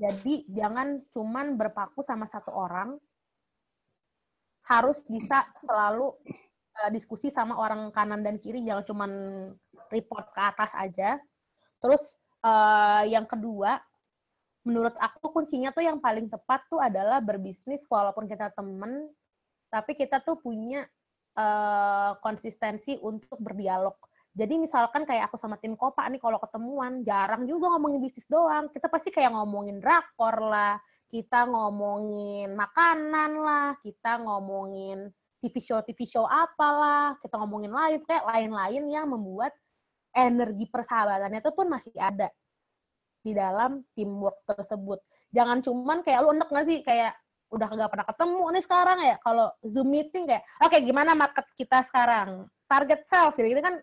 Jadi 0.00 0.48
jangan 0.48 1.04
cuman 1.12 1.60
berpaku 1.60 2.00
sama 2.00 2.24
satu 2.24 2.48
orang, 2.48 2.96
harus 4.66 5.04
bisa 5.06 5.46
selalu 5.62 6.10
uh, 6.80 6.90
diskusi 6.90 7.30
sama 7.30 7.54
orang 7.56 7.92
kanan 7.92 8.24
dan 8.24 8.40
kiri, 8.40 8.64
jangan 8.66 8.84
cuman 8.88 9.10
report 9.92 10.32
ke 10.32 10.40
atas 10.42 10.70
aja. 10.74 11.20
Terus 11.78 12.02
uh, 12.42 13.04
yang 13.06 13.28
kedua, 13.28 13.78
menurut 14.66 14.96
aku 14.98 15.30
kuncinya 15.30 15.70
tuh 15.70 15.86
yang 15.86 16.02
paling 16.02 16.26
tepat 16.26 16.66
tuh 16.66 16.82
adalah 16.82 17.22
berbisnis 17.22 17.86
walaupun 17.86 18.26
kita 18.26 18.50
temen, 18.52 19.06
tapi 19.68 19.98
kita 19.98 20.22
tuh 20.22 20.38
punya 20.38 20.86
uh, 21.36 22.16
konsistensi 22.20 22.96
untuk 23.02 23.38
berdialog. 23.38 23.96
Jadi 24.36 24.60
misalkan 24.60 25.08
kayak 25.08 25.32
aku 25.32 25.40
sama 25.40 25.56
tim 25.56 25.72
Kopa 25.80 26.04
nih 26.12 26.20
kalau 26.20 26.36
ketemuan 26.36 27.00
jarang 27.00 27.48
juga 27.48 27.72
ngomongin 27.72 28.04
bisnis 28.04 28.28
doang. 28.28 28.68
Kita 28.68 28.92
pasti 28.92 29.08
kayak 29.08 29.32
ngomongin 29.32 29.80
drakor 29.80 30.36
lah, 30.44 30.76
kita 31.08 31.48
ngomongin 31.48 32.52
makanan 32.52 33.40
lah, 33.40 33.68
kita 33.80 34.20
ngomongin 34.20 35.08
TV 35.40 35.56
show 35.64 35.80
TV 35.80 36.04
show 36.04 36.28
apalah, 36.28 37.16
kita 37.24 37.40
ngomongin 37.40 37.72
lain 37.72 38.04
kayak 38.04 38.28
lain-lain 38.28 38.82
yang 38.92 39.08
membuat 39.08 39.56
energi 40.12 40.68
persahabatannya 40.68 41.40
itu 41.40 41.52
pun 41.52 41.66
masih 41.68 41.96
ada 41.96 42.28
di 43.24 43.32
dalam 43.32 43.84
teamwork 43.96 44.44
tersebut. 44.44 45.00
Jangan 45.32 45.64
cuman 45.64 46.04
kayak 46.04 46.20
lu 46.24 46.36
enek 46.36 46.48
gak 46.52 46.66
sih 46.68 46.78
kayak 46.84 47.12
udah 47.52 47.68
gak 47.70 47.90
pernah 47.90 48.06
ketemu 48.06 48.42
nih 48.52 48.64
sekarang 48.64 48.98
ya 49.06 49.16
kalau 49.22 49.46
zoom 49.62 49.88
meeting 49.88 50.26
kayak 50.26 50.42
oke 50.58 50.70
okay, 50.72 50.80
gimana 50.82 51.14
market 51.14 51.46
kita 51.54 51.86
sekarang 51.86 52.50
target 52.66 53.06
sales 53.06 53.38
gitu 53.38 53.62
kan 53.62 53.78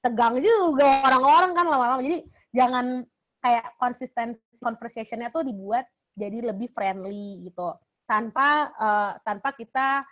tegang 0.00 0.36
juga 0.40 1.04
orang-orang 1.08 1.52
kan 1.56 1.66
lama-lama 1.68 2.00
jadi 2.04 2.24
jangan 2.52 3.04
kayak 3.40 3.72
konsisten 3.80 4.36
conversationnya 4.60 5.32
tuh 5.32 5.44
dibuat 5.44 5.88
jadi 6.12 6.52
lebih 6.52 6.68
friendly 6.76 7.40
gitu 7.48 7.72
tanpa 8.04 8.68
uh, 8.76 9.12
tanpa 9.24 9.56
kita 9.56 10.04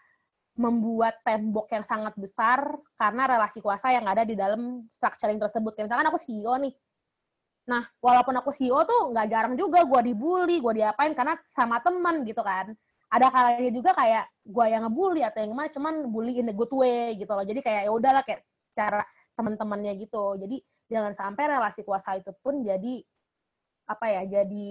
membuat 0.59 1.22
tembok 1.22 1.70
yang 1.70 1.86
sangat 1.86 2.18
besar 2.18 2.59
karena 2.99 3.30
relasi 3.30 3.62
kuasa 3.62 3.95
yang 3.95 4.05
ada 4.11 4.26
di 4.26 4.34
dalam 4.34 4.82
structuring 4.99 5.39
tersebut. 5.39 5.70
Misalkan 5.78 6.11
aku 6.11 6.18
CEO 6.18 6.59
nih. 6.59 6.74
Nah, 7.68 7.84
walaupun 8.00 8.32
aku 8.40 8.48
CEO 8.48 8.80
tuh 8.88 9.12
nggak 9.12 9.28
jarang 9.28 9.54
juga 9.54 9.84
gue 9.84 10.00
dibully, 10.08 10.56
gue 10.64 10.80
diapain 10.80 11.12
karena 11.12 11.36
sama 11.52 11.84
teman 11.84 12.24
gitu 12.24 12.40
kan. 12.40 12.72
Ada 13.12 13.28
kalanya 13.28 13.70
juga 13.72 13.92
kayak 13.92 14.24
gue 14.40 14.66
yang 14.72 14.88
ngebully 14.88 15.20
atau 15.20 15.44
yang 15.44 15.52
gimana, 15.52 15.68
cuman 15.68 15.94
bully 16.08 16.40
in 16.40 16.48
a 16.48 16.56
good 16.56 16.72
way 16.72 17.12
gitu 17.20 17.28
loh. 17.28 17.44
Jadi 17.44 17.60
kayak 17.60 17.88
ya 17.88 17.90
udahlah 17.92 18.24
kayak 18.24 18.40
cara 18.72 19.04
teman-temannya 19.36 19.92
gitu. 20.00 20.40
Jadi 20.40 20.64
jangan 20.88 21.12
sampai 21.12 21.44
relasi 21.44 21.84
kuasa 21.84 22.16
itu 22.16 22.32
pun 22.40 22.64
jadi 22.64 23.04
apa 23.88 24.06
ya, 24.16 24.22
jadi 24.40 24.68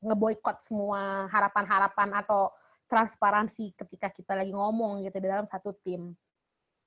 ngeboikot 0.00 0.64
semua 0.64 1.28
harapan-harapan 1.28 2.08
atau 2.24 2.52
transparansi 2.88 3.76
ketika 3.76 4.08
kita 4.08 4.32
lagi 4.32 4.52
ngomong 4.56 5.04
gitu 5.04 5.20
di 5.20 5.28
dalam 5.28 5.44
satu 5.44 5.76
tim. 5.84 6.16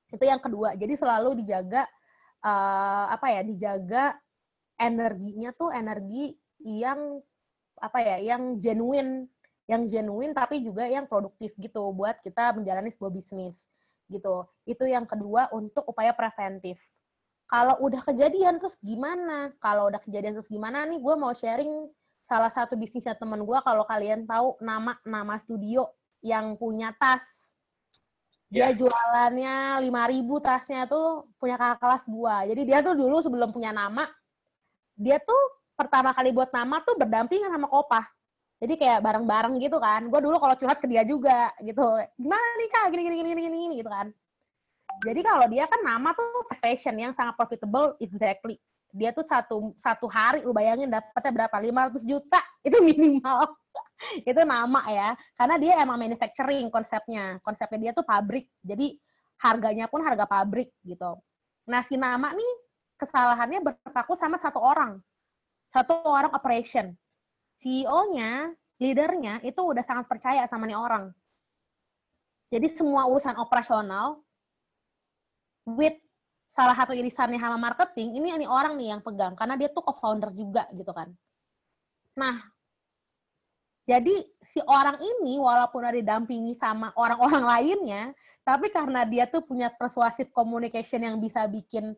Itu 0.10 0.26
yang 0.26 0.42
kedua. 0.42 0.74
Jadi 0.74 0.98
selalu 0.98 1.46
dijaga 1.46 1.86
uh, 2.42 3.06
apa 3.14 3.28
ya? 3.30 3.42
Dijaga 3.46 4.18
energinya 4.82 5.54
tuh 5.54 5.70
energi 5.70 6.34
yang 6.66 7.22
apa 7.78 8.02
ya? 8.02 8.18
Yang 8.34 8.58
genuine, 8.58 9.30
yang 9.70 9.86
genuine 9.86 10.34
tapi 10.34 10.66
juga 10.66 10.90
yang 10.90 11.06
produktif 11.06 11.54
gitu 11.62 11.94
buat 11.94 12.18
kita 12.26 12.58
menjalani 12.58 12.90
sebuah 12.90 13.14
bisnis 13.14 13.62
gitu. 14.10 14.50
Itu 14.66 14.90
yang 14.90 15.06
kedua 15.06 15.54
untuk 15.54 15.86
upaya 15.86 16.18
preventif. 16.18 16.82
Kalau 17.46 17.78
udah 17.84 18.02
kejadian 18.02 18.58
terus 18.58 18.80
gimana? 18.82 19.54
Kalau 19.62 19.94
udah 19.94 20.02
kejadian 20.02 20.40
terus 20.40 20.50
gimana 20.50 20.88
nih? 20.90 20.98
Gue 20.98 21.16
mau 21.20 21.36
sharing 21.36 21.88
salah 22.26 22.48
satu 22.48 22.80
bisnisnya 22.80 23.18
teman 23.18 23.44
gue 23.44 23.60
kalau 23.66 23.84
kalian 23.84 24.24
tahu 24.24 24.56
nama 24.62 24.96
nama 25.04 25.36
studio 25.42 25.90
yang 26.22 26.56
punya 26.56 26.94
tas 26.96 27.52
dia 28.52 28.70
yeah. 28.70 28.72
jualannya 28.72 29.56
lima 29.84 30.08
ribu 30.08 30.38
tasnya 30.44 30.86
tuh 30.86 31.28
punya 31.42 31.58
kakak 31.58 31.80
kelas 31.82 32.04
gue 32.08 32.36
jadi 32.54 32.62
dia 32.64 32.80
tuh 32.86 32.96
dulu 32.96 33.20
sebelum 33.20 33.50
punya 33.50 33.74
nama 33.74 34.06
dia 35.02 35.18
tuh 35.18 35.42
pertama 35.74 36.14
kali 36.14 36.30
buat 36.30 36.54
nama 36.54 36.78
tuh 36.86 36.94
berdampingan 36.94 37.50
sama 37.50 37.66
kopah. 37.66 38.06
Jadi 38.62 38.78
kayak 38.78 39.02
bareng-bareng 39.02 39.58
gitu 39.58 39.82
kan. 39.82 40.06
Gue 40.06 40.22
dulu 40.22 40.38
kalau 40.38 40.54
curhat 40.54 40.78
ke 40.78 40.86
dia 40.86 41.02
juga 41.02 41.50
gitu. 41.66 41.82
Gimana 42.14 42.46
nih 42.62 42.70
kak? 42.70 42.86
Gini 42.94 43.02
gini 43.10 43.16
gini 43.18 43.30
gini, 43.34 43.58
gini 43.58 43.76
gitu 43.82 43.90
kan. 43.90 44.14
Jadi 45.02 45.22
kalau 45.26 45.50
dia 45.50 45.66
kan 45.66 45.82
nama 45.82 46.14
tuh 46.14 46.46
fashion 46.62 46.94
yang 47.02 47.10
sangat 47.18 47.34
profitable 47.34 47.98
exactly. 47.98 48.62
Dia 48.94 49.10
tuh 49.10 49.26
satu 49.26 49.74
satu 49.82 50.06
hari 50.06 50.46
lu 50.46 50.54
bayangin 50.54 50.94
dapatnya 50.94 51.34
berapa? 51.34 51.56
500 51.58 52.06
juta. 52.06 52.38
Itu 52.68 52.78
minimal. 52.86 53.50
Itu 54.30 54.46
nama 54.46 54.86
ya. 54.94 55.10
Karena 55.34 55.58
dia 55.58 55.74
emang 55.82 55.98
manufacturing 55.98 56.70
konsepnya. 56.70 57.42
Konsepnya 57.42 57.90
dia 57.90 57.92
tuh 57.98 58.06
pabrik. 58.06 58.46
Jadi 58.62 59.02
harganya 59.42 59.90
pun 59.90 60.06
harga 60.06 60.30
pabrik 60.30 60.70
gitu. 60.86 61.18
Nah 61.66 61.82
si 61.82 61.98
nama 61.98 62.30
nih 62.30 62.52
kesalahannya 63.02 63.66
berpaku 63.66 64.14
sama 64.14 64.38
satu 64.38 64.62
orang. 64.62 65.02
Satu 65.74 65.98
orang 66.06 66.30
operation. 66.38 66.94
CEO-nya 67.58 68.54
leadernya 68.78 69.42
itu 69.42 69.58
udah 69.58 69.82
sangat 69.82 70.06
percaya 70.06 70.46
sama 70.46 70.70
nih 70.70 70.78
orang. 70.78 71.10
Jadi 72.54 72.68
semua 72.70 73.10
urusan 73.10 73.34
operasional 73.42 74.22
with 75.66 75.98
salah 76.52 76.76
satu 76.76 76.92
irisannya 76.92 77.40
sama 77.40 77.56
marketing, 77.56 78.20
ini 78.20 78.36
ini 78.36 78.46
orang 78.46 78.76
nih 78.76 78.92
yang 78.92 79.02
pegang 79.02 79.34
karena 79.40 79.56
dia 79.56 79.72
tuh 79.72 79.88
co-founder 79.88 80.36
juga 80.36 80.68
gitu 80.76 80.92
kan. 80.92 81.08
Nah, 82.20 82.44
jadi 83.88 84.28
si 84.44 84.60
orang 84.68 85.00
ini 85.00 85.40
walaupun 85.40 85.80
ada 85.88 85.96
didampingi 85.96 86.60
sama 86.60 86.92
orang-orang 87.00 87.44
lainnya, 87.56 88.04
tapi 88.44 88.68
karena 88.68 89.08
dia 89.08 89.32
tuh 89.32 89.48
punya 89.48 89.72
persuasive 89.72 90.28
communication 90.36 91.08
yang 91.08 91.16
bisa 91.24 91.48
bikin 91.48 91.96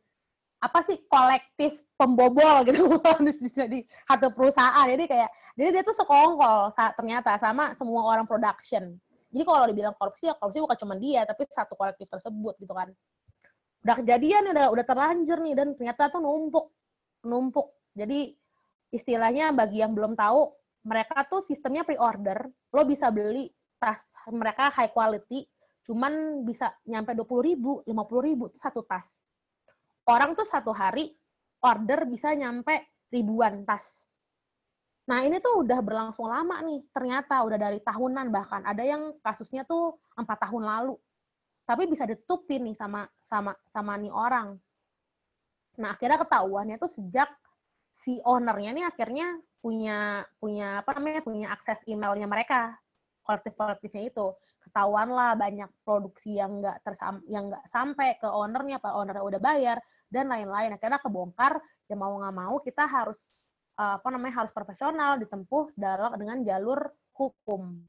apa 0.64 0.80
sih 0.88 0.96
kolektif 1.12 1.84
pembobol 2.00 2.64
gitu 2.64 2.88
di 3.68 3.84
satu 4.08 4.32
perusahaan. 4.32 4.88
Jadi 4.88 5.04
kayak 5.12 5.30
jadi 5.60 5.70
dia 5.76 5.84
tuh 5.84 5.96
sekongkol 5.96 6.72
ternyata 6.96 7.36
sama 7.36 7.76
semua 7.76 8.08
orang 8.08 8.24
production. 8.24 8.96
Jadi 9.34 9.44
kalau 9.44 9.66
dibilang 9.68 9.96
korupsi 10.00 10.32
ya 10.32 10.38
korupsi 10.40 10.64
bukan 10.64 10.78
cuma 10.80 10.96
dia, 10.96 11.28
tapi 11.28 11.44
satu 11.52 11.76
kolektif 11.76 12.08
tersebut 12.08 12.56
gitu 12.64 12.72
kan 12.72 12.96
udah 13.84 13.96
kejadian 14.00 14.56
udah 14.56 14.72
udah 14.72 14.86
terlanjur 14.88 15.38
nih 15.44 15.54
dan 15.60 15.68
ternyata 15.76 16.08
tuh 16.08 16.24
numpuk 16.24 16.72
numpuk 17.28 17.68
jadi 17.92 18.32
istilahnya 18.96 19.52
bagi 19.52 19.84
yang 19.84 19.92
belum 19.92 20.16
tahu 20.16 20.56
mereka 20.88 21.28
tuh 21.28 21.44
sistemnya 21.44 21.84
pre-order 21.84 22.48
lo 22.72 22.82
bisa 22.88 23.12
beli 23.12 23.52
tas 23.84 24.08
mereka 24.32 24.72
high 24.72 24.92
quality 24.92 25.44
cuman 25.84 26.48
bisa 26.48 26.72
nyampe 26.88 27.12
dua 27.12 27.28
puluh 27.28 27.44
ribu 27.44 27.72
lima 27.84 28.08
puluh 28.08 28.24
ribu 28.24 28.46
satu 28.56 28.88
tas 28.88 29.04
orang 30.10 30.36
tuh 30.36 30.48
satu 30.48 30.72
hari 30.76 31.14
order 31.64 32.08
bisa 32.10 32.34
nyampe 32.36 33.04
ribuan 33.12 33.64
tas 33.64 34.08
Nah, 35.04 35.20
ini 35.20 35.44
tuh 35.44 35.68
udah 35.68 35.84
berlangsung 35.84 36.32
lama 36.32 36.64
nih. 36.64 36.80
Ternyata 36.96 37.44
udah 37.44 37.60
dari 37.60 37.84
tahunan 37.84 38.32
bahkan. 38.32 38.64
Ada 38.64 38.88
yang 38.88 39.12
kasusnya 39.20 39.68
tuh 39.68 40.00
empat 40.16 40.48
tahun 40.48 40.64
lalu 40.64 40.96
tapi 41.64 41.88
bisa 41.88 42.04
ditutupin 42.04 42.68
nih 42.72 42.76
sama 42.76 43.08
sama 43.24 43.56
sama 43.72 43.96
nih 43.96 44.12
orang. 44.12 44.60
Nah 45.80 45.96
akhirnya 45.96 46.20
ketahuannya 46.22 46.78
tuh 46.78 46.92
sejak 46.92 47.32
si 47.94 48.20
ownernya 48.28 48.72
nih 48.76 48.86
akhirnya 48.86 49.28
punya 49.64 50.28
punya 50.38 50.84
apa 50.84 51.00
namanya 51.00 51.24
punya 51.24 51.48
akses 51.56 51.80
emailnya 51.88 52.28
mereka 52.28 52.76
kolektif-kolektifnya 53.24 54.12
itu 54.12 54.36
ketahuan 54.74 55.14
lah 55.14 55.38
banyak 55.38 55.70
produksi 55.86 56.42
yang 56.42 56.58
nggak 56.58 56.82
tersam 56.82 57.22
yang 57.30 57.54
nggak 57.54 57.62
sampai 57.70 58.18
ke 58.18 58.26
ownernya 58.26 58.82
apa 58.82 58.98
ownernya 58.98 59.22
udah 59.22 59.38
bayar 59.38 59.78
dan 60.10 60.34
lain-lain. 60.34 60.74
Akhirnya 60.74 60.98
kebongkar 60.98 61.62
ya 61.86 61.94
mau 61.94 62.18
nggak 62.18 62.34
mau 62.34 62.58
kita 62.58 62.90
harus 62.90 63.22
apa 63.78 64.10
namanya 64.10 64.42
harus 64.42 64.50
profesional 64.50 65.22
ditempuh 65.22 65.78
dalam 65.78 66.18
dengan 66.18 66.42
jalur 66.42 66.90
hukum. 67.14 67.86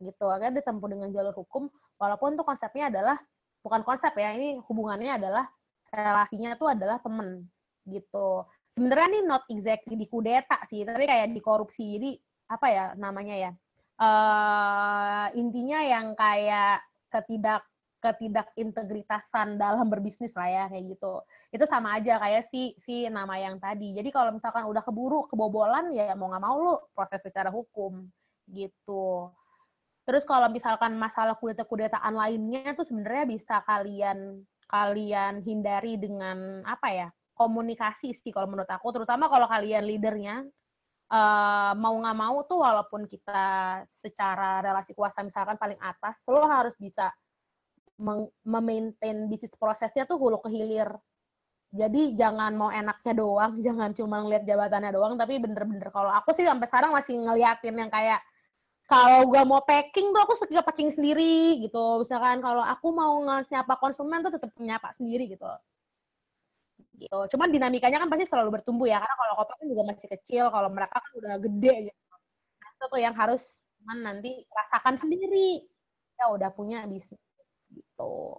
Gitu 0.00 0.24
akhirnya 0.24 0.64
ditempuh 0.64 0.88
dengan 0.88 1.12
jalur 1.12 1.36
hukum 1.36 1.68
walaupun 2.00 2.32
tuh 2.32 2.48
konsepnya 2.48 2.88
adalah 2.88 3.20
bukan 3.60 3.84
konsep 3.84 4.16
ya 4.16 4.32
ini 4.32 4.56
hubungannya 4.64 5.20
adalah 5.20 5.44
relasinya 5.92 6.56
tuh 6.56 6.72
adalah 6.72 6.96
temen 7.04 7.44
gitu. 7.84 8.48
Sebenarnya 8.72 9.20
nih 9.20 9.22
not 9.28 9.44
exactly 9.52 10.00
di 10.00 10.08
kudeta 10.08 10.64
sih 10.64 10.80
tapi 10.88 11.04
kayak 11.04 11.28
di 11.28 11.44
korupsi 11.44 12.00
jadi 12.00 12.16
apa 12.56 12.66
ya 12.72 12.84
namanya 12.96 13.36
ya 13.36 13.52
uh, 14.00 15.26
intinya 15.36 15.80
yang 15.82 16.14
kayak 16.16 16.84
ketidak 17.12 17.64
ketidakintegritasan 18.02 19.62
dalam 19.62 19.86
berbisnis 19.86 20.34
lah 20.34 20.50
ya 20.50 20.64
kayak 20.66 20.98
gitu. 20.98 21.22
Itu 21.54 21.64
sama 21.70 22.02
aja 22.02 22.18
kayak 22.18 22.42
si 22.50 22.74
si 22.82 23.06
nama 23.06 23.38
yang 23.38 23.62
tadi. 23.62 23.94
Jadi 23.94 24.10
kalau 24.10 24.34
misalkan 24.34 24.66
udah 24.66 24.82
keburu 24.82 25.30
kebobolan 25.30 25.94
ya 25.94 26.18
mau 26.18 26.26
nggak 26.26 26.42
mau 26.42 26.56
lu 26.58 26.74
proses 26.98 27.22
secara 27.22 27.48
hukum 27.54 28.10
gitu. 28.50 29.30
Terus 30.02 30.26
kalau 30.26 30.50
misalkan 30.50 30.98
masalah 30.98 31.38
kudeta-kudetaan 31.38 32.10
lainnya 32.10 32.74
tuh 32.74 32.82
sebenarnya 32.82 33.24
bisa 33.30 33.62
kalian 33.62 34.42
kalian 34.66 35.46
hindari 35.46 35.94
dengan 35.94 36.66
apa 36.66 36.90
ya? 36.90 37.08
komunikasi 37.32 38.12
sih 38.14 38.30
kalau 38.30 38.46
menurut 38.46 38.68
aku, 38.68 38.92
terutama 38.92 39.26
kalau 39.26 39.48
kalian 39.48 39.88
leadernya 39.88 40.46
uh, 41.12 41.72
mau 41.76 41.94
nggak 42.00 42.16
mau 42.16 42.36
tuh 42.48 42.64
walaupun 42.64 43.04
kita 43.04 43.44
secara 43.92 44.64
relasi 44.64 44.96
kuasa 44.96 45.20
misalkan 45.20 45.60
paling 45.60 45.78
atas, 45.78 46.16
lo 46.24 46.48
harus 46.48 46.72
bisa 46.80 47.12
memaintain 48.42 49.28
bisnis 49.28 49.52
prosesnya 49.54 50.08
tuh 50.08 50.16
hulu 50.16 50.40
ke 50.40 50.48
hilir. 50.50 50.88
Jadi 51.72 52.16
jangan 52.16 52.52
mau 52.56 52.68
enaknya 52.72 53.12
doang, 53.16 53.60
jangan 53.66 53.92
cuma 53.92 54.24
ngeliat 54.24 54.44
jabatannya 54.48 54.90
doang, 54.92 55.14
tapi 55.20 55.36
bener-bener 55.38 55.92
kalau 55.92 56.10
aku 56.10 56.32
sih 56.32 56.48
sampai 56.48 56.66
sekarang 56.68 56.90
masih 56.96 57.20
ngeliatin 57.20 57.76
yang 57.76 57.92
kayak 57.92 58.20
kalau 58.90 59.24
gue 59.24 59.40
mau 59.48 59.64
packing 59.64 60.12
tuh 60.12 60.20
aku 60.20 60.34
suka 60.36 60.60
packing 60.60 60.92
sendiri 60.92 61.64
gitu. 61.64 62.04
Misalkan 62.04 62.44
kalau 62.44 62.60
aku 62.60 62.92
mau 62.92 63.24
nyapa 63.24 63.74
konsumen 63.80 64.20
tuh 64.20 64.36
tetap 64.36 64.52
nyapa 64.60 64.92
sendiri 65.00 65.32
gitu. 65.32 65.48
Gitu. 66.96 67.18
Cuman 67.36 67.48
dinamikanya 67.48 68.02
kan 68.02 68.08
pasti 68.12 68.28
selalu 68.28 68.60
bertumbuh 68.60 68.86
ya, 68.86 69.00
karena 69.00 69.16
kalau 69.16 69.34
kopi 69.40 69.52
kan 69.58 69.66
juga 69.66 69.82
masih 69.92 70.08
kecil, 70.12 70.44
kalau 70.52 70.68
mereka 70.68 70.96
kan 71.00 71.12
udah 71.18 71.34
gede 71.40 71.74
gitu. 71.90 72.14
Nah, 72.60 72.68
itu 72.72 72.84
tuh 72.88 73.00
yang 73.00 73.14
harus 73.16 73.42
nanti 73.82 74.44
rasakan 74.52 74.96
sendiri. 75.00 75.66
Ya 76.20 76.30
udah 76.30 76.50
punya 76.54 76.86
bisnis 76.86 77.18
gitu. 77.72 78.38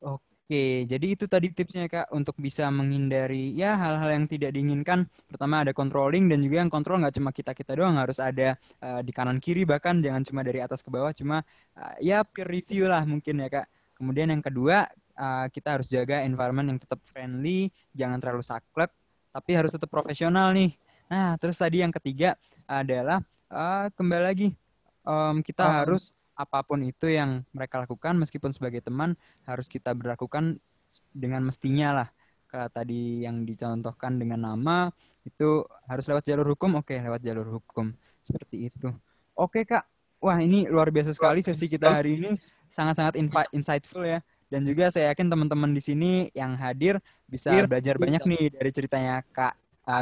Oke, 0.00 0.82
jadi 0.88 1.06
itu 1.14 1.30
tadi 1.30 1.54
tipsnya 1.54 1.86
Kak 1.86 2.10
untuk 2.10 2.34
bisa 2.40 2.66
menghindari 2.74 3.54
ya 3.54 3.78
hal-hal 3.78 4.18
yang 4.18 4.26
tidak 4.26 4.50
diinginkan. 4.50 5.06
Pertama 5.30 5.62
ada 5.62 5.70
controlling 5.70 6.26
dan 6.26 6.42
juga 6.42 6.58
yang 6.58 6.72
kontrol 6.72 6.98
nggak 6.98 7.14
cuma 7.20 7.30
kita-kita 7.30 7.78
doang, 7.78 7.94
harus 8.00 8.18
ada 8.18 8.58
uh, 8.82 8.98
di 8.98 9.14
kanan 9.14 9.38
kiri 9.38 9.62
bahkan 9.62 10.02
jangan 10.02 10.26
cuma 10.26 10.42
dari 10.42 10.58
atas 10.58 10.82
ke 10.82 10.90
bawah, 10.90 11.14
cuma 11.14 11.46
uh, 11.78 11.94
ya 12.02 12.26
peer 12.26 12.50
review 12.50 12.90
lah 12.90 13.06
mungkin 13.06 13.46
ya 13.46 13.48
Kak. 13.62 13.66
Kemudian 13.94 14.32
yang 14.32 14.42
kedua, 14.42 14.90
uh, 15.20 15.46
kita 15.52 15.76
harus 15.76 15.86
jaga 15.92 16.24
environment 16.24 16.72
yang 16.72 16.80
tetap 16.80 17.04
friendly, 17.04 17.68
jangan 17.92 18.16
terlalu 18.16 18.40
saklek, 18.40 18.88
tapi 19.30 19.50
harus 19.52 19.70
tetap 19.76 19.92
profesional 19.92 20.56
nih. 20.56 20.72
Nah, 21.12 21.36
terus 21.36 21.60
tadi 21.60 21.84
yang 21.84 21.92
ketiga 21.92 22.40
adalah 22.64 23.20
uh, 23.52 23.92
kembali 23.92 24.24
lagi 24.24 24.48
um, 25.04 25.44
kita 25.44 25.66
um, 25.66 25.72
harus 25.84 26.14
apa 26.38 26.64
pun 26.64 26.80
itu 26.80 27.10
yang 27.10 27.44
mereka 27.52 27.84
lakukan 27.84 28.16
meskipun 28.16 28.54
sebagai 28.56 28.80
teman 28.80 29.12
harus 29.44 29.68
kita 29.68 29.92
berlakukan 29.92 30.56
dengan 31.12 31.44
mestinya 31.44 32.02
lah. 32.02 32.08
Kayak 32.50 32.82
tadi 32.82 33.22
yang 33.22 33.46
dicontohkan 33.46 34.18
dengan 34.18 34.42
nama 34.42 34.90
itu 35.22 35.62
harus 35.86 36.04
lewat 36.08 36.24
jalur 36.26 36.46
hukum? 36.56 36.80
Oke 36.80 36.98
lewat 36.98 37.20
jalur 37.22 37.60
hukum. 37.60 37.92
Seperti 38.24 38.72
itu. 38.72 38.88
Oke 39.36 39.62
kak. 39.68 39.84
Wah 40.20 40.36
ini 40.40 40.68
luar 40.68 40.92
biasa 40.92 41.12
sekali 41.14 41.44
sesi 41.44 41.68
kita 41.68 41.92
hari 41.92 42.18
ini. 42.18 42.30
Sangat-sangat 42.70 43.18
insightful 43.50 44.06
ya 44.06 44.22
dan 44.50 44.66
juga 44.66 44.90
saya 44.90 45.14
yakin 45.14 45.30
teman-teman 45.30 45.70
di 45.70 45.80
sini 45.80 46.10
yang 46.34 46.58
hadir 46.58 46.98
bisa 47.30 47.54
belajar 47.64 47.96
banyak 47.96 48.22
nih 48.26 48.44
dari 48.50 48.70
ceritanya 48.74 49.22
kak 49.30 49.54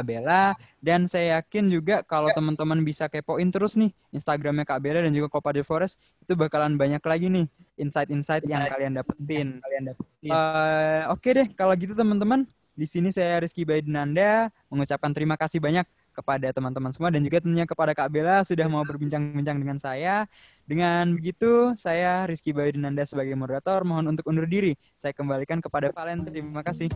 Bella 0.05 0.53
dan 0.77 1.09
saya 1.09 1.41
yakin 1.41 1.65
juga 1.73 2.05
kalau 2.05 2.29
ya. 2.29 2.37
teman-teman 2.37 2.85
bisa 2.85 3.09
kepoin 3.09 3.49
terus 3.49 3.73
nih 3.73 3.89
Instagramnya 4.13 4.61
Kak 4.61 4.79
Bella 4.85 5.01
dan 5.01 5.09
juga 5.17 5.33
Copa 5.33 5.49
de 5.49 5.65
Forest 5.65 5.97
itu 6.21 6.37
bakalan 6.37 6.77
banyak 6.77 7.01
lagi 7.01 7.27
nih 7.33 7.45
insight-insight 7.79 8.45
yang 8.45 8.69
kalian 8.69 8.93
dapetin. 8.93 9.57
Kalian 9.57 9.83
dapetin. 9.89 10.29
Uh, 10.29 11.09
Oke 11.09 11.31
okay 11.33 11.41
deh 11.41 11.47
kalau 11.57 11.73
gitu 11.73 11.97
teman-teman 11.97 12.45
di 12.77 12.85
sini 12.85 13.09
saya 13.09 13.41
Rizky 13.41 13.65
Baidinanda 13.65 14.53
mengucapkan 14.69 15.11
terima 15.11 15.35
kasih 15.35 15.59
banyak 15.59 15.83
kepada 16.13 16.49
teman-teman 16.53 16.91
semua 16.93 17.09
dan 17.09 17.21
juga 17.21 17.41
tentunya 17.41 17.65
kepada 17.65 17.91
Kak 17.97 18.09
Bella 18.11 18.41
sudah 18.45 18.65
mau 18.69 18.85
berbincang-bincang 18.85 19.57
dengan 19.57 19.77
saya. 19.77 20.29
Dengan 20.69 21.15
begitu, 21.17 21.73
saya 21.73 22.29
Rizky 22.29 22.53
Baidinanda 22.53 23.01
sebagai 23.05 23.33
moderator 23.33 23.81
mohon 23.81 24.13
untuk 24.13 24.29
undur 24.29 24.45
diri. 24.45 24.77
Saya 24.93 25.11
kembalikan 25.17 25.57
kepada 25.59 25.89
Valen. 25.89 26.25
Terima 26.27 26.61
kasih. 26.61 26.93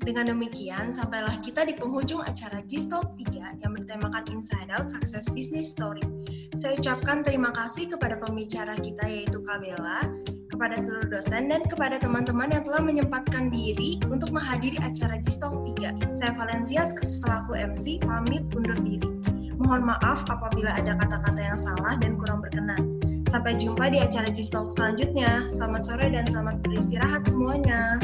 Dengan 0.00 0.32
demikian, 0.32 0.96
sampailah 0.96 1.36
kita 1.44 1.68
di 1.68 1.76
penghujung 1.76 2.24
acara 2.24 2.64
G-Talk 2.64 3.20
3 3.20 3.60
yang 3.60 3.76
bertemakan 3.76 4.24
Inside 4.32 4.72
Out 4.72 4.88
Success 4.88 5.28
Business 5.28 5.76
Story. 5.76 6.00
Saya 6.56 6.80
ucapkan 6.80 7.20
terima 7.20 7.52
kasih 7.52 7.92
kepada 7.92 8.16
pembicara 8.16 8.80
kita 8.80 9.04
yaitu 9.04 9.44
Kabela, 9.44 10.00
kepada 10.48 10.72
seluruh 10.80 11.12
dosen, 11.12 11.52
dan 11.52 11.60
kepada 11.68 12.00
teman-teman 12.00 12.48
yang 12.48 12.64
telah 12.64 12.80
menyempatkan 12.80 13.52
diri 13.52 14.00
untuk 14.08 14.32
menghadiri 14.32 14.80
acara 14.80 15.20
G-Talk 15.20 15.68
3. 15.76 16.16
Saya 16.16 16.32
Valencia 16.32 16.80
selaku 16.88 17.60
MC 17.60 18.00
pamit 18.00 18.48
undur 18.56 18.80
diri. 18.80 19.12
Mohon 19.60 19.92
maaf 19.92 20.24
apabila 20.32 20.80
ada 20.80 20.96
kata-kata 20.96 21.40
yang 21.44 21.60
salah 21.60 22.00
dan 22.00 22.16
kurang 22.16 22.40
berkenan. 22.40 22.96
Sampai 23.28 23.52
jumpa 23.52 23.92
di 23.92 24.00
acara 24.00 24.32
G-Talk 24.32 24.72
selanjutnya. 24.72 25.44
Selamat 25.52 25.84
sore 25.84 26.08
dan 26.08 26.24
selamat 26.24 26.64
beristirahat 26.64 27.28
semuanya. 27.28 28.00